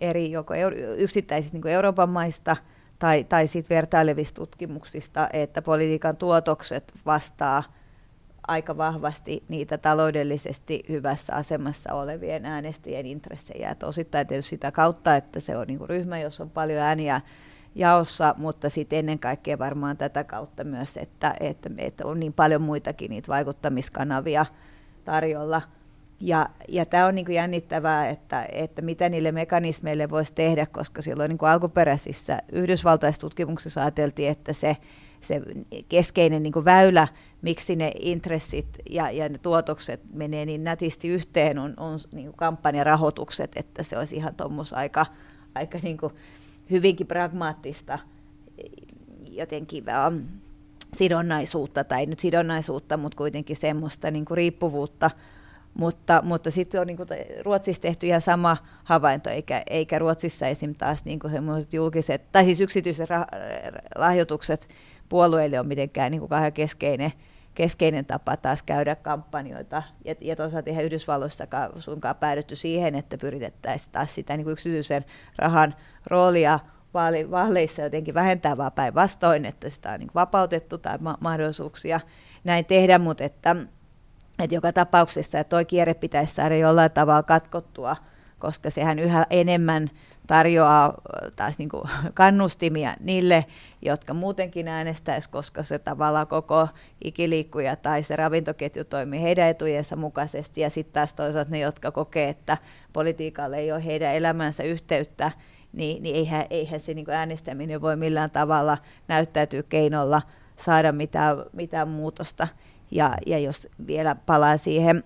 eri 0.01 0.31
joko 0.31 0.55
yksittäisistä 0.99 1.59
niin 1.59 1.67
Euroopan 1.67 2.09
maista 2.09 2.57
tai, 2.99 3.25
tai 3.25 3.47
sitten 3.47 3.75
vertailevista 3.75 4.35
tutkimuksista, 4.35 5.29
että 5.33 5.63
politiikan 5.63 6.17
tuotokset 6.17 6.93
vastaa 7.07 7.63
aika 8.49 8.77
vahvasti 8.77 9.45
niitä 9.49 9.79
taloudellisesti 9.79 10.83
hyvässä 10.89 11.35
asemassa 11.35 11.95
olevien 11.95 12.47
äänestäjien 12.47 13.07
intressejä. 13.07 13.71
Että 13.71 13.87
osittain 13.87 14.27
tietysti 14.27 14.51
sitä 14.51 14.73
kautta, 14.73 15.17
että 15.17 15.41
se 15.41 15.57
on 15.57 15.67
niin 15.67 15.89
ryhmä, 15.89 16.19
jossa 16.19 16.43
on 16.43 16.51
paljon 16.51 16.79
ääniä 16.79 17.21
jaossa, 17.75 18.35
mutta 18.39 18.71
sitten 18.71 18.99
ennen 18.99 19.19
kaikkea 19.19 19.59
varmaan 19.59 19.97
tätä 19.97 20.25
kautta 20.25 20.65
myös, 20.65 20.97
että, 20.97 21.35
että, 21.41 21.71
että 21.79 22.07
on 22.07 22.21
niin 22.21 22.33
paljon 22.33 22.63
muitakin 22.63 23.11
niitä 23.11 23.29
vaikuttamiskanavia 23.29 24.47
tarjolla– 25.05 25.63
ja, 26.21 26.49
ja 26.69 26.87
tämä 26.87 27.07
on 27.07 27.15
niin 27.15 27.25
kuin 27.25 27.35
jännittävää, 27.35 28.09
että, 28.09 28.47
että 28.53 28.83
mitä 28.83 29.09
niille 29.09 29.33
mekanismeille 29.33 30.11
voisi 30.11 30.35
tehdä, 30.35 30.67
koska 30.67 31.03
silloin 31.03 31.29
niin 31.29 31.39
kuin 31.39 31.49
alkuperäisissä 31.49 32.43
yhdysvaltaisissa 32.53 33.21
tutkimuksissa 33.21 33.81
ajateltiin, 33.81 34.31
että 34.31 34.53
se, 34.53 34.77
se 35.21 35.43
keskeinen 35.89 36.43
niin 36.43 36.53
kuin 36.53 36.65
väylä, 36.65 37.09
miksi 37.43 37.77
ne 37.77 37.93
intressit 38.01 38.67
ja, 38.91 39.11
ja 39.11 39.29
ne 39.29 39.39
tuotokset 39.39 40.01
menee 40.13 40.47
niin 40.47 40.65
nätisti 40.65 41.09
yhteen, 41.09 41.59
on, 41.59 41.75
on 41.77 41.99
niin 42.13 42.27
kuin 42.27 42.37
kampanjarahoitukset, 42.37 43.53
että 43.57 43.83
se 43.83 43.99
olisi 43.99 44.17
ihan 44.17 44.35
tuommoista 44.35 44.77
aika, 44.77 45.07
aika 45.55 45.79
niin 45.83 45.99
kuin 45.99 46.13
hyvinkin 46.71 47.07
pragmaattista 47.07 47.99
jotenkin 49.31 49.85
um, 50.09 50.23
sidonnaisuutta, 50.97 51.85
tai 51.85 52.07
nyt 52.07 52.19
sidonnaisuutta, 52.21 52.97
mutta 52.97 53.17
kuitenkin 53.17 53.57
semmoista 53.57 54.11
niin 54.11 54.25
kuin 54.25 54.37
riippuvuutta 54.37 55.11
mutta, 55.75 56.23
mutta 56.25 56.51
sitten 56.51 56.81
on 56.81 56.87
niin 56.87 56.97
kuin, 56.97 57.09
Ruotsissa 57.43 57.83
tehty 57.83 58.07
ihan 58.07 58.21
sama 58.21 58.57
havainto, 58.85 59.31
eikä, 59.31 59.63
eikä 59.71 59.99
Ruotsissa 59.99 60.47
esim. 60.47 60.75
taas 60.75 61.05
niin 61.05 61.19
kuin 61.19 61.33
julkiset, 61.73 62.33
tai 62.33 62.45
siis 62.45 62.61
yksityiset 62.61 63.11
rah- 63.11 63.99
lahjoitukset 63.99 64.69
puolueille 65.09 65.61
on 65.61 65.67
mitenkään 65.67 66.11
niin 66.11 66.21
kuin 66.21 66.53
keskeinen, 66.55 67.13
keskeinen 67.61 68.07
tapa 68.07 68.37
taas 68.37 68.63
käydä 68.63 68.97
kampanjoita. 68.97 69.83
Ja, 70.05 70.15
ja 70.21 70.37
toisaalta 70.37 70.71
ihan 70.71 70.85
Yhdysvalloissakaan 70.85 71.83
suinkaan 71.83 72.17
päädytty 72.17 72.57
siihen, 72.57 72.95
että 72.95 73.19
pyritettäisiin 73.19 73.93
taas 73.93 74.15
sitä 74.15 74.37
niin 74.37 74.45
kuin 74.45 74.53
yksityisen 74.53 75.05
rahan 75.39 75.75
roolia 76.07 76.59
vaali, 76.95 77.31
vaaleissa 77.31 77.83
jotenkin 77.83 78.15
vähentää, 78.15 78.57
vaan 78.57 78.73
päinvastoin, 78.73 79.45
että 79.45 79.71
sitä 79.71 79.93
on 79.93 80.01
niin 80.01 80.11
vapautettu 80.15 80.79
tai 80.79 80.99
ma- 81.01 81.19
mahdollisuuksia 81.21 82.01
näin 82.45 82.65
tehdä, 82.65 82.99
mutta 82.99 83.25
että 83.25 83.57
että 84.39 84.55
joka 84.55 84.73
tapauksessa 84.73 85.45
tuo 85.45 85.65
kierre 85.65 85.95
pitäisi 85.95 86.35
saada 86.35 86.57
jollain 86.57 86.91
tavalla 86.91 87.23
katkottua, 87.23 87.97
koska 88.39 88.71
sehän 88.71 88.99
yhä 88.99 89.27
enemmän 89.31 89.91
tarjoaa 90.31 90.95
taas 91.37 91.59
niin 91.59 91.69
kuin 91.69 91.83
kannustimia 92.15 92.95
niille, 93.01 93.45
jotka 93.83 94.15
muutenkin 94.15 94.69
äänestäisi, 94.69 95.31
koska 95.31 95.63
se 95.63 95.79
tavallaan 95.79 96.27
koko 96.27 96.69
ikiliikkuja 97.05 97.77
tai 97.77 98.03
se 98.03 98.17
ravintoketju 98.17 98.85
toimii 98.85 99.23
heidän 99.23 99.49
etujensa 99.49 99.97
mukaisesti. 99.97 100.61
Ja 100.61 100.71
sitten 100.71 100.93
taas 100.93 101.15
toisaalta 101.15 101.51
ne, 101.51 101.59
jotka 101.59 101.91
kokee, 101.91 102.29
että 102.29 102.59
politiikalle 102.93 103.59
ei 103.59 103.73
ole 103.73 103.85
heidän 103.85 104.15
elämänsä 104.15 104.63
yhteyttä, 104.63 105.31
niin, 105.73 106.03
niin 106.03 106.17
eihän, 106.17 106.47
eihän 106.51 106.81
se 106.81 106.95
niin 106.95 107.05
kuin 107.05 107.15
äänestäminen 107.15 107.81
voi 107.81 107.97
millään 107.97 108.31
tavalla 108.31 108.79
näyttäytyä 109.09 109.63
keinolla 109.63 110.23
saada 110.57 110.93
mitään, 110.93 111.37
mitään 111.53 111.89
muutosta. 111.89 112.49
Ja, 112.91 113.15
ja 113.27 113.39
jos 113.39 113.69
vielä 113.87 114.15
palaa 114.27 114.57
siihen 114.57 115.05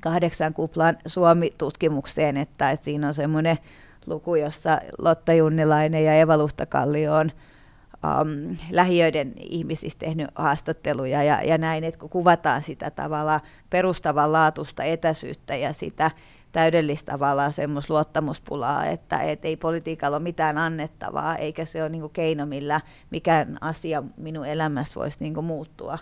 kahdeksan 0.00 0.54
kuplan 0.54 0.98
Suomi-tutkimukseen, 1.06 2.36
että, 2.36 2.70
että 2.70 2.84
siinä 2.84 3.06
on 3.06 3.14
semmoinen 3.14 3.58
luku, 4.06 4.34
jossa 4.34 4.80
Lotta 4.98 5.32
Junnilainen 5.32 6.04
ja 6.04 6.14
Eva 6.14 6.38
Luhtakallio 6.38 7.14
on 7.14 7.30
um, 8.04 8.56
lähiöiden 8.70 9.32
ihmisistä 9.36 10.06
tehnyt 10.06 10.28
haastatteluja 10.34 11.22
ja, 11.22 11.42
ja 11.42 11.58
näin, 11.58 11.84
että 11.84 12.00
kun 12.00 12.10
kuvataan 12.10 12.62
sitä 12.62 12.90
tavalla 12.90 13.40
perustavanlaatuista 13.70 14.82
etäisyyttä 14.84 15.56
ja 15.56 15.72
sitä 15.72 16.10
täydellistä 16.52 17.12
tavallaan 17.12 17.52
semmoista 17.52 17.92
luottamuspulaa, 17.94 18.86
että 18.86 19.18
et 19.18 19.44
ei 19.44 19.56
politiikalla 19.56 20.16
ole 20.16 20.22
mitään 20.22 20.58
annettavaa, 20.58 21.36
eikä 21.36 21.64
se 21.64 21.82
ole 21.82 21.88
niinku 21.88 22.08
keino, 22.08 22.46
millä 22.46 22.80
mikään 23.10 23.58
asia 23.60 24.02
minun 24.16 24.46
elämässä 24.46 25.00
voisi 25.00 25.16
niinku 25.20 25.42
muuttua 25.42 25.98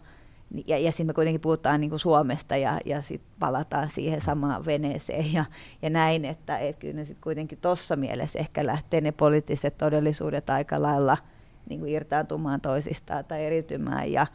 ja, 0.66 0.78
ja 0.78 0.92
sitten 0.92 1.06
me 1.06 1.12
kuitenkin 1.12 1.40
puhutaan 1.40 1.80
niin 1.80 1.90
kuin 1.90 2.00
Suomesta 2.00 2.56
ja, 2.56 2.80
ja 2.84 3.02
sitten 3.02 3.30
palataan 3.38 3.88
siihen 3.88 4.20
samaan 4.20 4.64
veneeseen 4.64 5.32
ja, 5.32 5.44
ja 5.82 5.90
näin, 5.90 6.24
että 6.24 6.58
et 6.58 6.76
kyllä 6.78 6.94
ne 6.94 7.04
sitten 7.04 7.22
kuitenkin 7.22 7.58
tuossa 7.58 7.96
mielessä 7.96 8.38
ehkä 8.38 8.66
lähtee 8.66 9.00
ne 9.00 9.12
poliittiset 9.12 9.78
todellisuudet 9.78 10.50
aika 10.50 10.82
lailla 10.82 11.16
niin 11.68 11.80
kuin 11.80 11.92
irtaantumaan 11.92 12.60
toisistaan 12.60 13.24
tai 13.24 13.44
eriytymään 13.44 14.12
ja, 14.12 14.26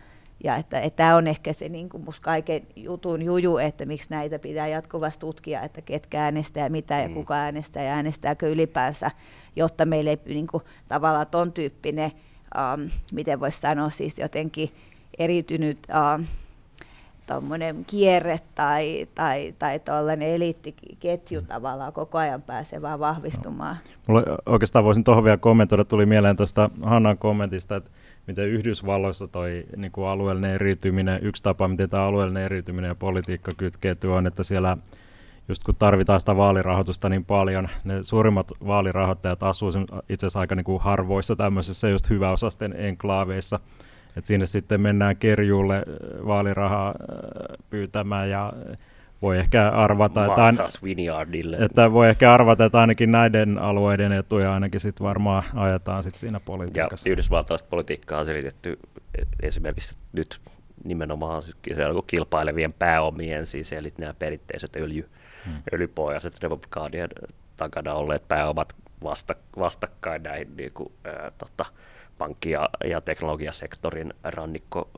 ja 0.43 0.55
että, 0.55 0.79
että 0.79 0.97
tämä 0.97 1.15
on 1.15 1.27
ehkä 1.27 1.53
se 1.53 1.69
niin 1.69 1.89
kuin 1.89 2.03
musta 2.03 2.21
kaiken 2.21 2.61
jutun 2.75 3.21
juju, 3.21 3.57
että 3.57 3.85
miksi 3.85 4.09
näitä 4.09 4.39
pitää 4.39 4.67
jatkuvasti 4.67 5.19
tutkia, 5.19 5.61
että 5.61 5.81
ketkä 5.81 6.23
äänestää 6.23 6.63
ja 6.63 6.69
mitä 6.69 6.99
ja 6.99 7.07
mm. 7.07 7.13
kuka 7.13 7.33
äänestää 7.33 7.83
ja 7.83 7.93
äänestääkö 7.93 8.49
ylipäänsä, 8.49 9.11
jotta 9.55 9.85
meillä 9.85 10.09
ei 10.09 10.19
niin 10.25 10.47
kuin, 10.47 10.63
tavallaan 10.87 11.27
ton 11.27 11.53
tyyppinen, 11.53 12.11
um, 12.73 12.89
miten 13.13 13.39
voisi 13.39 13.59
sanoa 13.59 13.89
siis 13.89 14.19
jotenkin 14.19 14.69
uh, 15.89 16.25
tuommoinen 17.27 17.85
kierre 17.85 18.39
tai, 18.55 19.07
tai, 19.15 19.55
tai 19.59 19.79
tuollainen 19.79 20.29
eliittiketju 20.29 21.41
tavallaan 21.41 21.93
koko 21.93 22.17
ajan 22.17 22.41
pääsee 22.41 22.81
vaan 22.81 22.99
vahvistumaan. 22.99 23.77
Mulla 24.07 24.23
oikeastaan 24.45 24.85
voisin 24.85 25.03
tuohon 25.03 25.23
vielä 25.23 25.37
kommentoida, 25.37 25.85
tuli 25.85 26.05
mieleen 26.05 26.37
tuosta 26.37 26.69
Hannan 26.81 27.17
kommentista, 27.17 27.75
että 27.75 27.89
miten 28.27 28.49
Yhdysvalloissa 28.49 29.27
toi 29.27 29.65
niin 29.77 29.91
kuin 29.91 30.07
alueellinen 30.07 30.53
eriytyminen, 30.53 31.19
yksi 31.21 31.43
tapa, 31.43 31.67
miten 31.67 31.89
tämä 31.89 32.03
alueellinen 32.03 32.43
eriytyminen 32.43 32.89
ja 32.89 32.95
politiikka 32.95 33.51
kytkeytyy 33.57 34.15
on, 34.15 34.27
että 34.27 34.43
siellä 34.43 34.77
just 35.47 35.63
kun 35.63 35.75
tarvitaan 35.75 36.19
sitä 36.19 36.37
vaalirahoitusta 36.37 37.09
niin 37.09 37.25
paljon, 37.25 37.69
ne 37.83 38.03
suurimmat 38.03 38.51
vaalirahoittajat 38.67 39.43
asuu 39.43 39.69
itse 40.09 40.25
asiassa 40.25 40.39
aika 40.39 40.55
niin 40.55 40.63
kuin 40.63 40.81
harvoissa 40.81 41.35
tämmöisissä 41.35 41.89
just 41.89 42.09
hyväosasten 42.09 42.73
enklaaveissa, 42.77 43.59
et 44.15 44.25
sinne 44.25 44.47
sitten 44.47 44.81
mennään 44.81 45.17
kerjuulle 45.17 45.75
äh, 45.75 45.83
vaalirahaa 46.25 46.89
äh, 46.89 47.57
pyytämään 47.69 48.29
ja 48.29 48.53
voi 49.21 49.37
ehkä 49.37 49.69
arvata, 49.69 50.25
että, 50.25 50.53
että 51.65 51.91
voi 51.91 52.09
ehkä 52.09 52.33
arvata, 52.33 52.65
että 52.65 52.79
ainakin 52.79 53.11
näiden 53.11 53.57
alueiden 53.57 54.11
etuja 54.11 54.53
ainakin 54.53 54.79
sit 54.79 55.01
varmaan 55.01 55.43
ajetaan 55.55 56.03
sit 56.03 56.15
siinä 56.15 56.39
politiikassa. 56.39 57.09
Ja 57.09 57.11
yhdysvaltalaista 57.11 57.67
politiikkaa 57.69 58.19
on 58.19 58.25
selitetty 58.25 58.79
esimerkiksi 59.41 59.95
nyt 60.13 60.39
nimenomaan 60.83 61.41
siis 61.41 61.57
kilpailevien 62.07 62.73
pääomien, 62.73 63.45
siis 63.45 63.73
eli 63.73 63.93
nämä 63.97 64.13
perinteiset 64.13 64.75
öljy, 64.75 65.09
hmm. 65.45 65.61
öljypohjaiset 65.73 66.43
republikaanien 66.43 67.09
takana 67.57 67.93
olleet 67.93 68.27
pääomat 68.27 68.75
vasta, 69.03 69.35
vastakkain 69.59 70.23
näihin 70.23 70.55
niin 70.57 70.71
kuin, 70.73 70.91
ää, 71.03 71.31
tota, 71.37 71.65
pankki- 72.19 72.51
ja, 72.51 72.69
ja 72.85 73.01
teknologiasektorin 73.01 74.13
rannikko, 74.23 74.89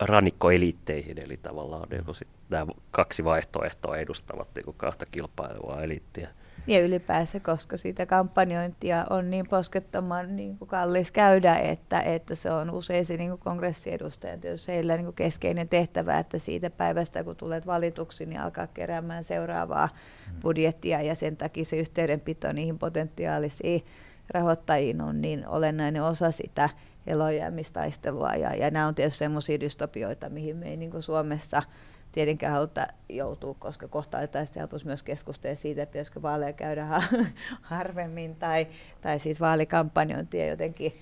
rannikkoeliitteihin, 0.00 1.24
eli 1.24 1.36
tavallaan 1.36 1.88
niin 1.90 2.04
kuin 2.04 2.14
sit 2.14 2.28
nämä 2.48 2.66
kaksi 2.90 3.24
vaihtoehtoa 3.24 3.96
edustavat 3.96 4.48
niin 4.54 4.64
kuin 4.64 4.76
kahta 4.76 5.06
kilpailevaa 5.06 5.82
eliittiä. 5.82 6.28
Ja 6.66 6.80
ylipäänsä, 6.80 7.40
koska 7.40 7.76
sitä 7.76 8.06
kampanjointia 8.06 9.06
on 9.10 9.30
niin 9.30 9.48
poskettoman 9.48 10.36
niin 10.36 10.58
kuin 10.58 10.68
kallis 10.68 11.12
käydä, 11.12 11.56
että, 11.56 12.00
että 12.00 12.34
se 12.34 12.50
on 12.50 12.70
usein 12.70 13.04
se 13.04 13.16
niin 13.16 13.30
kuin 13.30 13.40
kongressiedustajan 13.40 14.40
heillä 14.68 14.96
niin 14.96 15.04
kuin 15.04 15.14
keskeinen 15.14 15.68
tehtävä, 15.68 16.18
että 16.18 16.38
siitä 16.38 16.70
päivästä 16.70 17.24
kun 17.24 17.36
tulet 17.36 17.66
valituksi, 17.66 18.26
niin 18.26 18.40
alkaa 18.40 18.66
keräämään 18.66 19.24
seuraavaa 19.24 19.88
mm. 20.32 20.40
budjettia 20.40 21.02
ja 21.02 21.14
sen 21.14 21.36
takia 21.36 21.64
se 21.64 21.76
yhteydenpito 21.76 22.52
niihin 22.52 22.78
potentiaalisiin 22.78 23.84
rahoittajiin 24.30 25.00
on 25.00 25.20
niin 25.20 25.46
olennainen 25.46 26.02
osa 26.02 26.30
sitä 26.30 26.70
elojäämistaistelua. 27.06 28.34
Ja, 28.34 28.54
ja 28.54 28.70
nämä 28.70 28.86
on 28.86 28.94
tietysti 28.94 29.18
sellaisia 29.18 29.60
dystopioita, 29.60 30.28
mihin 30.28 30.56
me 30.56 30.68
ei 30.68 30.76
niin 30.76 31.02
Suomessa– 31.02 31.62
tietenkään 32.12 32.52
haluta 32.52 32.86
joutua, 33.08 33.54
koska 33.58 33.88
kohta 33.88 34.18
alettaisiin 34.18 34.56
helposti 34.58 34.86
myös 34.86 35.02
keskustella 35.02 35.56
siitä, 35.56 35.82
että 35.82 35.92
pitäisikö 35.92 36.22
vaaleja 36.22 36.52
käydä 36.52 36.86
harvemmin 37.62 38.36
tai, 38.36 38.66
tai 39.00 39.18
siis 39.18 39.40
vaalikampanjointia 39.40 40.46
jotenkin 40.46 40.92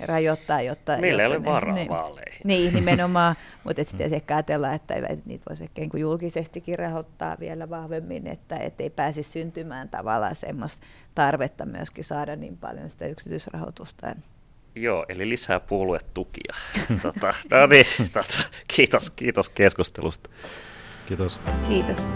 rajoittaa, 0.00 0.62
jotta... 0.62 0.96
Meillä 0.96 1.22
ei 1.22 1.26
ole 1.26 1.44
varaa 1.44 1.74
niin, 1.74 1.88
vaaleihin. 1.88 2.40
Niin, 2.44 2.74
nimenomaan, 2.74 3.36
mutta 3.64 3.82
et 3.82 3.88
pitäisi 3.92 4.14
ehkä 4.14 4.36
ajatella, 4.36 4.72
että, 4.72 4.94
että 4.94 5.16
niitä 5.24 5.44
voisi 5.48 5.64
ehkä 5.64 5.80
niin 5.80 6.00
julkisestikin 6.00 6.78
rahoittaa 6.78 7.36
vielä 7.40 7.70
vahvemmin, 7.70 8.26
että 8.26 8.56
ei 8.78 8.90
pääsi 8.90 9.22
syntymään 9.22 9.88
tavallaan 9.88 10.36
semmoista 10.36 10.86
tarvetta 11.14 11.66
myöskin 11.66 12.04
saada 12.04 12.36
niin 12.36 12.56
paljon 12.56 12.90
sitä 12.90 13.06
yksityisrahoitusta. 13.06 14.14
Joo, 14.74 15.06
eli 15.08 15.28
lisää 15.28 15.60
puoluetukia. 15.60 16.54
tota, 17.02 17.34
no 17.50 17.66
niin, 17.66 17.86
tota, 18.12 18.38
kiitos, 18.68 19.10
kiitos 19.10 19.48
keskustelusta. 19.48 20.30
Kiitos. 21.06 21.40
Kiitos. 21.68 22.06